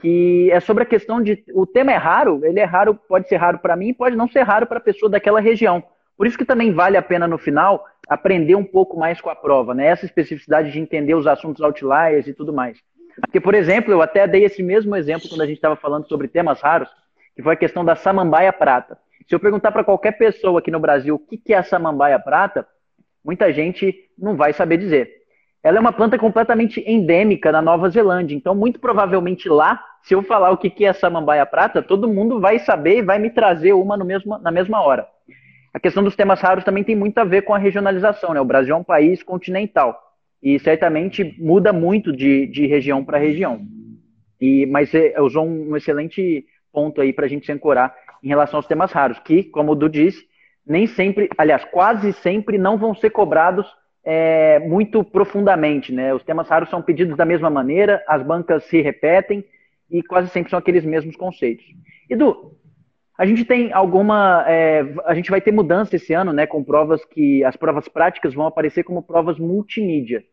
que 0.00 0.50
é 0.50 0.60
sobre 0.60 0.82
a 0.82 0.86
questão 0.86 1.22
de 1.22 1.44
o 1.54 1.66
tema 1.66 1.92
é 1.92 1.96
raro, 1.96 2.40
ele 2.44 2.60
é 2.60 2.64
raro, 2.64 2.94
pode 2.94 3.28
ser 3.28 3.36
raro 3.36 3.58
para 3.58 3.76
mim, 3.76 3.94
pode 3.94 4.16
não 4.16 4.28
ser 4.28 4.42
raro 4.42 4.66
para 4.66 4.78
a 4.78 4.82
pessoa 4.82 5.10
daquela 5.10 5.40
região. 5.40 5.82
Por 6.16 6.26
isso 6.26 6.38
que 6.38 6.44
também 6.44 6.72
vale 6.72 6.96
a 6.96 7.02
pena 7.02 7.26
no 7.26 7.38
final 7.38 7.84
aprender 8.08 8.54
um 8.54 8.64
pouco 8.64 8.98
mais 8.98 9.20
com 9.20 9.30
a 9.30 9.34
prova, 9.34 9.74
né? 9.74 9.86
Essa 9.86 10.04
especificidade 10.04 10.70
de 10.70 10.78
entender 10.78 11.14
os 11.14 11.26
assuntos 11.26 11.62
outliers 11.62 12.26
e 12.26 12.34
tudo 12.34 12.52
mais. 12.52 12.78
Porque, 13.20 13.40
por 13.40 13.54
exemplo, 13.54 13.92
eu 13.92 14.02
até 14.02 14.26
dei 14.26 14.44
esse 14.44 14.62
mesmo 14.62 14.94
exemplo 14.94 15.28
quando 15.28 15.42
a 15.42 15.46
gente 15.46 15.56
estava 15.56 15.76
falando 15.76 16.06
sobre 16.08 16.28
temas 16.28 16.60
raros, 16.60 16.88
que 17.34 17.42
foi 17.42 17.54
a 17.54 17.56
questão 17.56 17.84
da 17.84 17.96
samambaia 17.96 18.52
prata. 18.52 18.98
Se 19.26 19.34
eu 19.34 19.40
perguntar 19.40 19.72
para 19.72 19.84
qualquer 19.84 20.12
pessoa 20.12 20.58
aqui 20.58 20.70
no 20.70 20.80
Brasil 20.80 21.14
o 21.14 21.18
que 21.18 21.52
é 21.52 21.56
a 21.56 21.62
samambaia 21.62 22.18
prata, 22.18 22.66
muita 23.24 23.52
gente 23.52 23.94
não 24.18 24.36
vai 24.36 24.52
saber 24.52 24.76
dizer. 24.76 25.23
Ela 25.64 25.78
é 25.78 25.80
uma 25.80 25.94
planta 25.94 26.18
completamente 26.18 26.84
endêmica 26.86 27.50
na 27.50 27.62
Nova 27.62 27.88
Zelândia, 27.88 28.36
então 28.36 28.54
muito 28.54 28.78
provavelmente 28.78 29.48
lá, 29.48 29.82
se 30.02 30.14
eu 30.14 30.22
falar 30.22 30.50
o 30.50 30.58
que 30.58 30.84
é 30.84 30.92
samambaia 30.92 31.46
prata, 31.46 31.82
todo 31.82 32.06
mundo 32.06 32.38
vai 32.38 32.58
saber 32.58 32.98
e 32.98 33.02
vai 33.02 33.18
me 33.18 33.30
trazer 33.30 33.72
uma 33.72 33.96
no 33.96 34.04
mesmo, 34.04 34.36
na 34.36 34.50
mesma 34.50 34.82
hora. 34.82 35.08
A 35.72 35.80
questão 35.80 36.04
dos 36.04 36.14
temas 36.14 36.38
raros 36.38 36.64
também 36.64 36.84
tem 36.84 36.94
muito 36.94 37.16
a 37.16 37.24
ver 37.24 37.42
com 37.42 37.54
a 37.54 37.58
regionalização, 37.58 38.34
né? 38.34 38.40
O 38.42 38.44
Brasil 38.44 38.74
é 38.74 38.78
um 38.78 38.84
país 38.84 39.22
continental 39.22 39.98
e 40.42 40.58
certamente 40.58 41.34
muda 41.38 41.72
muito 41.72 42.12
de, 42.12 42.46
de 42.46 42.66
região 42.66 43.02
para 43.02 43.16
região. 43.16 43.62
E, 44.38 44.66
mas 44.66 44.92
usou 45.18 45.46
um 45.46 45.74
excelente 45.74 46.44
ponto 46.70 47.00
aí 47.00 47.10
para 47.10 47.24
a 47.24 47.28
gente 47.28 47.46
se 47.46 47.52
ancorar 47.52 47.94
em 48.22 48.28
relação 48.28 48.58
aos 48.58 48.66
temas 48.66 48.92
raros, 48.92 49.18
que, 49.20 49.44
como 49.44 49.72
o 49.72 49.74
Du 49.74 49.88
disse, 49.88 50.26
nem 50.66 50.86
sempre, 50.86 51.30
aliás, 51.38 51.64
quase 51.64 52.12
sempre 52.12 52.58
não 52.58 52.76
vão 52.76 52.94
ser 52.94 53.08
cobrados 53.08 53.66
é, 54.04 54.58
muito 54.60 55.02
profundamente. 55.02 55.92
Né? 55.92 56.12
Os 56.14 56.22
temas 56.22 56.48
raros 56.48 56.70
são 56.70 56.82
pedidos 56.82 57.16
da 57.16 57.24
mesma 57.24 57.50
maneira, 57.50 58.02
as 58.06 58.22
bancas 58.22 58.64
se 58.64 58.80
repetem 58.80 59.44
e 59.90 60.02
quase 60.02 60.28
sempre 60.28 60.50
são 60.50 60.58
aqueles 60.58 60.84
mesmos 60.84 61.16
conceitos. 61.16 61.64
Edu, 62.08 62.56
a 63.16 63.24
gente 63.24 63.44
tem 63.44 63.72
alguma. 63.72 64.44
É, 64.46 64.84
a 65.04 65.14
gente 65.14 65.30
vai 65.30 65.40
ter 65.40 65.52
mudança 65.52 65.96
esse 65.96 66.12
ano, 66.12 66.32
né? 66.32 66.46
Com 66.46 66.64
provas 66.64 67.04
que. 67.04 67.44
As 67.44 67.56
provas 67.56 67.88
práticas 67.88 68.34
vão 68.34 68.46
aparecer 68.46 68.82
como 68.82 69.02
provas 69.02 69.38
multimídia. 69.38 70.24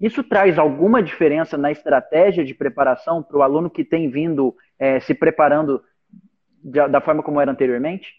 Isso 0.00 0.24
traz 0.24 0.58
alguma 0.58 1.02
diferença 1.02 1.58
na 1.58 1.70
estratégia 1.70 2.42
de 2.42 2.54
preparação 2.54 3.22
para 3.22 3.36
o 3.36 3.42
aluno 3.42 3.68
que 3.68 3.84
tem 3.84 4.08
vindo 4.08 4.54
é, 4.78 4.98
se 5.00 5.12
preparando 5.12 5.82
da 6.62 7.00
forma 7.00 7.22
como 7.22 7.40
era 7.40 7.50
anteriormente? 7.50 8.14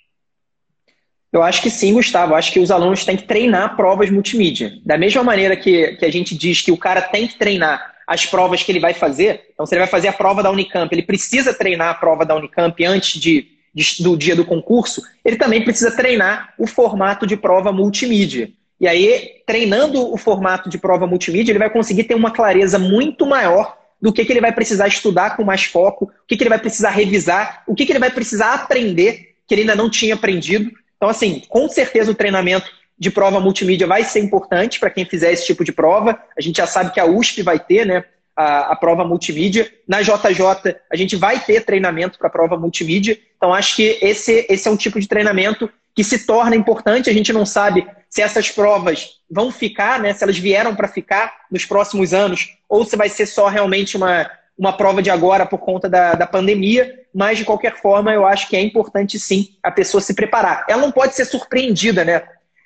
Eu 1.31 1.41
acho 1.41 1.61
que 1.61 1.69
sim, 1.69 1.93
Gustavo. 1.93 2.33
Eu 2.33 2.37
acho 2.37 2.51
que 2.51 2.59
os 2.59 2.71
alunos 2.71 3.05
têm 3.05 3.15
que 3.15 3.23
treinar 3.23 3.75
provas 3.75 4.09
multimídia. 4.09 4.73
Da 4.85 4.97
mesma 4.97 5.23
maneira 5.23 5.55
que, 5.55 5.95
que 5.95 6.05
a 6.05 6.11
gente 6.11 6.35
diz 6.35 6.61
que 6.61 6.71
o 6.71 6.77
cara 6.77 7.01
tem 7.01 7.27
que 7.27 7.37
treinar 7.37 7.91
as 8.05 8.25
provas 8.25 8.61
que 8.61 8.71
ele 8.71 8.79
vai 8.79 8.93
fazer, 8.93 9.45
então 9.53 9.65
se 9.65 9.73
ele 9.73 9.79
vai 9.79 9.87
fazer 9.87 10.09
a 10.09 10.13
prova 10.13 10.43
da 10.43 10.51
Unicamp, 10.51 10.93
ele 10.93 11.03
precisa 11.03 11.53
treinar 11.53 11.89
a 11.89 11.93
prova 11.93 12.25
da 12.25 12.35
Unicamp 12.35 12.83
antes 12.83 13.17
de, 13.17 13.47
de, 13.73 14.03
do 14.03 14.17
dia 14.17 14.35
do 14.35 14.43
concurso, 14.43 15.01
ele 15.23 15.37
também 15.37 15.63
precisa 15.63 15.95
treinar 15.95 16.53
o 16.57 16.67
formato 16.67 17.25
de 17.25 17.37
prova 17.37 17.71
multimídia. 17.71 18.51
E 18.81 18.87
aí, 18.87 19.41
treinando 19.45 20.11
o 20.11 20.17
formato 20.17 20.67
de 20.67 20.77
prova 20.77 21.07
multimídia, 21.07 21.53
ele 21.53 21.59
vai 21.59 21.69
conseguir 21.69 22.03
ter 22.03 22.15
uma 22.15 22.31
clareza 22.31 22.77
muito 22.77 23.25
maior 23.25 23.77
do 24.01 24.11
que, 24.11 24.25
que 24.25 24.33
ele 24.33 24.41
vai 24.41 24.51
precisar 24.51 24.87
estudar 24.87 25.37
com 25.37 25.43
mais 25.45 25.63
foco, 25.63 26.05
o 26.05 26.27
que, 26.27 26.35
que 26.35 26.43
ele 26.43 26.49
vai 26.49 26.59
precisar 26.59 26.89
revisar, 26.89 27.63
o 27.67 27.75
que, 27.75 27.85
que 27.85 27.93
ele 27.93 27.99
vai 27.99 28.09
precisar 28.09 28.55
aprender 28.55 29.35
que 29.47 29.53
ele 29.53 29.61
ainda 29.61 29.75
não 29.75 29.89
tinha 29.89 30.15
aprendido. 30.15 30.71
Então, 31.01 31.09
assim, 31.09 31.41
com 31.49 31.67
certeza 31.67 32.11
o 32.11 32.15
treinamento 32.15 32.71
de 32.95 33.09
prova 33.09 33.39
multimídia 33.39 33.87
vai 33.87 34.03
ser 34.03 34.19
importante 34.19 34.79
para 34.79 34.91
quem 34.91 35.03
fizer 35.03 35.33
esse 35.33 35.47
tipo 35.47 35.63
de 35.63 35.71
prova. 35.71 36.21
A 36.37 36.41
gente 36.41 36.57
já 36.57 36.67
sabe 36.67 36.91
que 36.91 36.99
a 36.99 37.05
USP 37.05 37.41
vai 37.41 37.57
ter, 37.57 37.87
né? 37.87 38.03
A, 38.35 38.73
a 38.73 38.75
prova 38.75 39.03
multimídia. 39.03 39.67
Na 39.87 40.03
JJ, 40.03 40.75
a 40.91 40.95
gente 40.95 41.15
vai 41.15 41.39
ter 41.39 41.65
treinamento 41.65 42.19
para 42.19 42.27
a 42.27 42.31
prova 42.31 42.55
multimídia. 42.55 43.17
Então, 43.35 43.51
acho 43.51 43.77
que 43.77 43.97
esse, 43.99 44.45
esse 44.47 44.67
é 44.67 44.71
um 44.71 44.77
tipo 44.77 44.99
de 44.99 45.07
treinamento 45.07 45.67
que 45.95 46.03
se 46.03 46.23
torna 46.27 46.55
importante. 46.55 47.09
A 47.09 47.13
gente 47.13 47.33
não 47.33 47.47
sabe 47.47 47.87
se 48.07 48.21
essas 48.21 48.51
provas 48.51 49.21
vão 49.27 49.51
ficar, 49.51 49.99
né, 49.99 50.13
se 50.13 50.23
elas 50.23 50.37
vieram 50.37 50.75
para 50.75 50.87
ficar 50.87 51.33
nos 51.49 51.65
próximos 51.65 52.13
anos, 52.13 52.49
ou 52.69 52.85
se 52.85 52.95
vai 52.95 53.09
ser 53.09 53.25
só 53.25 53.47
realmente 53.47 53.97
uma, 53.97 54.29
uma 54.57 54.75
prova 54.75 55.01
de 55.01 55.09
agora 55.09 55.45
por 55.45 55.59
conta 55.59 55.89
da, 55.89 56.13
da 56.13 56.27
pandemia. 56.27 56.99
Mas, 57.13 57.37
de 57.37 57.45
qualquer 57.45 57.77
forma, 57.81 58.13
eu 58.13 58.25
acho 58.25 58.47
que 58.47 58.55
é 58.55 58.61
importante 58.61 59.19
sim 59.19 59.49
a 59.61 59.71
pessoa 59.71 60.01
se 60.01 60.13
preparar. 60.13 60.65
Ela 60.69 60.81
não 60.81 60.91
pode 60.91 61.15
ser 61.15 61.25
surpreendida, 61.25 62.05
né? 62.05 62.23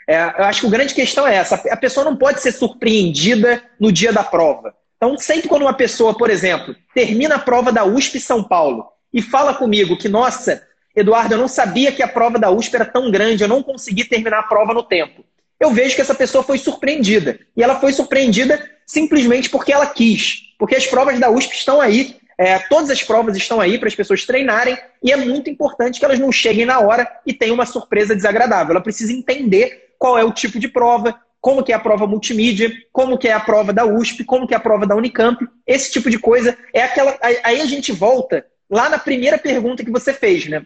É, 0.08 0.18
eu 0.38 0.44
acho 0.46 0.62
que 0.62 0.68
a 0.68 0.70
grande 0.70 0.94
questão 0.94 1.28
é 1.28 1.36
essa: 1.36 1.56
a 1.56 1.78
pessoa 1.78 2.04
não 2.04 2.16
pode 2.16 2.42
ser 2.42 2.52
surpreendida 2.52 3.64
no 3.80 3.92
dia 3.92 4.14
da 4.14 4.24
prova. 4.24 4.74
Então, 4.98 5.18
sempre 5.18 5.48
quando 5.48 5.64
uma 5.64 5.74
pessoa, 5.74 6.16
por 6.16 6.30
exemplo, 6.30 6.76
termina 6.94 7.36
a 7.36 7.40
prova 7.40 7.72
da 7.72 7.84
USP 7.84 8.20
São 8.20 8.44
Paulo 8.44 8.88
e 9.14 9.22
fala 9.22 9.54
comigo 9.54 9.98
que, 9.98 10.08
nossa, 10.08 10.64
Eduardo, 10.96 11.34
eu 11.34 11.38
não 11.38 11.48
sabia 11.48 11.92
que 11.92 12.02
a 12.02 12.08
prova 12.08 12.40
da 12.40 12.50
USP 12.50 12.76
era 12.76 12.86
tão 12.86 13.12
grande, 13.12 13.44
eu 13.44 13.48
não 13.48 13.62
consegui 13.62 14.06
terminar 14.06 14.40
a 14.40 14.44
prova 14.44 14.74
no 14.74 14.84
tempo. 14.84 15.26
Eu 15.60 15.72
vejo 15.72 15.96
que 15.96 16.02
essa 16.02 16.16
pessoa 16.16 16.44
foi 16.44 16.58
surpreendida. 16.58 17.40
E 17.56 17.64
ela 17.64 17.80
foi 17.80 17.92
surpreendida 17.92 18.70
simplesmente 18.86 19.50
porque 19.50 19.74
ela 19.74 19.86
quis. 19.86 20.54
Porque 20.58 20.76
as 20.76 20.86
provas 20.86 21.20
da 21.20 21.30
USP 21.30 21.56
estão 21.56 21.82
aí, 21.82 22.16
é, 22.38 22.60
todas 22.60 22.90
as 22.90 23.04
provas 23.04 23.36
estão 23.36 23.60
aí 23.60 23.78
para 23.78 23.88
as 23.88 23.96
pessoas 23.96 24.26
treinarem, 24.26 24.78
e 25.02 25.12
é 25.12 25.16
muito 25.16 25.50
importante 25.50 26.00
que 26.00 26.06
elas 26.06 26.20
não 26.20 26.32
cheguem 26.32 26.66
na 26.66 26.80
hora 26.80 27.10
e 27.26 27.34
tenham 27.34 27.56
uma 27.56 27.66
surpresa 27.66 28.16
desagradável. 28.16 28.72
Ela 28.72 28.82
precisa 28.82 29.14
entender 29.14 29.94
qual 29.98 30.18
é 30.18 30.24
o 30.24 30.32
tipo 30.32 30.60
de 30.60 30.68
prova, 30.68 31.20
como 31.42 31.64
que 31.64 31.72
é 31.72 31.76
a 31.76 31.80
prova 31.80 32.08
multimídia, 32.08 32.72
como 32.92 33.18
que 33.18 33.28
é 33.28 33.34
a 33.34 33.40
prova 33.40 33.72
da 33.72 33.86
USP, 33.86 34.24
como 34.24 34.48
que 34.48 34.54
é 34.54 34.58
a 34.58 34.60
prova 34.60 34.86
da 34.86 34.96
Unicamp, 34.96 35.46
esse 35.66 35.92
tipo 35.92 36.10
de 36.10 36.18
coisa. 36.18 36.58
É 36.74 36.84
aquela. 36.84 37.18
Aí 37.22 37.62
a 37.62 37.66
gente 37.66 37.92
volta 37.92 38.46
lá 38.70 38.90
na 38.90 38.98
primeira 38.98 39.38
pergunta 39.38 39.84
que 39.84 39.92
você 39.92 40.14
fez, 40.14 40.48
né? 40.48 40.66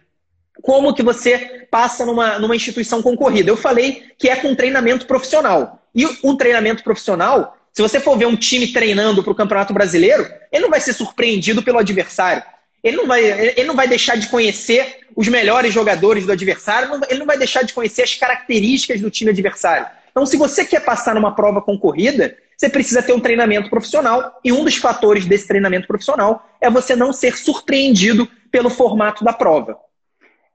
como 0.61 0.93
que 0.93 1.03
você 1.03 1.67
passa 1.71 2.05
numa, 2.05 2.39
numa 2.39 2.55
instituição 2.55 3.01
concorrida. 3.01 3.49
Eu 3.49 3.57
falei 3.57 4.03
que 4.17 4.29
é 4.29 4.35
com 4.35 4.55
treinamento 4.55 5.05
profissional. 5.05 5.79
E 5.93 6.05
um 6.23 6.35
treinamento 6.35 6.83
profissional, 6.83 7.57
se 7.79 7.81
você 7.81 7.97
for 7.97 8.17
ver 8.17 8.25
um 8.25 8.35
time 8.35 8.67
treinando 8.73 9.23
para 9.23 9.31
o 9.31 9.35
Campeonato 9.35 9.73
Brasileiro, 9.73 10.29
ele 10.51 10.63
não 10.63 10.69
vai 10.69 10.81
ser 10.81 10.91
surpreendido 10.91 11.63
pelo 11.63 11.77
adversário. 11.77 12.43
Ele 12.83 12.97
não, 12.97 13.07
vai, 13.07 13.23
ele 13.23 13.63
não 13.63 13.73
vai 13.73 13.87
deixar 13.87 14.17
de 14.17 14.27
conhecer 14.27 14.97
os 15.15 15.29
melhores 15.29 15.73
jogadores 15.73 16.25
do 16.25 16.33
adversário, 16.33 16.99
ele 17.07 17.19
não 17.19 17.25
vai 17.25 17.37
deixar 17.37 17.63
de 17.63 17.71
conhecer 17.71 18.01
as 18.01 18.13
características 18.15 18.99
do 18.99 19.09
time 19.09 19.31
adversário. 19.31 19.87
Então, 20.11 20.25
se 20.25 20.35
você 20.35 20.65
quer 20.65 20.83
passar 20.83 21.15
numa 21.15 21.33
prova 21.33 21.61
concorrida, 21.61 22.35
você 22.57 22.67
precisa 22.67 23.01
ter 23.01 23.13
um 23.13 23.19
treinamento 23.21 23.69
profissional. 23.69 24.37
E 24.43 24.51
um 24.51 24.65
dos 24.65 24.75
fatores 24.75 25.25
desse 25.25 25.47
treinamento 25.47 25.87
profissional 25.87 26.49
é 26.59 26.69
você 26.69 26.97
não 26.97 27.13
ser 27.13 27.37
surpreendido 27.37 28.29
pelo 28.51 28.69
formato 28.69 29.23
da 29.23 29.31
prova. 29.31 29.77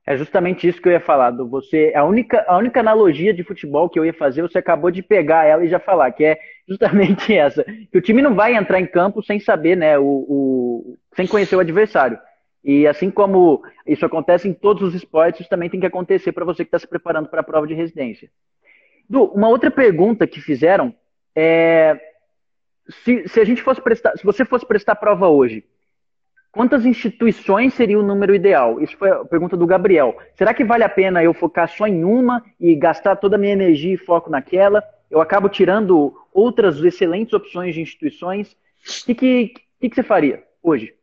É 0.07 0.17
justamente 0.17 0.69
isso 0.69 0.81
que 0.81 0.89
eu 0.89 0.93
ia 0.93 1.01
falar. 1.01 1.31
Do 1.31 1.49
você, 1.49 1.93
a 1.95 2.05
única, 2.05 2.45
a 2.47 2.59
única 2.59 2.81
analogia 2.81 3.33
de 3.33 3.43
futebol 3.43 3.89
que 3.89 3.99
eu 3.99 4.05
ia 4.05 4.13
fazer, 4.13 4.43
você 4.43 4.59
acabou 4.59 4.91
de 4.91 5.03
pegar 5.03 5.45
ela 5.45 5.65
e 5.65 5.69
já 5.69 5.79
falar, 5.79 6.13
que 6.13 6.25
é 6.25 6.39
justamente 6.69 7.33
essa. 7.37 7.65
Que 7.65 7.99
o 7.99 8.03
time 8.03 8.21
não 8.21 8.35
vai 8.35 8.55
entrar 8.55 8.81
em 8.81 8.87
campo 8.87 9.23
sem 9.23 9.41
saber, 9.41 9.77
né? 9.77 9.99
O, 9.99 10.05
o, 10.05 10.97
sem 11.17 11.27
conhecer 11.27 11.57
o 11.57 11.61
adversário. 11.61 12.19
E 12.63 12.87
assim 12.87 13.11
como 13.11 13.63
isso 13.87 14.05
acontece 14.05 14.49
em 14.49 14.55
todos 14.55 14.83
os 14.83 14.95
esportes, 14.95 15.41
isso 15.41 15.51
também 15.51 15.69
tem 15.69 15.81
que 15.81 15.87
acontecer 15.87 16.33
para 16.33 16.45
você 16.45 16.65
que 16.65 16.69
está 16.69 16.79
se 16.79 16.89
preparando 16.89 17.29
para 17.29 17.41
a 17.41 17.45
prova 17.45 17.67
de 17.67 17.75
residência. 17.75 18.31
Du, 19.09 19.25
uma 19.25 19.49
outra 19.49 19.71
pergunta 19.71 20.27
que 20.27 20.41
fizeram 20.41 20.95
é 21.37 21.99
se, 22.89 23.29
se 23.29 23.41
a 23.41 23.45
gente 23.45 23.63
fosse 23.63 23.81
prestar, 23.81 24.17
se 24.17 24.25
você 24.25 24.45
fosse 24.45 24.67
prestar 24.67 24.95
prova 24.97 25.29
hoje, 25.29 25.65
Quantas 26.55 26.87
instituições 26.87 27.75
seria 27.75 27.99
o 27.99 28.03
número 28.03 28.33
ideal? 28.33 28.81
Isso 28.81 28.97
foi 28.97 29.11
a 29.11 29.25
pergunta 29.25 29.57
do 29.57 29.67
Gabriel. 29.67 30.17
Será 30.37 30.55
que 30.55 30.65
vale 30.65 30.85
a 30.85 30.89
pena 30.89 31.23
eu 31.23 31.35
focar 31.35 31.69
só 31.69 31.85
em 31.85 32.05
uma 32.05 32.45
e 32.61 32.77
gastar 32.77 33.17
toda 33.17 33.35
a 33.35 33.39
minha 33.39 33.53
energia 33.53 33.93
e 33.93 33.99
foco 33.99 34.31
naquela? 34.31 34.81
Eu 35.11 35.21
acabo 35.21 35.49
tirando 35.49 36.15
outras 36.33 36.79
excelentes 36.79 37.35
opções 37.35 37.75
de 37.75 37.81
instituições. 37.81 38.53
O 38.53 39.05
que, 39.07 39.15
que, 39.17 39.55
que, 39.81 39.89
que 39.89 39.95
você 39.97 40.05
faria 40.05 40.45
hoje? 40.63 40.95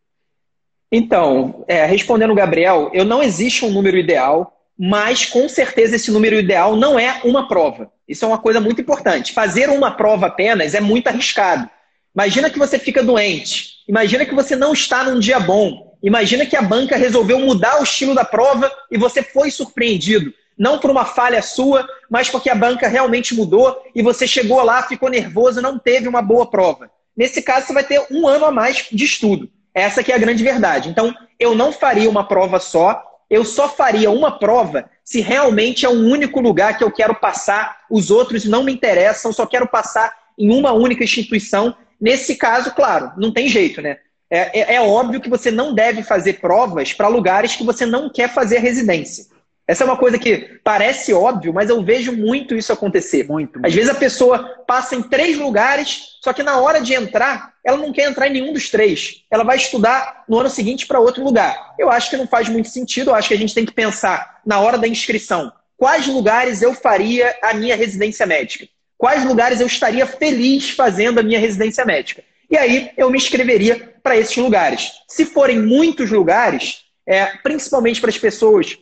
Então, 0.90 1.66
é, 1.68 1.86
respondendo 1.86 2.32
o 2.32 2.36
Gabriel, 2.36 2.90
eu 2.94 3.04
não 3.04 3.22
existe 3.22 3.66
um 3.66 3.72
número 3.72 3.98
ideal, 3.98 4.58
mas 4.80 5.26
com 5.26 5.50
certeza 5.50 5.98
esse 5.98 6.12
número 6.12 6.38
ideal 6.38 6.78
não 6.78 6.98
é 6.98 7.20
uma 7.26 7.50
prova. 7.50 7.92
Isso 8.08 8.24
é 8.24 8.28
uma 8.28 8.38
coisa 8.38 8.62
muito 8.62 8.80
importante. 8.80 9.34
Fazer 9.34 9.70
uma 9.70 9.92
prova 9.92 10.28
apenas 10.28 10.74
é 10.74 10.80
muito 10.80 11.10
arriscado. 11.10 11.70
Imagina 12.16 12.50
que 12.50 12.60
você 12.60 12.80
fica 12.80 13.04
doente. 13.04 13.81
Imagina 13.92 14.26
que 14.26 14.34
você 14.34 14.56
não 14.56 14.72
está 14.72 15.04
num 15.04 15.20
dia 15.20 15.38
bom. 15.38 15.98
Imagina 16.02 16.46
que 16.46 16.56
a 16.56 16.62
banca 16.62 16.96
resolveu 16.96 17.38
mudar 17.38 17.82
o 17.82 17.84
estilo 17.84 18.16
da 18.16 18.24
prova 18.24 18.72
e 18.90 18.98
você 18.98 19.22
foi 19.22 19.52
surpreendido. 19.52 20.34
Não 20.58 20.80
por 20.80 20.90
uma 20.90 21.04
falha 21.04 21.42
sua, 21.42 21.86
mas 22.10 22.30
porque 22.30 22.50
a 22.50 22.56
banca 22.56 22.88
realmente 22.88 23.36
mudou 23.36 23.84
e 23.94 24.02
você 24.02 24.26
chegou 24.26 24.64
lá, 24.64 24.82
ficou 24.84 25.10
nervoso 25.10 25.62
não 25.62 25.78
teve 25.78 26.08
uma 26.08 26.22
boa 26.22 26.50
prova. 26.50 26.90
Nesse 27.18 27.42
caso, 27.42 27.68
você 27.68 27.74
vai 27.74 27.84
ter 27.84 28.02
um 28.10 28.26
ano 28.30 28.46
a 28.46 28.52
mais 28.52 28.88
de 28.90 29.04
estudo. 29.04 29.50
Essa 29.76 30.02
que 30.02 30.14
é 30.14 30.16
a 30.16 30.20
grande 30.20 30.42
verdade. 30.42 30.88
Então, 30.88 31.14
eu 31.38 31.54
não 31.54 31.74
faria 31.74 32.10
uma 32.10 32.26
prova 32.26 32.62
só, 32.62 33.04
eu 33.30 33.44
só 33.44 33.68
faria 33.68 34.10
uma 34.10 34.40
prova 34.40 34.90
se 35.04 35.20
realmente 35.20 35.86
é 35.86 35.90
um 35.90 36.10
único 36.10 36.40
lugar 36.40 36.78
que 36.78 36.84
eu 36.86 36.92
quero 36.92 37.16
passar, 37.16 37.80
os 37.90 38.10
outros 38.10 38.46
não 38.46 38.64
me 38.64 38.72
interessam, 38.72 39.34
só 39.34 39.46
quero 39.46 39.68
passar 39.68 40.16
em 40.40 40.50
uma 40.50 40.72
única 40.72 41.04
instituição 41.04 41.76
Nesse 42.02 42.36
caso, 42.36 42.74
claro, 42.74 43.12
não 43.16 43.32
tem 43.32 43.48
jeito, 43.48 43.82
né? 43.82 43.98
É, 44.30 44.60
é, 44.60 44.76
é 44.76 44.82
óbvio 44.82 45.22
que 45.22 45.30
você 45.30 45.52
não 45.52 45.76
deve 45.76 46.02
fazer 46.02 46.40
provas 46.40 46.94
para 46.94 47.08
lugares 47.08 47.56
que 47.56 47.64
você 47.64 47.86
não 47.86 48.10
quer 48.10 48.34
fazer 48.34 48.60
residência. 48.60 49.26
Essa 49.68 49.84
é 49.84 49.86
uma 49.86 49.98
coisa 49.98 50.18
que 50.18 50.60
parece 50.64 51.14
óbvio, 51.14 51.54
mas 51.54 51.70
eu 51.70 51.84
vejo 51.84 52.12
muito 52.12 52.56
isso 52.56 52.74
acontecer. 52.74 53.26
Muito, 53.28 53.54
muito. 53.54 53.66
Às 53.66 53.74
vezes 53.74 53.90
a 53.90 53.96
pessoa 53.96 54.64
passa 54.68 54.96
em 54.96 55.04
três 55.04 55.38
lugares, 55.38 56.18
só 56.22 56.34
que 56.34 56.44
na 56.44 56.60
hora 56.60 56.82
de 56.82 56.94
entrar, 56.94 57.54
ela 57.64 57.78
não 57.78 57.94
quer 57.94 58.10
entrar 58.10 58.28
em 58.28 58.34
nenhum 58.34 58.52
dos 58.52 58.70
três. 58.70 59.24
Ela 59.30 59.44
vai 59.44 59.58
estudar 59.58 60.26
no 60.28 60.40
ano 60.40 60.50
seguinte 60.50 60.88
para 60.88 61.00
outro 61.00 61.24
lugar. 61.24 61.76
Eu 61.78 61.90
acho 61.90 62.10
que 62.10 62.18
não 62.18 62.28
faz 62.28 62.50
muito 62.50 62.70
sentido, 62.70 63.12
eu 63.12 63.16
acho 63.16 63.28
que 63.28 63.34
a 63.34 63.38
gente 63.38 63.54
tem 63.54 63.66
que 63.66 63.74
pensar 63.74 64.42
na 64.46 64.60
hora 64.60 64.78
da 64.78 64.88
inscrição. 64.88 65.52
Quais 65.78 66.08
lugares 66.08 66.62
eu 66.62 66.74
faria 66.74 67.36
a 67.42 67.54
minha 67.54 67.76
residência 67.76 68.26
médica? 68.26 68.68
Quais 69.02 69.26
lugares 69.26 69.60
eu 69.60 69.66
estaria 69.66 70.06
feliz 70.06 70.70
fazendo 70.70 71.20
a 71.20 71.24
minha 71.24 71.40
residência 71.40 71.84
médica? 71.84 72.24
E 72.48 72.56
aí 72.56 72.92
eu 72.96 73.10
me 73.10 73.18
inscreveria 73.18 73.96
para 74.04 74.16
esses 74.16 74.38
lugares. 74.38 74.92
Se 75.08 75.26
forem 75.26 75.60
muitos 75.60 76.12
lugares, 76.12 76.84
é, 77.04 77.26
principalmente 77.42 78.00
para 78.00 78.12
as 78.12 78.20
pessoas 78.20 78.78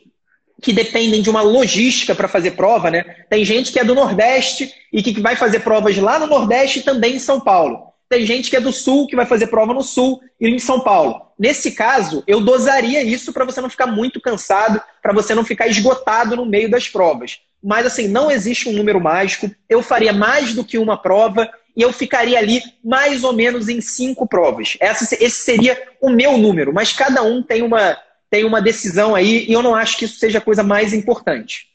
que 0.62 0.74
dependem 0.74 1.22
de 1.22 1.30
uma 1.30 1.42
logística 1.42 2.14
para 2.14 2.28
fazer 2.28 2.52
prova, 2.52 2.92
né? 2.92 3.06
Tem 3.30 3.46
gente 3.46 3.72
que 3.72 3.80
é 3.80 3.84
do 3.86 3.96
Nordeste 3.96 4.70
e 4.92 5.02
que 5.02 5.22
vai 5.22 5.38
fazer 5.38 5.62
provas 5.62 5.96
lá 5.96 6.20
no 6.20 6.28
Nordeste 6.28 6.80
e 6.80 6.84
também 6.84 7.16
em 7.16 7.20
São 7.20 7.40
Paulo. 7.40 7.89
Tem 8.10 8.26
gente 8.26 8.50
que 8.50 8.58
é 8.58 8.60
do 8.60 8.74
Sul 8.74 9.06
que 9.06 9.16
vai 9.16 9.28
fazer 9.28 9.48
prova 9.48 9.72
no 9.72 9.84
Sul 9.84 10.20
e 10.42 10.50
em 10.50 10.58
São 10.58 10.80
Paulo. 10.80 11.22
Nesse 11.38 11.72
caso, 11.72 12.24
eu 12.26 12.42
dosaria 12.42 13.04
isso 13.04 13.32
para 13.32 13.46
você 13.46 13.62
não 13.62 13.70
ficar 13.70 13.86
muito 13.86 14.20
cansado, 14.20 14.82
para 15.00 15.14
você 15.14 15.36
não 15.36 15.46
ficar 15.46 15.68
esgotado 15.68 16.36
no 16.36 16.46
meio 16.46 16.70
das 16.72 16.90
provas. 16.90 17.40
Mas 17.64 17.86
assim, 17.86 18.08
não 18.08 18.32
existe 18.32 18.68
um 18.68 18.74
número 18.74 19.00
mágico. 19.00 19.52
Eu 19.70 19.84
faria 19.84 20.12
mais 20.12 20.56
do 20.56 20.66
que 20.66 20.80
uma 20.80 20.98
prova 20.98 21.48
e 21.78 21.84
eu 21.84 21.94
ficaria 21.94 22.40
ali 22.40 22.62
mais 22.84 23.24
ou 23.24 23.32
menos 23.32 23.70
em 23.70 23.80
cinco 23.80 24.28
provas. 24.28 24.76
Essa, 24.80 25.16
esse 25.24 25.42
seria 25.42 25.80
o 26.02 26.10
meu 26.10 26.36
número, 26.36 26.74
mas 26.74 26.92
cada 26.92 27.22
um 27.22 27.44
tem 27.44 27.62
uma, 27.62 27.96
tem 28.28 28.44
uma 28.44 28.60
decisão 28.60 29.14
aí 29.14 29.46
e 29.48 29.54
eu 29.54 29.62
não 29.62 29.76
acho 29.76 29.98
que 29.98 30.06
isso 30.06 30.18
seja 30.18 30.40
a 30.40 30.42
coisa 30.42 30.64
mais 30.64 30.94
importante. 30.94 31.68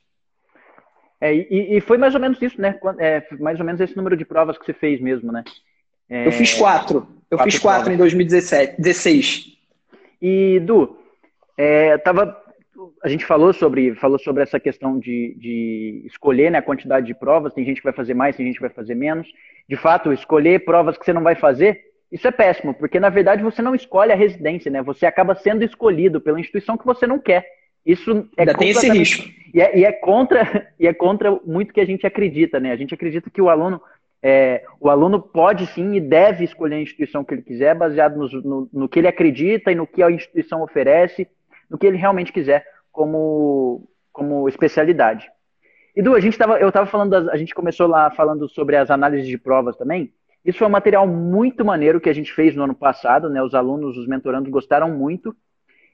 É, 1.21 1.33
e, 1.33 1.77
e, 1.77 1.81
foi 1.81 1.97
mais 1.97 2.15
ou 2.15 2.21
menos 2.21 2.43
isso, 2.43 2.61
né? 2.61 2.79
É, 2.99 3.23
mais 3.39 3.59
ou 3.59 3.65
menos 3.65 3.81
esse 3.81 3.97
número 3.97 4.17
de 4.17 4.25
provas 4.25 4.59
que 4.59 4.67
você 4.67 4.75
fez 4.75 5.01
mesmo, 5.01 5.33
né? 5.33 5.45
É... 6.09 6.27
Eu 6.27 6.33
fiz 6.33 6.55
quatro. 6.55 7.09
Eu 7.31 7.39
quatro 7.39 7.53
fiz 7.53 7.61
quatro 7.61 7.85
provas. 7.85 7.95
em 7.95 7.99
2016. 7.99 9.59
E, 10.21 10.61
Du, 10.61 10.97
é, 11.57 11.99
tava, 11.99 12.37
a 13.03 13.09
gente 13.09 13.25
falou 13.25 13.53
sobre, 13.53 13.95
falou 13.95 14.19
sobre 14.19 14.43
essa 14.43 14.61
questão 14.61 14.99
de, 14.99 15.35
de 15.39 16.03
escolher 16.07 16.51
né, 16.51 16.59
a 16.59 16.63
quantidade 16.63 17.07
de 17.07 17.15
provas. 17.15 17.53
Tem 17.53 17.65
gente 17.65 17.79
que 17.79 17.85
vai 17.85 17.93
fazer 17.93 18.15
mais, 18.15 18.37
tem 18.37 18.47
gente 18.47 18.57
que 18.57 18.63
vai 18.63 18.71
fazer 18.71 18.95
menos 18.95 19.29
de 19.69 19.77
fato, 19.77 20.13
escolher 20.13 20.65
provas 20.65 20.97
que 20.97 21.05
você 21.05 21.13
não 21.13 21.23
vai 21.23 21.35
fazer, 21.35 21.81
isso 22.13 22.29
é 22.29 22.31
péssimo, 22.31 22.75
porque 22.75 23.01
na 23.01 23.09
verdade 23.09 23.43
você 23.43 23.63
não 23.63 23.75
escolhe 23.75 24.13
a 24.13 24.17
residência, 24.17 24.71
né? 24.71 24.83
Você 24.83 25.07
acaba 25.07 25.35
sendo 25.35 25.65
escolhido 25.65 26.21
pela 26.21 26.39
instituição 26.39 26.77
que 26.77 26.85
você 26.85 27.07
não 27.07 27.19
quer. 27.19 27.45
Isso 27.85 28.29
é 28.37 28.43
Ainda 28.43 28.55
tem 28.55 28.71
esse 28.71 28.89
risco. 28.89 29.29
E 29.53 29.61
é, 29.61 29.79
e 29.79 29.85
é, 29.85 29.93
contra 29.93 30.69
e 30.79 30.87
é 30.87 30.93
contra 30.93 31.33
muito 31.45 31.73
que 31.73 31.81
a 31.81 31.85
gente 31.85 32.07
acredita, 32.07 32.61
né? 32.61 32.73
A 32.73 32.77
gente 32.77 32.95
acredita 32.95 33.31
que 33.31 33.43
o 33.43 33.49
aluno 33.49 33.81
é, 34.27 34.65
o 34.81 34.89
aluno 34.89 35.21
pode 35.21 35.67
sim 35.67 35.93
e 35.93 36.01
deve 36.01 36.45
escolher 36.45 36.77
a 36.77 36.81
instituição 36.81 37.23
que 37.23 37.35
ele 37.35 37.43
quiser, 37.43 37.75
baseado 37.75 38.17
no, 38.17 38.29
no, 38.43 38.71
no, 38.73 38.89
que 38.89 38.99
ele 38.99 39.07
acredita 39.07 39.71
e 39.71 39.75
no 39.75 39.87
que 39.87 40.03
a 40.03 40.11
instituição 40.11 40.63
oferece, 40.63 41.29
no 41.69 41.77
que 41.77 41.87
ele 41.87 41.99
realmente 41.99 42.33
quiser 42.33 42.65
como, 42.91 43.87
como 44.11 44.49
especialidade. 44.49 45.31
Edu, 45.95 46.15
a 46.15 46.21
gente 46.21 46.39
tava, 46.39 46.59
eu 46.59 46.69
estava 46.69 46.87
falando, 46.87 47.11
das, 47.11 47.29
a 47.29 47.37
gente 47.37 47.55
começou 47.55 47.87
lá 47.87 48.11
falando 48.11 48.49
sobre 48.49 48.77
as 48.77 48.91
análises 48.91 49.29
de 49.29 49.37
provas 49.37 49.77
também. 49.77 50.11
Isso 50.43 50.59
foi 50.59 50.69
um 50.69 50.71
material 50.71 51.07
muito 51.07 51.63
maneiro 51.63 52.01
que 52.01 52.09
a 52.09 52.15
gente 52.15 52.33
fez 52.33 52.57
no 52.57 52.65
ano 52.65 52.75
passado, 52.75 53.29
né? 53.29 53.43
Os 53.43 53.55
alunos, 53.55 53.95
os 53.99 54.07
mentorandos 54.07 54.51
gostaram 54.51 54.91
muito. 54.91 55.37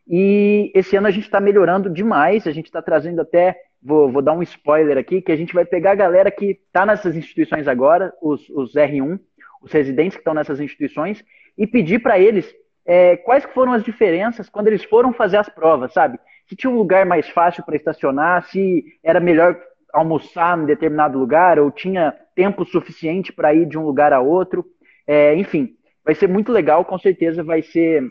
E 0.06 0.70
esse 0.72 0.96
ano 0.96 1.08
a 1.08 1.10
gente 1.10 1.24
está 1.24 1.40
melhorando 1.40 1.90
demais. 1.90 2.46
A 2.46 2.52
gente 2.52 2.66
está 2.66 2.80
trazendo 2.80 3.20
até, 3.20 3.56
vou, 3.82 4.10
vou, 4.10 4.22
dar 4.22 4.32
um 4.32 4.42
spoiler 4.42 4.98
aqui, 4.98 5.22
que 5.22 5.32
a 5.32 5.36
gente 5.36 5.54
vai 5.54 5.64
pegar 5.64 5.92
a 5.92 5.96
galera 5.96 6.30
que 6.30 6.58
está 6.66 6.84
nessas 6.84 7.16
instituições 7.16 7.66
agora, 7.66 8.12
os, 8.20 8.48
os 8.50 8.74
R1, 8.74 9.18
os 9.62 9.72
residentes 9.72 10.16
que 10.16 10.20
estão 10.20 10.34
nessas 10.34 10.60
instituições, 10.60 11.24
e 11.56 11.66
pedir 11.66 11.98
para 12.00 12.18
eles 12.18 12.54
é, 12.86 13.16
quais 13.16 13.44
foram 13.44 13.72
as 13.72 13.82
diferenças 13.82 14.48
quando 14.48 14.68
eles 14.68 14.84
foram 14.84 15.12
fazer 15.12 15.36
as 15.36 15.48
provas, 15.48 15.92
sabe? 15.92 16.18
Se 16.48 16.56
tinha 16.56 16.70
um 16.70 16.76
lugar 16.76 17.06
mais 17.06 17.28
fácil 17.28 17.64
para 17.64 17.76
estacionar, 17.76 18.44
se 18.44 18.84
era 19.02 19.20
melhor 19.20 19.60
almoçar 19.92 20.58
em 20.58 20.66
determinado 20.66 21.18
lugar 21.18 21.58
ou 21.58 21.70
tinha 21.70 22.14
tempo 22.34 22.64
suficiente 22.64 23.32
para 23.32 23.54
ir 23.54 23.66
de 23.66 23.78
um 23.78 23.84
lugar 23.84 24.12
a 24.12 24.20
outro. 24.20 24.64
É, 25.06 25.34
enfim, 25.34 25.76
vai 26.04 26.14
ser 26.14 26.28
muito 26.28 26.52
legal, 26.52 26.84
com 26.84 26.98
certeza 26.98 27.42
vai 27.42 27.62
ser 27.62 28.02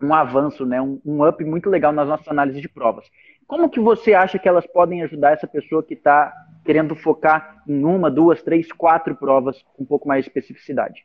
um 0.00 0.12
avanço, 0.12 0.66
né, 0.66 0.80
um, 0.80 1.00
um 1.04 1.26
up 1.26 1.42
muito 1.44 1.70
legal 1.70 1.92
nas 1.92 2.08
nossas 2.08 2.28
análises 2.28 2.60
de 2.60 2.68
provas. 2.68 3.06
Como 3.46 3.70
que 3.70 3.80
você 3.80 4.14
acha 4.14 4.38
que 4.38 4.48
elas 4.48 4.66
podem 4.66 5.02
ajudar 5.02 5.32
essa 5.32 5.46
pessoa 5.46 5.82
que 5.82 5.94
está 5.94 6.32
querendo 6.64 6.96
focar 6.96 7.62
em 7.66 7.84
uma, 7.84 8.10
duas, 8.10 8.42
três, 8.42 8.72
quatro 8.72 9.14
provas 9.14 9.62
com 9.74 9.84
um 9.84 9.86
pouco 9.86 10.08
mais 10.08 10.24
de 10.24 10.30
especificidade? 10.30 11.04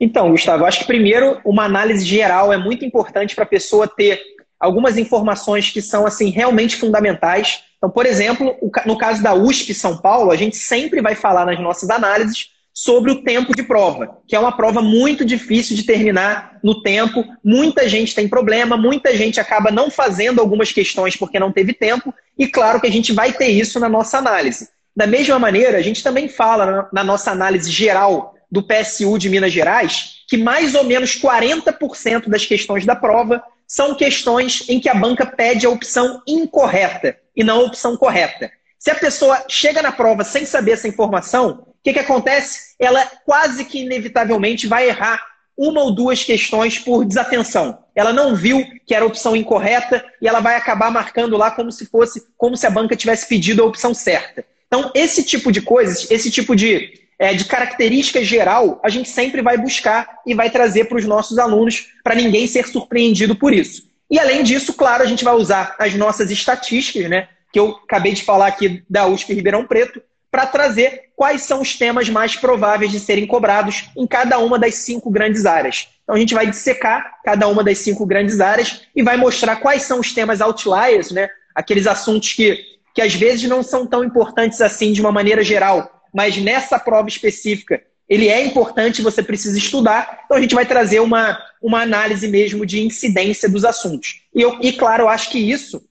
Então, 0.00 0.30
Gustavo, 0.30 0.64
acho 0.64 0.80
que 0.80 0.86
primeiro 0.86 1.40
uma 1.44 1.64
análise 1.64 2.04
geral 2.04 2.52
é 2.52 2.56
muito 2.56 2.84
importante 2.84 3.34
para 3.34 3.44
a 3.44 3.46
pessoa 3.48 3.86
ter 3.86 4.20
algumas 4.58 4.96
informações 4.96 5.70
que 5.70 5.82
são 5.82 6.06
assim 6.06 6.30
realmente 6.30 6.76
fundamentais 6.76 7.64
então, 7.82 7.90
por 7.90 8.06
exemplo, 8.06 8.56
no 8.86 8.96
caso 8.96 9.20
da 9.24 9.34
USP 9.34 9.74
São 9.74 9.98
Paulo, 9.98 10.30
a 10.30 10.36
gente 10.36 10.54
sempre 10.54 11.02
vai 11.02 11.16
falar 11.16 11.44
nas 11.44 11.58
nossas 11.58 11.90
análises 11.90 12.50
sobre 12.72 13.10
o 13.10 13.22
tempo 13.22 13.54
de 13.54 13.62
prova, 13.62 14.18
que 14.26 14.34
é 14.34 14.38
uma 14.38 14.56
prova 14.56 14.80
muito 14.80 15.24
difícil 15.24 15.76
de 15.76 15.82
terminar 15.82 16.58
no 16.62 16.82
tempo. 16.82 17.24
Muita 17.44 17.88
gente 17.88 18.14
tem 18.14 18.28
problema, 18.28 18.76
muita 18.76 19.14
gente 19.16 19.38
acaba 19.38 19.70
não 19.70 19.90
fazendo 19.90 20.40
algumas 20.40 20.72
questões 20.72 21.16
porque 21.16 21.38
não 21.38 21.52
teve 21.52 21.72
tempo, 21.72 22.14
e 22.38 22.46
claro 22.46 22.80
que 22.80 22.86
a 22.86 22.92
gente 22.92 23.12
vai 23.12 23.32
ter 23.32 23.48
isso 23.48 23.78
na 23.78 23.88
nossa 23.88 24.18
análise. 24.18 24.68
Da 24.94 25.06
mesma 25.06 25.38
maneira, 25.38 25.78
a 25.78 25.82
gente 25.82 26.02
também 26.02 26.28
fala 26.28 26.88
na 26.92 27.04
nossa 27.04 27.30
análise 27.30 27.70
geral 27.70 28.34
do 28.50 28.62
PSU 28.62 29.18
de 29.18 29.28
Minas 29.30 29.52
Gerais 29.52 30.22
que 30.32 30.38
mais 30.38 30.74
ou 30.74 30.84
menos 30.84 31.20
40% 31.20 32.28
das 32.28 32.46
questões 32.46 32.86
da 32.86 32.96
prova 32.96 33.42
são 33.66 33.94
questões 33.94 34.66
em 34.66 34.80
que 34.80 34.88
a 34.88 34.94
banca 34.94 35.26
pede 35.26 35.66
a 35.66 35.70
opção 35.70 36.22
incorreta 36.26 37.18
e 37.36 37.44
não 37.44 37.60
a 37.60 37.64
opção 37.64 37.98
correta. 37.98 38.50
Se 38.82 38.90
a 38.90 38.96
pessoa 38.96 39.44
chega 39.48 39.80
na 39.80 39.92
prova 39.92 40.24
sem 40.24 40.44
saber 40.44 40.72
essa 40.72 40.88
informação, 40.88 41.62
o 41.68 41.74
que, 41.84 41.92
que 41.92 42.00
acontece? 42.00 42.74
Ela 42.80 43.06
quase 43.24 43.64
que 43.64 43.78
inevitavelmente 43.78 44.66
vai 44.66 44.88
errar 44.88 45.24
uma 45.56 45.82
ou 45.82 45.94
duas 45.94 46.24
questões 46.24 46.80
por 46.80 47.04
desatenção. 47.04 47.78
Ela 47.94 48.12
não 48.12 48.34
viu 48.34 48.66
que 48.84 48.92
era 48.92 49.04
a 49.04 49.06
opção 49.06 49.36
incorreta 49.36 50.04
e 50.20 50.26
ela 50.26 50.40
vai 50.40 50.56
acabar 50.56 50.90
marcando 50.90 51.36
lá 51.36 51.52
como 51.52 51.70
se 51.70 51.86
fosse, 51.86 52.24
como 52.36 52.56
se 52.56 52.66
a 52.66 52.70
banca 52.70 52.96
tivesse 52.96 53.28
pedido 53.28 53.62
a 53.62 53.66
opção 53.66 53.94
certa. 53.94 54.44
Então, 54.66 54.90
esse 54.96 55.22
tipo 55.22 55.52
de 55.52 55.62
coisas, 55.62 56.10
esse 56.10 56.28
tipo 56.28 56.56
de, 56.56 56.92
é, 57.20 57.34
de 57.34 57.44
característica 57.44 58.24
geral, 58.24 58.80
a 58.82 58.88
gente 58.88 59.08
sempre 59.08 59.42
vai 59.42 59.56
buscar 59.56 60.08
e 60.26 60.34
vai 60.34 60.50
trazer 60.50 60.86
para 60.86 60.98
os 60.98 61.04
nossos 61.04 61.38
alunos, 61.38 61.86
para 62.02 62.16
ninguém 62.16 62.48
ser 62.48 62.66
surpreendido 62.66 63.36
por 63.36 63.54
isso. 63.54 63.84
E 64.10 64.18
além 64.18 64.42
disso, 64.42 64.74
claro, 64.74 65.04
a 65.04 65.06
gente 65.06 65.22
vai 65.22 65.34
usar 65.34 65.76
as 65.78 65.94
nossas 65.94 66.32
estatísticas, 66.32 67.08
né? 67.08 67.28
Que 67.52 67.60
eu 67.60 67.78
acabei 67.84 68.12
de 68.12 68.24
falar 68.24 68.46
aqui 68.46 68.82
da 68.88 69.06
USP 69.06 69.34
Ribeirão 69.34 69.66
Preto, 69.66 70.02
para 70.32 70.46
trazer 70.46 71.10
quais 71.14 71.42
são 71.42 71.60
os 71.60 71.76
temas 71.76 72.08
mais 72.08 72.34
prováveis 72.34 72.90
de 72.90 72.98
serem 72.98 73.26
cobrados 73.26 73.90
em 73.94 74.06
cada 74.06 74.38
uma 74.38 74.58
das 74.58 74.76
cinco 74.76 75.10
grandes 75.10 75.44
áreas. 75.44 75.88
Então 76.02 76.16
a 76.16 76.18
gente 76.18 76.32
vai 76.32 76.48
dissecar 76.48 77.20
cada 77.22 77.46
uma 77.46 77.62
das 77.62 77.78
cinco 77.78 78.06
grandes 78.06 78.40
áreas 78.40 78.80
e 78.96 79.02
vai 79.02 79.18
mostrar 79.18 79.56
quais 79.56 79.82
são 79.82 80.00
os 80.00 80.14
temas 80.14 80.40
outliers, 80.40 81.10
né? 81.10 81.28
Aqueles 81.54 81.86
assuntos 81.86 82.32
que, 82.32 82.58
que 82.94 83.02
às 83.02 83.14
vezes 83.14 83.46
não 83.46 83.62
são 83.62 83.86
tão 83.86 84.02
importantes 84.02 84.62
assim 84.62 84.92
de 84.92 85.02
uma 85.02 85.12
maneira 85.12 85.44
geral, 85.44 86.02
mas 86.14 86.38
nessa 86.38 86.78
prova 86.78 87.08
específica 87.08 87.82
ele 88.08 88.28
é 88.28 88.44
importante, 88.44 89.02
você 89.02 89.22
precisa 89.22 89.56
estudar. 89.56 90.22
Então 90.24 90.36
a 90.36 90.40
gente 90.40 90.54
vai 90.54 90.66
trazer 90.66 91.00
uma, 91.00 91.38
uma 91.60 91.82
análise 91.82 92.26
mesmo 92.26 92.64
de 92.64 92.80
incidência 92.80 93.48
dos 93.48 93.64
assuntos. 93.64 94.22
E, 94.34 94.40
eu, 94.40 94.58
e 94.60 94.72
claro, 94.72 95.04
eu 95.04 95.08
acho 95.08 95.30
que 95.30 95.38
isso, 95.38 95.82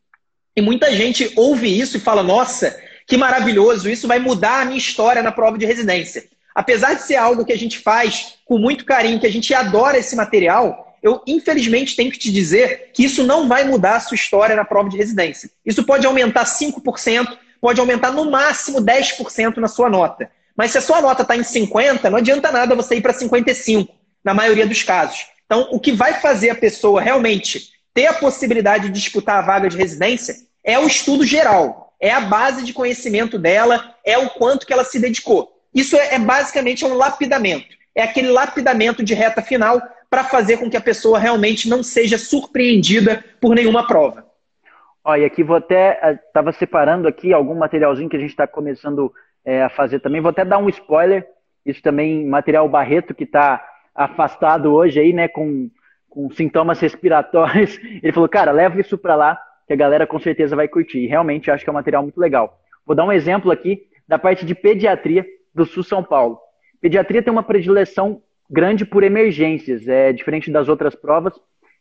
e 0.55 0.61
muita 0.61 0.93
gente 0.93 1.31
ouve 1.35 1.67
isso 1.67 1.97
e 1.97 1.99
fala, 1.99 2.21
nossa, 2.21 2.77
que 3.07 3.17
maravilhoso, 3.17 3.89
isso 3.89 4.07
vai 4.07 4.19
mudar 4.19 4.61
a 4.61 4.65
minha 4.65 4.77
história 4.77 5.21
na 5.21 5.31
prova 5.31 5.57
de 5.57 5.65
residência. 5.65 6.25
Apesar 6.53 6.95
de 6.95 7.03
ser 7.03 7.15
algo 7.15 7.45
que 7.45 7.53
a 7.53 7.57
gente 7.57 7.79
faz 7.79 8.35
com 8.45 8.57
muito 8.57 8.83
carinho, 8.83 9.19
que 9.19 9.27
a 9.27 9.31
gente 9.31 9.53
adora 9.53 9.97
esse 9.97 10.15
material, 10.15 10.97
eu 11.01 11.21
infelizmente 11.25 11.95
tenho 11.95 12.11
que 12.11 12.19
te 12.19 12.31
dizer 12.31 12.91
que 12.93 13.03
isso 13.03 13.23
não 13.23 13.47
vai 13.47 13.63
mudar 13.63 13.95
a 13.95 13.99
sua 13.99 14.15
história 14.15 14.55
na 14.55 14.65
prova 14.65 14.89
de 14.89 14.97
residência. 14.97 15.49
Isso 15.65 15.83
pode 15.83 16.05
aumentar 16.05 16.43
5%, 16.43 17.37
pode 17.59 17.79
aumentar 17.79 18.11
no 18.11 18.29
máximo 18.29 18.81
10% 18.81 19.57
na 19.57 19.67
sua 19.67 19.89
nota. 19.89 20.29
Mas 20.55 20.71
se 20.71 20.77
a 20.77 20.81
sua 20.81 21.01
nota 21.01 21.21
está 21.21 21.35
em 21.35 21.43
50, 21.43 22.09
não 22.09 22.17
adianta 22.17 22.51
nada 22.51 22.75
você 22.75 22.95
ir 22.95 23.01
para 23.01 23.13
55, 23.13 23.93
na 24.23 24.33
maioria 24.33 24.67
dos 24.67 24.83
casos. 24.83 25.25
Então, 25.45 25.69
o 25.71 25.79
que 25.79 25.91
vai 25.91 26.19
fazer 26.21 26.49
a 26.49 26.55
pessoa 26.55 27.01
realmente 27.01 27.71
ter 27.93 28.07
a 28.07 28.13
possibilidade 28.13 28.85
de 28.85 28.93
disputar 28.93 29.39
a 29.39 29.45
vaga 29.45 29.69
de 29.69 29.77
residência 29.77 30.35
é 30.63 30.77
o 30.79 30.87
estudo 30.87 31.25
geral, 31.25 31.93
é 31.99 32.11
a 32.11 32.21
base 32.21 32.63
de 32.63 32.73
conhecimento 32.73 33.37
dela, 33.37 33.95
é 34.05 34.17
o 34.17 34.29
quanto 34.29 34.65
que 34.65 34.73
ela 34.73 34.83
se 34.83 34.99
dedicou. 34.99 35.51
Isso 35.73 35.95
é, 35.95 36.15
é 36.15 36.19
basicamente 36.19 36.85
um 36.85 36.95
lapidamento. 36.95 37.75
É 37.95 38.03
aquele 38.03 38.29
lapidamento 38.29 39.03
de 39.03 39.13
reta 39.13 39.41
final 39.41 39.81
para 40.09 40.23
fazer 40.23 40.57
com 40.57 40.69
que 40.69 40.77
a 40.77 40.81
pessoa 40.81 41.19
realmente 41.19 41.69
não 41.69 41.81
seja 41.81 42.17
surpreendida 42.17 43.23
por 43.39 43.55
nenhuma 43.55 43.87
prova. 43.87 44.25
E 45.17 45.25
aqui 45.25 45.43
vou 45.43 45.55
até, 45.55 46.19
estava 46.27 46.49
eh, 46.51 46.53
separando 46.53 47.07
aqui 47.07 47.33
algum 47.33 47.55
materialzinho 47.55 48.09
que 48.09 48.17
a 48.17 48.19
gente 48.19 48.29
está 48.29 48.45
começando 48.45 49.11
é, 49.43 49.63
a 49.63 49.69
fazer 49.69 49.99
também. 49.99 50.21
Vou 50.21 50.29
até 50.29 50.45
dar 50.45 50.59
um 50.59 50.69
spoiler. 50.69 51.27
Isso 51.65 51.81
também, 51.81 52.25
material 52.25 52.67
Barreto, 52.69 53.15
que 53.15 53.23
está 53.23 53.65
afastado 53.95 54.73
hoje 54.73 54.99
aí, 54.99 55.13
né, 55.13 55.27
com, 55.27 55.69
com 56.11 56.29
sintomas 56.29 56.79
respiratórios. 56.79 57.79
Ele 58.03 58.11
falou, 58.11 58.29
cara, 58.29 58.51
leva 58.51 58.79
isso 58.79 58.97
para 58.97 59.15
lá, 59.15 59.41
que 59.65 59.73
a 59.73 59.77
galera 59.77 60.05
com 60.05 60.19
certeza 60.19 60.55
vai 60.55 60.67
curtir. 60.67 60.99
E 60.99 61.07
realmente 61.07 61.49
acho 61.49 61.63
que 61.63 61.69
é 61.69 61.73
um 61.73 61.73
material 61.73 62.03
muito 62.03 62.19
legal. 62.19 62.59
Vou 62.85 62.95
dar 62.95 63.05
um 63.05 63.11
exemplo 63.11 63.49
aqui 63.49 63.87
da 64.07 64.19
parte 64.19 64.45
de 64.45 64.53
pediatria 64.53 65.25
do 65.55 65.65
Sul 65.65 65.83
São 65.83 66.03
Paulo. 66.03 66.37
Pediatria 66.81 67.23
tem 67.23 67.31
uma 67.31 67.43
predileção 67.43 68.21
grande 68.49 68.85
por 68.85 69.03
emergências, 69.03 69.87
é 69.87 70.11
diferente 70.11 70.51
das 70.51 70.67
outras 70.67 70.93
provas, 70.93 71.33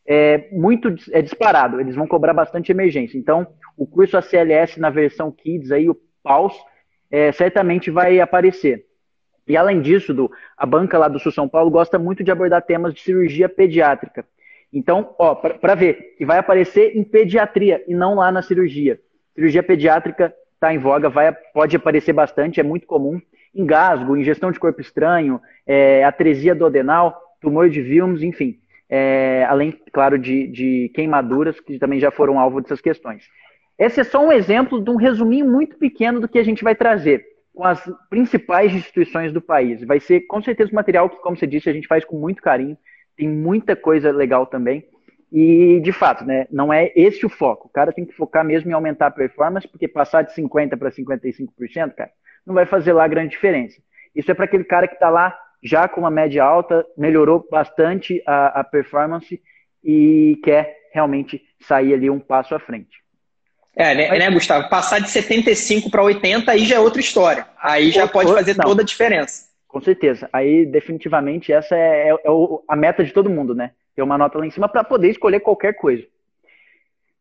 é 0.07 0.47
muito 0.51 0.93
é 1.11 1.21
disparado, 1.21 1.81
eles 1.81 1.95
vão 1.95 2.07
cobrar 2.07 2.33
bastante 2.33 2.71
emergência. 2.71 3.17
Então, 3.17 3.45
o 3.77 3.85
curso 3.85 4.17
ACLS 4.17 4.79
na 4.79 4.89
versão 4.89 5.31
Kids 5.31 5.71
aí, 5.71 5.89
o 5.89 5.97
PAUS, 6.23 6.53
é, 7.11 7.31
certamente 7.33 7.91
vai 7.91 8.21
aparecer. 8.21 8.85
E 9.47 9.57
além 9.57 9.81
disso, 9.81 10.13
do, 10.13 10.31
a 10.55 10.65
banca 10.65 10.97
lá 10.97 11.07
do 11.07 11.19
Sul 11.19 11.31
São 11.31 11.47
Paulo 11.47 11.69
gosta 11.69 11.97
muito 11.97 12.23
de 12.23 12.31
abordar 12.31 12.61
temas 12.61 12.93
de 12.93 13.01
cirurgia 13.01 13.49
pediátrica. 13.49 14.25
Então, 14.73 15.13
ó, 15.19 15.35
para 15.35 15.75
ver, 15.75 16.15
que 16.17 16.25
vai 16.25 16.37
aparecer 16.37 16.95
em 16.95 17.03
pediatria 17.03 17.83
e 17.87 17.93
não 17.93 18.15
lá 18.15 18.31
na 18.31 18.41
cirurgia. 18.41 18.99
Cirurgia 19.35 19.61
pediátrica 19.61 20.33
está 20.53 20.73
em 20.73 20.77
voga, 20.77 21.09
vai, 21.09 21.33
pode 21.53 21.75
aparecer 21.75 22.13
bastante, 22.13 22.59
é 22.59 22.63
muito 22.63 22.87
comum. 22.87 23.19
Engasgo, 23.53 24.15
ingestão 24.15 24.51
de 24.51 24.59
corpo 24.59 24.79
estranho, 24.79 25.41
é, 25.67 26.03
atresia 26.05 26.53
adenal, 26.53 27.19
tumor 27.41 27.69
de 27.69 27.81
Wilms, 27.81 28.23
enfim. 28.23 28.59
É, 28.89 29.45
além, 29.49 29.77
claro, 29.91 30.17
de, 30.17 30.47
de 30.47 30.91
queimaduras, 30.93 31.59
que 31.59 31.77
também 31.79 31.99
já 31.99 32.11
foram 32.11 32.39
alvo 32.39 32.61
dessas 32.61 32.79
questões. 32.79 33.25
Esse 33.77 34.01
é 34.01 34.03
só 34.03 34.23
um 34.23 34.31
exemplo 34.31 34.81
de 34.81 34.89
um 34.89 34.95
resuminho 34.95 35.49
muito 35.49 35.77
pequeno 35.77 36.21
do 36.21 36.27
que 36.27 36.39
a 36.39 36.43
gente 36.43 36.63
vai 36.63 36.75
trazer 36.75 37.30
com 37.53 37.65
as 37.65 37.81
principais 38.09 38.73
instituições 38.73 39.31
do 39.31 39.41
país. 39.41 39.83
Vai 39.83 39.99
ser, 39.99 40.21
com 40.21 40.41
certeza, 40.41 40.71
um 40.71 40.75
material 40.75 41.09
que, 41.09 41.21
como 41.21 41.35
você 41.35 41.45
disse, 41.45 41.69
a 41.69 41.73
gente 41.73 41.87
faz 41.87 42.05
com 42.05 42.17
muito 42.17 42.41
carinho. 42.41 42.77
Tem 43.15 43.27
muita 43.27 43.75
coisa 43.75 44.11
legal 44.11 44.45
também. 44.45 44.85
E, 45.31 45.79
de 45.81 45.91
fato, 45.91 46.25
né, 46.25 46.45
não 46.51 46.73
é 46.73 46.91
esse 46.95 47.25
o 47.25 47.29
foco. 47.29 47.67
O 47.67 47.71
cara 47.71 47.93
tem 47.93 48.05
que 48.05 48.13
focar 48.13 48.43
mesmo 48.43 48.69
em 48.69 48.73
aumentar 48.73 49.07
a 49.07 49.11
performance, 49.11 49.67
porque 49.67 49.87
passar 49.87 50.23
de 50.23 50.33
50% 50.35 50.77
para 50.77 50.91
55%, 50.91 51.93
cara, 51.95 52.11
não 52.45 52.53
vai 52.53 52.65
fazer 52.65 52.93
lá 52.93 53.07
grande 53.07 53.31
diferença. 53.31 53.81
Isso 54.13 54.29
é 54.29 54.33
para 54.33 54.45
aquele 54.45 54.65
cara 54.65 54.87
que 54.87 54.95
está 54.95 55.09
lá 55.09 55.37
já 55.63 55.87
com 55.87 56.01
uma 56.01 56.11
média 56.11 56.43
alta, 56.43 56.85
melhorou 56.97 57.47
bastante 57.49 58.21
a, 58.25 58.59
a 58.59 58.63
performance 58.63 59.41
e 59.83 60.39
quer 60.43 60.75
realmente 60.93 61.41
sair 61.61 61.93
ali 61.93 62.09
um 62.09 62.19
passo 62.19 62.53
à 62.53 62.59
frente. 62.59 63.00
É, 63.75 63.95
né, 63.95 64.19
né, 64.19 64.29
Gustavo? 64.29 64.69
Passar 64.69 64.99
de 64.99 65.09
75 65.09 65.89
para 65.89 66.03
80 66.03 66.51
aí 66.51 66.65
já 66.65 66.75
é 66.75 66.79
outra 66.79 66.99
história. 66.99 67.47
Aí 67.61 67.91
já 67.91 68.07
pode 68.07 68.31
fazer 68.33 68.57
não. 68.57 68.65
toda 68.65 68.81
a 68.81 68.85
diferença. 68.85 69.49
Com 69.67 69.79
certeza. 69.79 70.29
Aí, 70.33 70.65
definitivamente, 70.65 71.53
essa 71.53 71.75
é, 71.75 72.09
é, 72.09 72.11
é 72.11 72.17
a 72.67 72.75
meta 72.75 73.03
de 73.03 73.13
todo 73.13 73.29
mundo, 73.29 73.55
né? 73.55 73.71
Ter 73.95 74.01
uma 74.01 74.17
nota 74.17 74.37
lá 74.37 74.45
em 74.45 74.51
cima 74.51 74.67
para 74.67 74.83
poder 74.83 75.09
escolher 75.09 75.39
qualquer 75.39 75.73
coisa. 75.75 76.05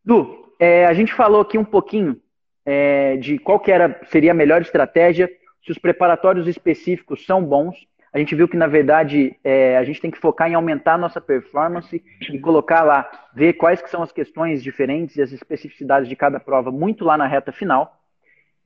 Du, 0.05 0.53
é, 0.59 0.85
a 0.87 0.93
gente 0.93 1.15
falou 1.15 1.41
aqui 1.41 1.57
um 1.57 1.65
pouquinho 1.65 2.21
é, 2.67 3.17
de 3.17 3.39
qual 3.39 3.61
que 3.61 3.71
era, 3.71 4.01
seria 4.11 4.33
a 4.33 4.35
melhor 4.35 4.61
estratégia, 4.63 5.31
se 5.65 5.71
os 5.71 5.79
preparatórios 5.79 6.49
específicos 6.49 7.25
são 7.25 7.45
bons. 7.45 7.77
A 8.13 8.19
gente 8.19 8.35
viu 8.35 8.49
que, 8.49 8.57
na 8.57 8.67
verdade, 8.67 9.37
é, 9.45 9.77
a 9.77 9.85
gente 9.85 10.01
tem 10.01 10.11
que 10.11 10.19
focar 10.19 10.51
em 10.51 10.55
aumentar 10.55 10.95
a 10.95 10.99
nossa 10.99 11.21
performance 11.21 12.03
e 12.21 12.39
colocar 12.41 12.83
lá, 12.83 13.09
ver 13.33 13.53
quais 13.53 13.81
que 13.81 13.89
são 13.89 14.03
as 14.03 14.11
questões 14.11 14.63
diferentes 14.63 15.17
e 15.17 15.23
as 15.23 15.31
especificidades 15.31 16.09
de 16.09 16.17
cada 16.17 16.41
prova 16.41 16.73
muito 16.73 17.05
lá 17.05 17.17
na 17.17 17.27
reta 17.27 17.53
final. 17.53 18.01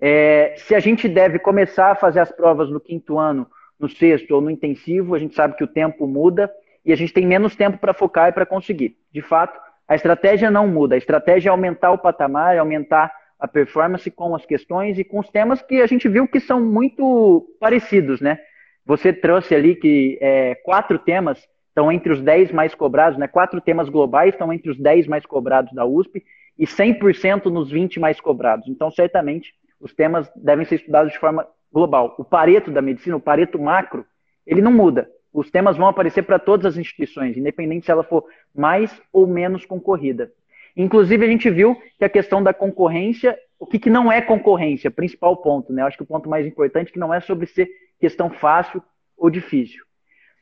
É, 0.01 0.55
se 0.57 0.75
a 0.75 0.81
gente 0.81 1.09
deve 1.09 1.39
começar 1.39 1.91
a 1.91 1.95
fazer 1.95 2.21
as 2.21 2.33
provas 2.33 2.71
no 2.71 2.81
quinto 2.81 3.19
ano, 3.19 3.47
no 3.79 3.89
sexto 3.89 4.35
ou 4.35 4.41
no 4.41 4.51
intensivo, 4.51 5.15
a 5.15 5.19
gente 5.19 5.35
sabe 5.35 5.57
que 5.57 5.65
o 5.65 5.69
tempo 5.69 6.07
muda 6.07 6.51
e 6.85 6.93
a 6.93 6.97
gente 6.97 7.13
tem 7.13 7.27
menos 7.27 7.55
tempo 7.55 7.77
para 7.79 7.93
focar 7.93 8.29
e 8.29 8.33
para 8.33 8.47
conseguir. 8.47 8.97
De 9.13 9.21
fato, 9.21 9.61
a 9.87 9.95
estratégia 9.95 10.51
não 10.51 10.67
muda. 10.67 10.95
A 10.95 10.99
estratégia 10.99 11.49
é 11.49 11.51
aumentar 11.51 11.91
o 11.91 11.99
patamar, 11.99 12.55
é 12.55 12.59
aumentar 12.59 13.13
a 13.39 13.47
performance 13.47 14.11
com 14.11 14.35
as 14.35 14.47
questões 14.47 14.99
e 14.99 15.05
com 15.05 15.19
os 15.19 15.29
temas 15.29 15.61
que 15.61 15.83
a 15.83 15.87
gente 15.87 16.09
viu 16.09 16.27
que 16.27 16.41
são 16.41 16.63
muito 16.63 17.47
parecidos, 17.61 18.21
né? 18.21 18.39
Você 18.87 19.13
trouxe 19.13 19.55
ali 19.55 19.75
que 19.75 20.19
é, 20.21 20.55
quatro 20.57 20.99
temas 20.99 21.39
estão 21.69 21.91
entre 21.91 22.13
os 22.13 22.21
10 22.21 22.53
mais 22.53 22.75
cobrados, 22.75 23.19
né? 23.19 23.27
Quatro 23.27 23.61
temas 23.61 23.89
globais 23.89 24.35
estão 24.35 24.53
entre 24.53 24.71
os 24.71 24.79
10 24.79 25.07
mais 25.07 25.27
cobrados 25.27 25.73
da 25.73 25.85
USP 25.85 26.25
e 26.59 26.67
100% 26.67 27.47
nos 27.47 27.71
20 27.71 27.99
mais 27.99 28.21
cobrados. 28.21 28.69
Então, 28.69 28.91
certamente, 28.91 29.53
os 29.81 29.93
temas 29.93 30.31
devem 30.37 30.65
ser 30.65 30.77
estudados 30.77 31.13
de 31.13 31.19
forma 31.19 31.47
global. 31.73 32.15
O 32.19 32.25
pareto 32.25 32.71
da 32.71 32.81
medicina, 32.81 33.17
o 33.17 33.21
pareto 33.21 33.59
macro, 33.59 34.07
ele 34.47 34.63
não 34.63 34.73
muda. 34.73 35.09
Os 35.33 35.51
temas 35.51 35.77
vão 35.77 35.89
aparecer 35.89 36.23
para 36.23 36.39
todas 36.39 36.67
as 36.67 36.77
instituições, 36.79 37.37
independente 37.37 37.87
se 37.87 37.91
ela 37.91 38.05
for 38.05 38.25
mais 38.55 39.03
ou 39.13 39.27
menos 39.27 39.67
concorrida. 39.67 40.31
Inclusive, 40.77 41.25
a 41.25 41.29
gente 41.29 41.51
viu 41.51 41.77
que 41.99 42.05
a 42.05 42.09
questão 42.09 42.41
da 42.41 42.55
concorrência, 42.55 43.37
o 43.59 43.67
que, 43.67 43.79
que 43.79 43.91
não 43.91 44.13
é 44.13 44.21
concorrência, 44.21 44.91
principal 44.91 45.37
ponto, 45.37 45.73
né? 45.73 45.83
Eu 45.83 45.87
acho 45.87 45.97
que 45.97 46.03
o 46.03 46.07
ponto 46.07 46.29
mais 46.29 46.47
importante 46.47 46.91
é 46.91 46.93
que 46.93 46.99
não 46.99 47.13
é 47.13 47.21
sobre 47.21 47.47
ser 47.47 47.69
questão 48.01 48.31
fácil 48.31 48.83
ou 49.17 49.31
difícil. 49.31 49.83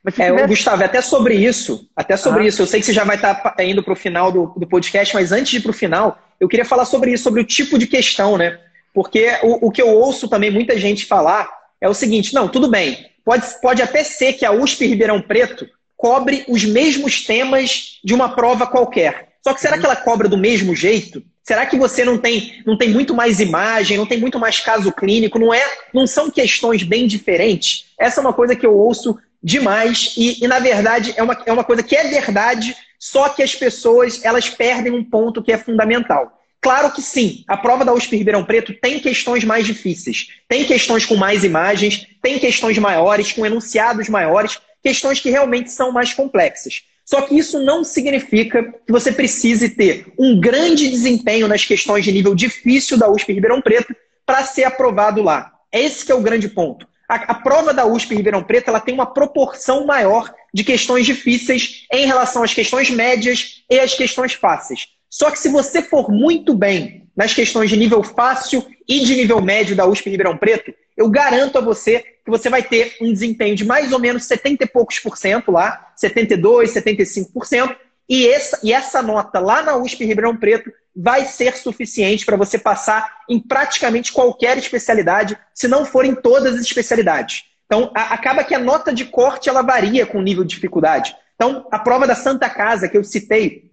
Mas 0.03 0.19
é, 0.19 0.27
tivesse... 0.27 0.49
Gustavo, 0.49 0.85
até 0.85 1.01
sobre 1.01 1.35
isso, 1.35 1.89
até 1.95 2.17
sobre 2.17 2.45
ah. 2.45 2.47
isso, 2.47 2.61
eu 2.61 2.67
sei 2.67 2.81
que 2.81 2.87
você 2.87 2.93
já 2.93 3.05
vai 3.05 3.17
estar 3.17 3.35
tá 3.35 3.65
indo 3.65 3.83
para 3.83 3.93
o 3.93 3.97
final 3.97 4.33
do, 4.33 4.47
do 4.57 4.67
podcast, 4.67 5.15
mas 5.15 5.31
antes 5.31 5.51
de 5.51 5.59
ir 5.59 5.61
para 5.61 5.71
o 5.71 5.75
final, 5.75 6.19
eu 6.41 6.49
queria 6.49 6.65
falar 6.65 6.85
sobre 6.85 7.13
isso, 7.13 7.23
sobre 7.23 7.41
o 7.41 7.47
tipo 7.47 7.79
de 7.79 7.87
questão, 7.87 8.37
né? 8.37 8.59
Porque 8.93 9.29
o, 9.43 9.69
o 9.69 9.71
que 9.71 9.81
eu 9.81 9.89
ouço 9.89 10.29
também 10.29 10.51
muita 10.51 10.77
gente 10.77 11.07
falar 11.07 11.49
é 11.81 11.89
o 11.89 11.95
seguinte: 11.95 12.35
não, 12.35 12.49
tudo 12.49 12.69
bem, 12.69 13.11
pode, 13.25 13.47
pode 13.61 13.81
até 13.81 14.03
ser 14.03 14.33
que 14.33 14.45
a 14.45 14.53
USP 14.53 14.87
Ribeirão 14.87 15.23
Preto 15.23 15.69
cobre 15.97 16.45
os 16.49 16.65
mesmos 16.65 17.25
temas 17.25 18.01
de 18.03 18.13
uma 18.13 18.35
prova 18.35 18.67
qualquer. 18.67 19.32
Só 19.43 19.53
que 19.53 19.61
será 19.61 19.77
que 19.77 19.85
ela 19.85 19.97
cobra 19.97 20.29
do 20.29 20.39
mesmo 20.39 20.75
jeito? 20.75 21.23
Será 21.43 21.67
que 21.67 21.77
você 21.77 22.05
não 22.05 22.17
tem, 22.19 22.63
não 22.65 22.79
tem 22.79 22.91
muito 22.91 23.13
mais 23.13 23.41
imagem, 23.41 23.97
não 23.97 24.07
tem 24.07 24.19
muito 24.19 24.39
mais 24.39 24.61
caso 24.61 24.93
clínico? 24.93 25.39
Não 25.39 25.53
é, 25.53 25.63
não 25.93 26.07
são 26.07 26.31
questões 26.31 26.85
bem 26.85 27.07
diferentes? 27.09 27.87
Essa 27.99 28.21
é 28.21 28.23
uma 28.23 28.33
coisa 28.33 28.55
que 28.55 28.65
eu 28.65 28.75
ouço 28.75 29.19
demais 29.43 30.15
e, 30.17 30.45
e 30.45 30.47
na 30.47 30.61
verdade 30.61 31.13
é 31.17 31.23
uma, 31.23 31.43
é 31.45 31.53
uma 31.53 31.65
coisa 31.65 31.83
que 31.83 31.97
é 31.97 32.05
verdade, 32.05 32.77
só 32.97 33.29
que 33.29 33.43
as 33.43 33.57
pessoas 33.57 34.25
elas 34.25 34.49
perdem 34.49 34.93
um 34.93 35.03
ponto 35.03 35.43
que 35.43 35.51
é 35.51 35.59
fundamental. 35.59 36.39
Claro 36.61 36.93
que 36.93 37.03
sim, 37.03 37.43
a 37.49 37.57
prova 37.57 37.85
da 37.85 37.93
USP 37.93 38.17
Ribeirão 38.17 38.45
Preto 38.45 38.73
tem 38.73 39.01
questões 39.01 39.43
mais 39.43 39.67
difíceis, 39.67 40.29
tem 40.49 40.65
questões 40.65 41.05
com 41.05 41.17
mais 41.17 41.43
imagens, 41.43 42.07
tem 42.23 42.39
questões 42.39 42.79
maiores, 42.79 43.33
com 43.33 43.45
enunciados 43.45 44.09
maiores, 44.09 44.61
questões 44.81 45.19
que 45.19 45.29
realmente 45.29 45.73
são 45.73 45.91
mais 45.91 46.15
complexas. 46.15 46.83
Só 47.05 47.23
que 47.23 47.37
isso 47.37 47.59
não 47.59 47.83
significa 47.85 48.63
que 48.63 48.93
você 48.93 49.13
precise 49.13 49.71
ter 49.71 50.13
um 50.19 50.39
grande 50.41 50.89
desempenho 50.89 51.49
nas 51.49 51.65
questões 51.65 52.05
de 52.05 52.13
nível 52.13 52.35
difícil 52.35 52.97
da 52.97 53.11
USP 53.11 53.33
Ribeirão 53.33 53.61
Preto 53.61 53.95
para 54.25 54.45
ser 54.45 54.65
aprovado 54.65 55.23
lá. 55.23 55.53
Esse 55.73 56.05
que 56.07 56.13
é 56.13 56.15
o 56.15 56.23
grande 56.23 56.49
ponto. 56.49 56.87
A, 57.09 57.17
a, 57.17 57.35
prova 57.35 57.75
da 57.75 57.85
USP 57.85 58.15
Ribeirão 58.15 58.43
Preto 58.43 58.69
ela 58.69 58.81
tem 58.81 58.95
uma 58.95 59.13
proporção 59.13 59.85
maior 59.85 60.33
de 60.55 60.65
questões 60.65 61.05
difíceis 61.05 61.87
em 61.93 62.07
relação 62.07 62.43
às 62.43 62.55
questões 62.55 62.89
médias 62.89 63.63
e 63.69 63.79
às 63.79 63.95
questões 63.95 64.33
fáceis. 64.33 64.87
Só 65.11 65.31
que 65.31 65.39
se 65.39 65.49
você 65.49 65.83
for 65.83 66.11
muito 66.11 66.55
bem 66.55 67.02
nas 67.17 67.35
questões 67.35 67.71
de 67.71 67.77
nível 67.77 68.03
fácil 68.03 68.65
e 68.89 69.01
de 69.01 69.15
nível 69.15 69.41
médio 69.41 69.77
da 69.77 69.87
USP 69.87 70.11
Ribeirão 70.11 70.37
Preto, 70.37 70.75
eu 70.97 71.09
garanto 71.09 71.59
a 71.59 71.61
você 71.61 72.01
que 72.25 72.31
você 72.31 72.49
vai 72.49 72.63
ter 72.63 72.97
um 73.01 73.13
desempenho 73.13 73.57
de 73.57 73.65
mais 73.65 73.93
ou 73.93 73.99
menos 73.99 74.25
70 74.25 74.65
e 74.65 74.67
poucos 74.67 74.99
por 74.99 75.17
cento 75.17 75.51
lá, 75.51 75.93
72, 75.97 76.73
75%, 76.73 77.77
e 78.09 78.29
essa, 78.29 78.61
e 78.63 78.73
essa 78.73 79.01
nota 79.01 79.39
lá 79.39 79.63
na 79.63 79.77
USP 79.77 80.05
Ribeirão 80.05 80.37
Preto 80.37 80.71
vai 80.95 81.25
ser 81.25 81.57
suficiente 81.57 82.27
para 82.27 82.37
você 82.37 82.59
passar 82.59 83.11
em 83.29 83.41
praticamente 83.41 84.13
qualquer 84.13 84.59
especialidade, 84.59 85.39
se 85.55 85.67
não 85.67 85.85
for 85.85 86.05
em 86.05 86.15
todas 86.15 86.55
as 86.55 86.61
especialidades. 86.61 87.45
Então, 87.65 87.91
a, 87.95 88.15
acaba 88.15 88.45
que 88.45 88.55
a 88.55 88.59
nota 88.59 88.93
de 88.93 89.07
corte 89.07 89.49
ela 89.49 89.63
varia 89.63 90.05
com 90.05 90.19
o 90.19 90.23
nível 90.23 90.45
de 90.45 90.55
dificuldade. 90.55 91.17
Então, 91.35 91.67
a 91.71 91.79
prova 91.79 92.07
da 92.07 92.15
Santa 92.15 92.51
Casa 92.51 92.89
que 92.89 92.97
eu 92.97 93.03
citei, 93.03 93.72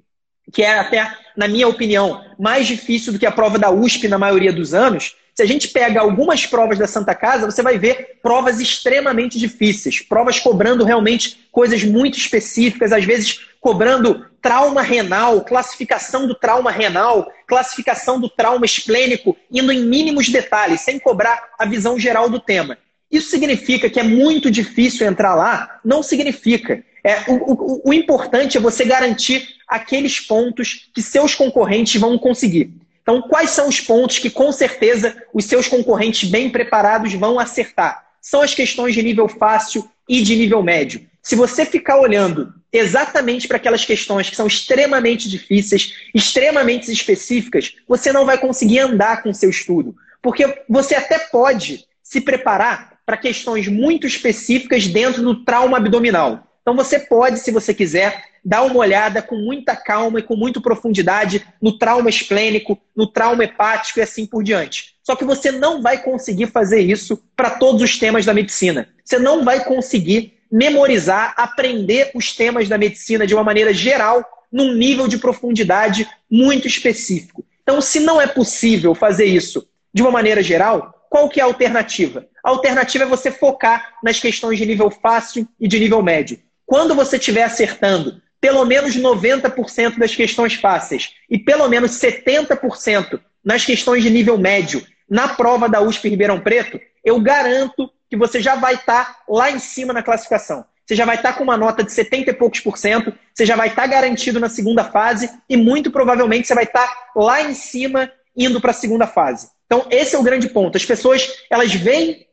que 0.52 0.64
é 0.64 0.80
até, 0.80 1.12
na 1.36 1.48
minha 1.48 1.68
opinião, 1.68 2.24
mais 2.38 2.68
difícil 2.68 3.14
do 3.14 3.20
que 3.20 3.26
a 3.26 3.32
prova 3.32 3.58
da 3.58 3.70
USP 3.70 4.08
na 4.08 4.18
maioria 4.18 4.52
dos 4.52 4.74
anos, 4.74 5.16
se 5.40 5.44
a 5.44 5.46
gente 5.46 5.70
pega 5.70 6.02
algumas 6.02 6.46
provas 6.46 6.78
da 6.78 6.86
Santa 6.86 7.16
Casa, 7.16 7.50
você 7.50 7.64
vai 7.64 7.78
ver 7.78 8.20
provas 8.22 8.60
extremamente 8.60 9.40
difíceis, 9.40 10.02
provas 10.02 10.38
cobrando 10.38 10.84
realmente 10.84 11.48
coisas 11.50 11.82
muito 11.82 12.18
específicas, 12.18 12.92
às 12.92 13.06
vezes 13.06 13.40
cobrando 13.62 14.26
trauma 14.42 14.82
renal, 14.82 15.42
classificação 15.46 16.28
do 16.28 16.36
trauma 16.36 16.72
renal, 16.72 17.32
classificação 17.48 18.20
do 18.20 18.30
trauma 18.30 18.66
esplênico, 18.66 19.38
indo 19.50 19.72
em 19.72 19.86
mínimos 19.86 20.28
detalhes, 20.30 20.82
sem 20.82 21.00
cobrar 21.00 21.42
a 21.58 21.66
visão 21.66 21.98
geral 21.98 22.30
do 22.30 22.40
tema. 22.40 22.78
Isso 23.12 23.30
significa 23.30 23.90
que 23.90 24.00
é 24.00 24.04
muito 24.04 24.52
difícil 24.52 25.08
entrar 25.08 25.36
lá? 25.36 25.80
Não 25.84 26.04
significa. 26.04 26.84
É, 27.04 27.22
o, 27.28 27.54
o, 27.54 27.82
o 27.90 27.94
importante 27.94 28.58
é 28.58 28.62
você 28.62 28.86
garantir 28.86 29.48
aqueles 29.68 30.20
pontos 30.20 30.90
que 30.94 31.02
seus 31.02 31.34
concorrentes 31.34 32.00
vão 32.00 32.18
conseguir. 32.18 32.74
Então, 33.02 33.22
quais 33.24 33.52
são 33.52 33.68
os 33.68 33.80
pontos 33.80 34.20
que 34.20 34.30
com 34.30 34.52
certeza 34.52 35.16
os 35.34 35.46
seus 35.46 35.68
concorrentes 35.68 36.30
bem 36.30 36.50
preparados 36.50 37.14
vão 37.14 37.40
acertar? 37.40 38.06
São 38.22 38.42
as 38.42 38.54
questões 38.54 38.94
de 38.94 39.02
nível 39.02 39.28
fácil 39.28 39.90
e 40.08 40.22
de 40.22 40.36
nível 40.36 40.62
médio. 40.62 41.08
Se 41.22 41.36
você 41.36 41.66
ficar 41.66 42.00
olhando 42.00 42.54
exatamente 42.72 43.48
para 43.48 43.58
aquelas 43.58 43.84
questões 43.84 44.30
que 44.30 44.36
são 44.36 44.46
extremamente 44.46 45.28
difíceis, 45.28 45.94
extremamente 46.14 46.92
específicas, 46.92 47.76
você 47.88 48.14
não 48.14 48.26
vai 48.26 48.38
conseguir 48.38 48.80
andar 48.80 49.24
com 49.24 49.30
o 49.32 49.36
seu 49.36 49.50
estudo. 49.50 49.96
Porque 50.22 50.64
você 50.70 50.96
até 50.96 51.18
pode 51.18 51.86
se 52.04 52.22
preparar 52.22 52.99
para 53.10 53.18
questões 53.18 53.68
muito 53.68 54.06
específicas 54.06 54.86
dentro 54.86 55.24
do 55.24 55.44
trauma 55.44 55.78
abdominal. 55.78 56.44
Então 56.62 56.76
você 56.76 57.00
pode, 57.00 57.40
se 57.40 57.50
você 57.50 57.74
quiser, 57.74 58.24
dar 58.46 58.62
uma 58.62 58.78
olhada 58.78 59.20
com 59.20 59.36
muita 59.36 59.76
calma 59.76 60.20
e 60.20 60.22
com 60.22 60.36
muita 60.36 60.62
profundidade 60.62 61.44
no 61.60 61.76
trauma 61.76 62.08
esplênico, 62.08 62.78
no 62.96 63.08
trauma 63.08 63.46
hepático 63.46 63.98
e 63.98 64.04
assim 64.04 64.28
por 64.28 64.44
diante. 64.44 64.94
Só 65.02 65.16
que 65.16 65.26
você 65.26 65.52
não 65.52 65.82
vai 65.82 66.04
conseguir 66.04 66.52
fazer 66.52 66.82
isso 66.82 67.20
para 67.36 67.50
todos 67.50 67.82
os 67.82 67.98
temas 67.98 68.28
da 68.28 68.34
medicina. 68.34 68.88
Você 69.04 69.18
não 69.18 69.44
vai 69.44 69.64
conseguir 69.64 70.36
memorizar, 70.52 71.34
aprender 71.36 72.12
os 72.14 72.36
temas 72.36 72.70
da 72.70 72.78
medicina 72.78 73.26
de 73.26 73.34
uma 73.34 73.44
maneira 73.44 73.74
geral, 73.74 74.24
num 74.52 74.76
nível 74.76 75.08
de 75.08 75.18
profundidade 75.18 76.08
muito 76.30 76.68
específico. 76.68 77.44
Então, 77.64 77.82
se 77.82 78.02
não 78.02 78.22
é 78.22 78.28
possível 78.28 78.94
fazer 78.94 79.26
isso 79.26 79.68
de 79.92 80.04
uma 80.04 80.12
maneira 80.12 80.44
geral, 80.44 80.99
qual 81.10 81.28
que 81.28 81.40
é 81.40 81.44
a 81.44 81.48
alternativa? 81.48 82.28
A 82.44 82.50
alternativa 82.50 83.04
é 83.04 83.08
você 83.08 83.32
focar 83.32 83.96
nas 84.04 84.20
questões 84.20 84.58
de 84.58 84.66
nível 84.66 84.92
fácil 84.92 85.48
e 85.60 85.68
de 85.68 85.80
nível 85.80 86.02
médio. 86.04 86.40
Quando 86.66 86.94
você 86.94 87.18
estiver 87.18 87.44
acertando 87.44 88.22
pelo 88.40 88.64
menos 88.64 88.96
90% 88.96 89.98
das 89.98 90.16
questões 90.16 90.54
fáceis 90.54 91.12
e 91.30 91.38
pelo 91.38 91.68
menos 91.68 91.92
70% 91.92 93.20
nas 93.44 93.66
questões 93.66 94.04
de 94.04 94.10
nível 94.10 94.38
médio 94.38 94.86
na 95.10 95.28
prova 95.28 95.68
da 95.68 95.82
USP 95.82 96.10
Ribeirão 96.10 96.40
Preto, 96.40 96.80
eu 97.04 97.20
garanto 97.20 97.92
que 98.10 98.16
você 98.16 98.40
já 98.40 98.56
vai 98.56 98.76
estar 98.76 99.06
tá 99.06 99.20
lá 99.28 99.52
em 99.52 99.60
cima 99.60 99.92
na 99.92 100.04
classificação. 100.04 100.64
Você 100.86 100.96
já 100.96 101.06
vai 101.06 101.16
estar 101.16 101.34
tá 101.34 101.38
com 101.38 101.44
uma 101.44 101.58
nota 101.58 101.84
de 101.84 101.92
70 101.92 102.32
e 102.32 102.34
poucos 102.34 102.60
por 102.60 102.78
cento, 102.78 103.14
você 103.34 103.46
já 103.46 103.56
vai 103.56 103.70
estar 103.70 103.84
tá 103.84 103.88
garantido 103.88 104.40
na 104.40 104.50
segunda 104.50 104.84
fase 104.84 105.30
e 105.50 105.58
muito 105.58 105.92
provavelmente 105.92 106.48
você 106.48 106.56
vai 106.56 106.64
estar 106.64 106.88
tá 106.88 107.12
lá 107.16 107.42
em 107.42 107.54
cima 107.54 108.12
indo 108.36 108.62
para 108.62 108.72
a 108.72 108.74
segunda 108.74 109.06
fase. 109.06 109.50
Então, 109.70 109.86
esse 109.92 110.16
é 110.16 110.20
o 110.20 110.24
grande 110.24 110.50
ponto. 110.50 110.76
As 110.76 110.84
pessoas, 110.84 111.32
elas 111.48 111.72
veem 111.72 112.26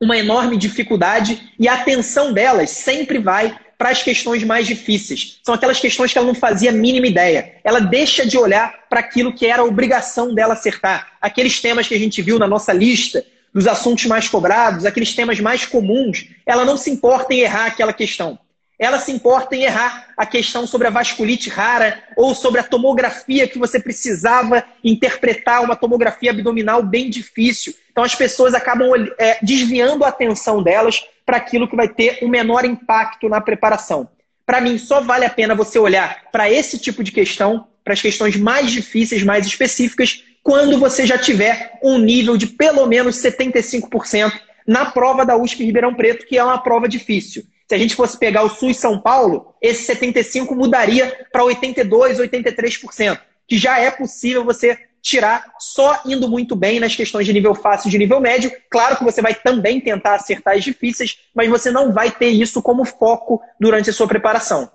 uma 0.00 0.16
enorme 0.16 0.56
dificuldade 0.56 1.52
e 1.58 1.66
a 1.66 1.74
atenção 1.74 2.32
delas 2.32 2.70
sempre 2.70 3.18
vai 3.18 3.58
para 3.76 3.90
as 3.90 4.04
questões 4.04 4.44
mais 4.44 4.68
difíceis. 4.68 5.40
São 5.44 5.52
aquelas 5.52 5.80
questões 5.80 6.12
que 6.12 6.18
ela 6.18 6.26
não 6.28 6.34
fazia 6.34 6.70
a 6.70 6.72
mínima 6.72 7.08
ideia. 7.08 7.56
Ela 7.64 7.80
deixa 7.80 8.24
de 8.24 8.38
olhar 8.38 8.86
para 8.88 9.00
aquilo 9.00 9.34
que 9.34 9.46
era 9.46 9.62
a 9.62 9.64
obrigação 9.64 10.32
dela 10.32 10.54
acertar. 10.54 11.14
Aqueles 11.20 11.60
temas 11.60 11.88
que 11.88 11.94
a 11.94 11.98
gente 11.98 12.22
viu 12.22 12.38
na 12.38 12.46
nossa 12.46 12.72
lista, 12.72 13.24
dos 13.52 13.66
assuntos 13.66 14.04
mais 14.06 14.28
cobrados, 14.28 14.86
aqueles 14.86 15.12
temas 15.12 15.40
mais 15.40 15.66
comuns, 15.66 16.28
ela 16.46 16.64
não 16.64 16.76
se 16.76 16.90
importa 16.90 17.34
em 17.34 17.40
errar 17.40 17.66
aquela 17.66 17.92
questão. 17.92 18.38
Ela 18.78 18.98
se 18.98 19.10
importa 19.10 19.56
em 19.56 19.64
errar 19.64 20.08
a 20.16 20.26
questão 20.26 20.66
sobre 20.66 20.86
a 20.86 20.90
vasculite 20.90 21.48
rara 21.48 22.02
ou 22.16 22.34
sobre 22.34 22.60
a 22.60 22.64
tomografia 22.64 23.48
que 23.48 23.58
você 23.58 23.80
precisava 23.80 24.62
interpretar, 24.84 25.62
uma 25.62 25.74
tomografia 25.74 26.30
abdominal 26.30 26.82
bem 26.82 27.08
difícil. 27.08 27.74
Então 27.90 28.04
as 28.04 28.14
pessoas 28.14 28.52
acabam 28.52 28.90
é, 29.18 29.38
desviando 29.42 30.04
a 30.04 30.08
atenção 30.08 30.62
delas 30.62 31.04
para 31.24 31.38
aquilo 31.38 31.66
que 31.66 31.74
vai 31.74 31.88
ter 31.88 32.18
o 32.22 32.28
menor 32.28 32.64
impacto 32.64 33.28
na 33.28 33.40
preparação. 33.40 34.08
Para 34.44 34.60
mim, 34.60 34.78
só 34.78 35.00
vale 35.00 35.24
a 35.24 35.30
pena 35.30 35.54
você 35.54 35.78
olhar 35.78 36.24
para 36.30 36.50
esse 36.50 36.78
tipo 36.78 37.02
de 37.02 37.10
questão, 37.10 37.66
para 37.82 37.94
as 37.94 38.02
questões 38.02 38.36
mais 38.36 38.70
difíceis, 38.70 39.24
mais 39.24 39.46
específicas, 39.46 40.22
quando 40.42 40.78
você 40.78 41.04
já 41.04 41.18
tiver 41.18 41.72
um 41.82 41.98
nível 41.98 42.36
de 42.36 42.46
pelo 42.46 42.86
menos 42.86 43.16
75% 43.16 44.32
na 44.64 44.84
prova 44.84 45.26
da 45.26 45.36
USP 45.36 45.64
Ribeirão 45.64 45.94
Preto, 45.94 46.26
que 46.26 46.38
é 46.38 46.44
uma 46.44 46.58
prova 46.58 46.88
difícil. 46.88 47.42
Se 47.68 47.74
a 47.74 47.78
gente 47.78 47.96
fosse 47.96 48.16
pegar 48.16 48.44
o 48.44 48.48
SUS 48.48 48.76
São 48.76 49.00
Paulo, 49.00 49.54
esse 49.60 49.82
75 49.84 50.54
mudaria 50.54 51.26
para 51.32 51.44
82, 51.44 52.20
83%, 52.20 53.18
que 53.46 53.58
já 53.58 53.80
é 53.80 53.90
possível 53.90 54.44
você 54.44 54.78
tirar 55.02 55.44
só 55.58 56.00
indo 56.04 56.28
muito 56.28 56.56
bem 56.56 56.80
nas 56.80 56.96
questões 56.96 57.26
de 57.26 57.32
nível 57.32 57.54
fácil 57.54 57.88
e 57.88 57.90
de 57.90 57.98
nível 57.98 58.20
médio. 58.20 58.50
Claro 58.70 58.96
que 58.96 59.04
você 59.04 59.22
vai 59.22 59.34
também 59.34 59.80
tentar 59.80 60.14
acertar 60.14 60.56
as 60.56 60.64
difíceis, 60.64 61.20
mas 61.34 61.48
você 61.48 61.70
não 61.70 61.92
vai 61.92 62.10
ter 62.10 62.28
isso 62.28 62.62
como 62.62 62.84
foco 62.84 63.40
durante 63.58 63.90
a 63.90 63.92
sua 63.92 64.08
preparação. 64.08 64.70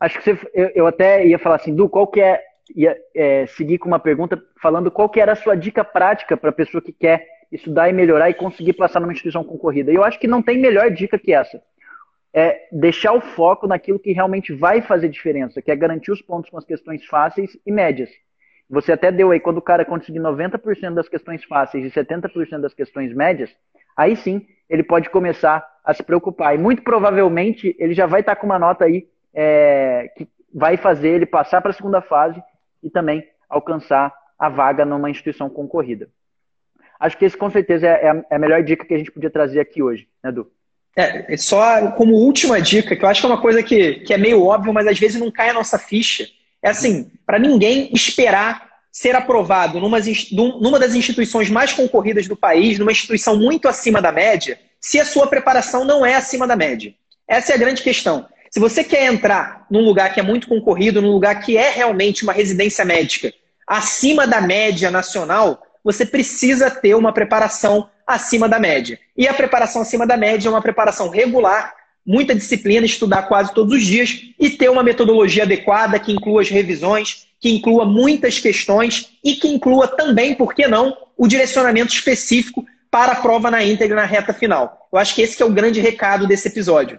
Acho 0.00 0.18
que 0.18 0.24
você, 0.24 0.50
eu, 0.54 0.70
eu 0.74 0.86
até 0.86 1.26
ia 1.26 1.38
falar 1.38 1.56
assim, 1.56 1.74
Du, 1.74 1.88
qual 1.88 2.06
que 2.06 2.20
é, 2.20 2.42
ia 2.74 2.96
é, 3.14 3.46
seguir 3.46 3.78
com 3.78 3.88
uma 3.88 3.98
pergunta 3.98 4.40
falando 4.62 4.90
qual 4.90 5.08
que 5.08 5.20
era 5.20 5.32
a 5.32 5.36
sua 5.36 5.54
dica 5.54 5.84
prática 5.84 6.36
para 6.36 6.50
a 6.50 6.54
pessoa 6.54 6.82
que 6.82 6.92
quer 6.92 7.26
estudar 7.50 7.88
e 7.88 7.92
melhorar 7.92 8.30
e 8.30 8.34
conseguir 8.34 8.74
passar 8.74 9.00
numa 9.00 9.12
instituição 9.12 9.42
concorrida. 9.42 9.90
E 9.90 9.94
eu 9.94 10.04
acho 10.04 10.18
que 10.18 10.26
não 10.26 10.42
tem 10.42 10.58
melhor 10.58 10.90
dica 10.90 11.18
que 11.18 11.32
essa 11.32 11.60
é 12.32 12.68
deixar 12.70 13.12
o 13.12 13.20
foco 13.20 13.66
naquilo 13.66 13.98
que 13.98 14.12
realmente 14.12 14.52
vai 14.52 14.80
fazer 14.80 15.08
diferença, 15.08 15.62
que 15.62 15.70
é 15.70 15.76
garantir 15.76 16.12
os 16.12 16.22
pontos 16.22 16.50
com 16.50 16.58
as 16.58 16.64
questões 16.64 17.04
fáceis 17.06 17.58
e 17.64 17.72
médias. 17.72 18.10
Você 18.70 18.92
até 18.92 19.10
deu 19.10 19.30
aí, 19.30 19.40
quando 19.40 19.58
o 19.58 19.62
cara 19.62 19.84
conseguir 19.84 20.20
90% 20.20 20.92
das 20.92 21.08
questões 21.08 21.42
fáceis 21.44 21.84
e 21.84 21.90
70% 21.90 22.60
das 22.60 22.74
questões 22.74 23.14
médias, 23.14 23.50
aí 23.96 24.14
sim 24.14 24.46
ele 24.68 24.82
pode 24.82 25.08
começar 25.08 25.66
a 25.82 25.94
se 25.94 26.02
preocupar. 26.02 26.54
E 26.54 26.58
muito 26.58 26.82
provavelmente 26.82 27.74
ele 27.78 27.94
já 27.94 28.06
vai 28.06 28.20
estar 28.20 28.36
com 28.36 28.46
uma 28.46 28.58
nota 28.58 28.84
aí 28.84 29.08
é, 29.32 30.12
que 30.16 30.28
vai 30.52 30.76
fazer 30.76 31.08
ele 31.08 31.26
passar 31.26 31.62
para 31.62 31.70
a 31.70 31.74
segunda 31.74 32.02
fase 32.02 32.42
e 32.82 32.90
também 32.90 33.26
alcançar 33.48 34.14
a 34.38 34.48
vaga 34.48 34.84
numa 34.84 35.10
instituição 35.10 35.48
concorrida. 35.48 36.08
Acho 37.00 37.16
que 37.16 37.24
esse 37.24 37.36
com 37.36 37.50
certeza 37.50 37.86
é 37.86 38.10
a, 38.10 38.24
é 38.30 38.36
a 38.36 38.38
melhor 38.38 38.62
dica 38.62 38.84
que 38.84 38.94
a 38.94 38.98
gente 38.98 39.12
podia 39.12 39.30
trazer 39.30 39.60
aqui 39.60 39.82
hoje, 39.82 40.08
né, 40.22 40.30
Edu? 40.30 40.50
É, 40.98 41.36
só 41.36 41.92
como 41.92 42.16
última 42.16 42.60
dica, 42.60 42.96
que 42.96 43.04
eu 43.04 43.08
acho 43.08 43.20
que 43.20 43.26
é 43.26 43.30
uma 43.30 43.40
coisa 43.40 43.62
que, 43.62 44.00
que 44.00 44.12
é 44.12 44.18
meio 44.18 44.44
óbvio, 44.44 44.74
mas 44.74 44.84
às 44.84 44.98
vezes 44.98 45.20
não 45.20 45.30
cai 45.30 45.50
a 45.50 45.54
nossa 45.54 45.78
ficha. 45.78 46.26
É 46.60 46.70
assim, 46.70 47.08
para 47.24 47.38
ninguém 47.38 47.88
esperar 47.94 48.66
ser 48.90 49.14
aprovado 49.14 49.78
numa, 49.78 49.98
numa 50.32 50.76
das 50.76 50.96
instituições 50.96 51.48
mais 51.48 51.72
concorridas 51.72 52.26
do 52.26 52.34
país, 52.34 52.80
numa 52.80 52.90
instituição 52.90 53.36
muito 53.36 53.68
acima 53.68 54.02
da 54.02 54.10
média, 54.10 54.58
se 54.80 54.98
a 54.98 55.04
sua 55.04 55.28
preparação 55.28 55.84
não 55.84 56.04
é 56.04 56.16
acima 56.16 56.48
da 56.48 56.56
média. 56.56 56.92
Essa 57.28 57.52
é 57.52 57.54
a 57.54 57.58
grande 57.58 57.80
questão. 57.80 58.26
Se 58.50 58.58
você 58.58 58.82
quer 58.82 59.04
entrar 59.04 59.66
num 59.70 59.84
lugar 59.84 60.12
que 60.12 60.18
é 60.18 60.22
muito 60.22 60.48
concorrido, 60.48 61.00
num 61.00 61.12
lugar 61.12 61.40
que 61.42 61.56
é 61.56 61.70
realmente 61.70 62.24
uma 62.24 62.32
residência 62.32 62.84
médica 62.84 63.32
acima 63.68 64.26
da 64.26 64.40
média 64.40 64.90
nacional, 64.90 65.62
você 65.84 66.04
precisa 66.04 66.68
ter 66.68 66.96
uma 66.96 67.12
preparação 67.12 67.88
acima 68.08 68.48
da 68.48 68.58
média. 68.58 68.98
E 69.14 69.28
a 69.28 69.34
preparação 69.34 69.82
acima 69.82 70.06
da 70.06 70.16
média 70.16 70.48
é 70.48 70.50
uma 70.50 70.62
preparação 70.62 71.10
regular, 71.10 71.74
muita 72.04 72.34
disciplina, 72.34 72.86
estudar 72.86 73.24
quase 73.24 73.52
todos 73.52 73.74
os 73.74 73.84
dias 73.84 74.32
e 74.40 74.48
ter 74.48 74.70
uma 74.70 74.82
metodologia 74.82 75.42
adequada 75.42 75.98
que 75.98 76.10
inclua 76.10 76.40
as 76.40 76.48
revisões, 76.48 77.28
que 77.38 77.50
inclua 77.50 77.84
muitas 77.84 78.38
questões 78.38 79.10
e 79.22 79.34
que 79.34 79.46
inclua 79.46 79.86
também, 79.86 80.34
por 80.34 80.54
que 80.54 80.66
não, 80.66 80.96
o 81.18 81.28
direcionamento 81.28 81.92
específico 81.92 82.64
para 82.90 83.12
a 83.12 83.16
prova 83.16 83.50
na 83.50 83.62
íntegra 83.62 83.96
na 83.96 84.06
reta 84.06 84.32
final. 84.32 84.88
Eu 84.90 84.98
acho 84.98 85.14
que 85.14 85.20
esse 85.20 85.42
é 85.42 85.44
o 85.44 85.52
grande 85.52 85.78
recado 85.80 86.26
desse 86.26 86.48
episódio. 86.48 86.98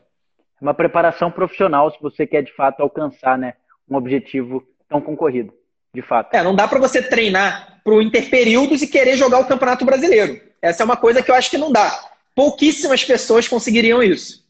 Uma 0.62 0.76
preparação 0.76 1.32
profissional 1.32 1.90
se 1.90 1.98
você 2.00 2.28
quer 2.28 2.44
de 2.44 2.54
fato 2.54 2.82
alcançar 2.82 3.36
né, 3.36 3.56
um 3.90 3.96
objetivo 3.96 4.64
tão 4.88 5.02
concorrido, 5.02 5.52
de 5.92 6.04
fato. 6.04 6.36
É, 6.36 6.44
não 6.44 6.56
dá 6.56 6.68
para 6.68 6.80
você 6.80 7.02
treinar 7.02 7.80
para 7.84 7.94
o 7.94 8.02
interperíodos 8.02 8.84
e 8.84 8.88
querer 8.88 9.18
jogar 9.18 9.40
o 9.40 9.46
Campeonato 9.46 9.84
Brasileiro. 9.84 10.49
Essa 10.62 10.84
é 10.84 10.86
uma 10.86 10.98
coisa 10.98 11.24
que 11.24 11.32
eu 11.32 11.36
acho 11.36 11.50
que 11.50 11.58
não 11.58 11.72
dá. 11.72 11.92
Pouquíssimas 12.36 13.04
pessoas 13.04 13.48
conseguiriam 13.48 14.04
isso. 14.04 14.46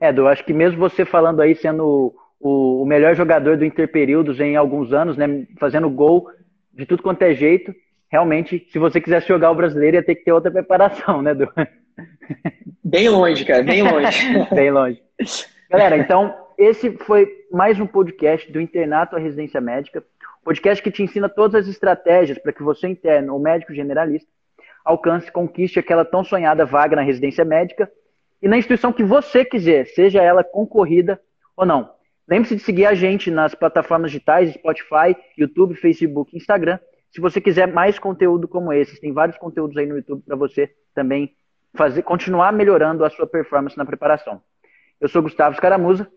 É, 0.00 0.08
Edu, 0.08 0.26
acho 0.26 0.44
que 0.44 0.52
mesmo 0.52 0.78
você 0.78 1.04
falando 1.04 1.40
aí, 1.40 1.54
sendo 1.54 2.14
o, 2.38 2.82
o 2.82 2.86
melhor 2.86 3.14
jogador 3.14 3.56
do 3.56 3.64
Interperíodos 3.64 4.40
em 4.40 4.56
alguns 4.56 4.92
anos, 4.92 5.16
né, 5.16 5.46
fazendo 5.58 5.90
gol 5.90 6.28
de 6.72 6.86
tudo 6.86 7.02
quanto 7.02 7.22
é 7.22 7.34
jeito, 7.34 7.74
realmente, 8.08 8.66
se 8.72 8.78
você 8.78 9.00
quisesse 9.00 9.28
jogar 9.28 9.50
o 9.50 9.54
brasileiro, 9.54 9.96
ia 9.96 10.02
ter 10.02 10.14
que 10.14 10.24
ter 10.24 10.32
outra 10.32 10.50
preparação, 10.50 11.20
né, 11.20 11.32
Edu? 11.32 11.48
Bem 12.82 13.08
longe, 13.08 13.44
cara, 13.44 13.62
bem 13.62 13.82
longe. 13.82 14.18
bem 14.54 14.70
longe. 14.70 15.02
Galera, 15.68 15.96
então, 15.98 16.34
esse 16.56 16.96
foi 16.98 17.28
mais 17.52 17.78
um 17.78 17.86
podcast 17.86 18.50
do 18.50 18.60
Internato 18.60 19.14
à 19.14 19.18
Residência 19.18 19.60
Médica. 19.60 20.02
Podcast 20.42 20.82
que 20.82 20.90
te 20.90 21.02
ensina 21.02 21.28
todas 21.28 21.62
as 21.62 21.68
estratégias 21.68 22.38
para 22.38 22.52
que 22.52 22.62
você 22.62 22.88
interno 22.88 23.34
ou 23.34 23.38
médico 23.38 23.74
generalista 23.74 24.28
alcance, 24.84 25.30
conquiste 25.30 25.78
aquela 25.78 26.04
tão 26.04 26.24
sonhada 26.24 26.64
vaga 26.64 26.96
na 26.96 27.02
residência 27.02 27.44
médica 27.44 27.90
e 28.42 28.48
na 28.48 28.56
instituição 28.56 28.92
que 28.92 29.04
você 29.04 29.44
quiser, 29.44 29.86
seja 29.86 30.22
ela 30.22 30.42
concorrida 30.42 31.20
ou 31.56 31.66
não. 31.66 31.90
Lembre-se 32.28 32.56
de 32.56 32.62
seguir 32.62 32.86
a 32.86 32.94
gente 32.94 33.30
nas 33.30 33.54
plataformas 33.54 34.10
digitais, 34.10 34.54
Spotify, 34.54 35.16
YouTube, 35.36 35.74
Facebook, 35.74 36.36
Instagram. 36.36 36.78
Se 37.10 37.20
você 37.20 37.40
quiser 37.40 37.66
mais 37.66 37.98
conteúdo 37.98 38.46
como 38.46 38.72
esse, 38.72 39.00
tem 39.00 39.12
vários 39.12 39.36
conteúdos 39.36 39.76
aí 39.76 39.86
no 39.86 39.96
YouTube 39.96 40.22
para 40.24 40.36
você 40.36 40.72
também 40.94 41.34
fazer, 41.74 42.02
continuar 42.02 42.52
melhorando 42.52 43.04
a 43.04 43.10
sua 43.10 43.26
performance 43.26 43.76
na 43.76 43.84
preparação. 43.84 44.40
Eu 45.00 45.08
sou 45.08 45.22
Gustavo 45.22 45.56
Scaramuza. 45.56 46.08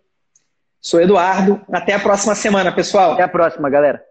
Sou 0.79 1.01
Eduardo. 1.01 1.61
Até 1.71 1.93
a 1.93 1.99
próxima 1.99 2.35
semana, 2.35 2.71
pessoal. 2.71 3.13
Até 3.13 3.23
a 3.23 3.27
próxima, 3.27 3.69
galera. 3.69 4.03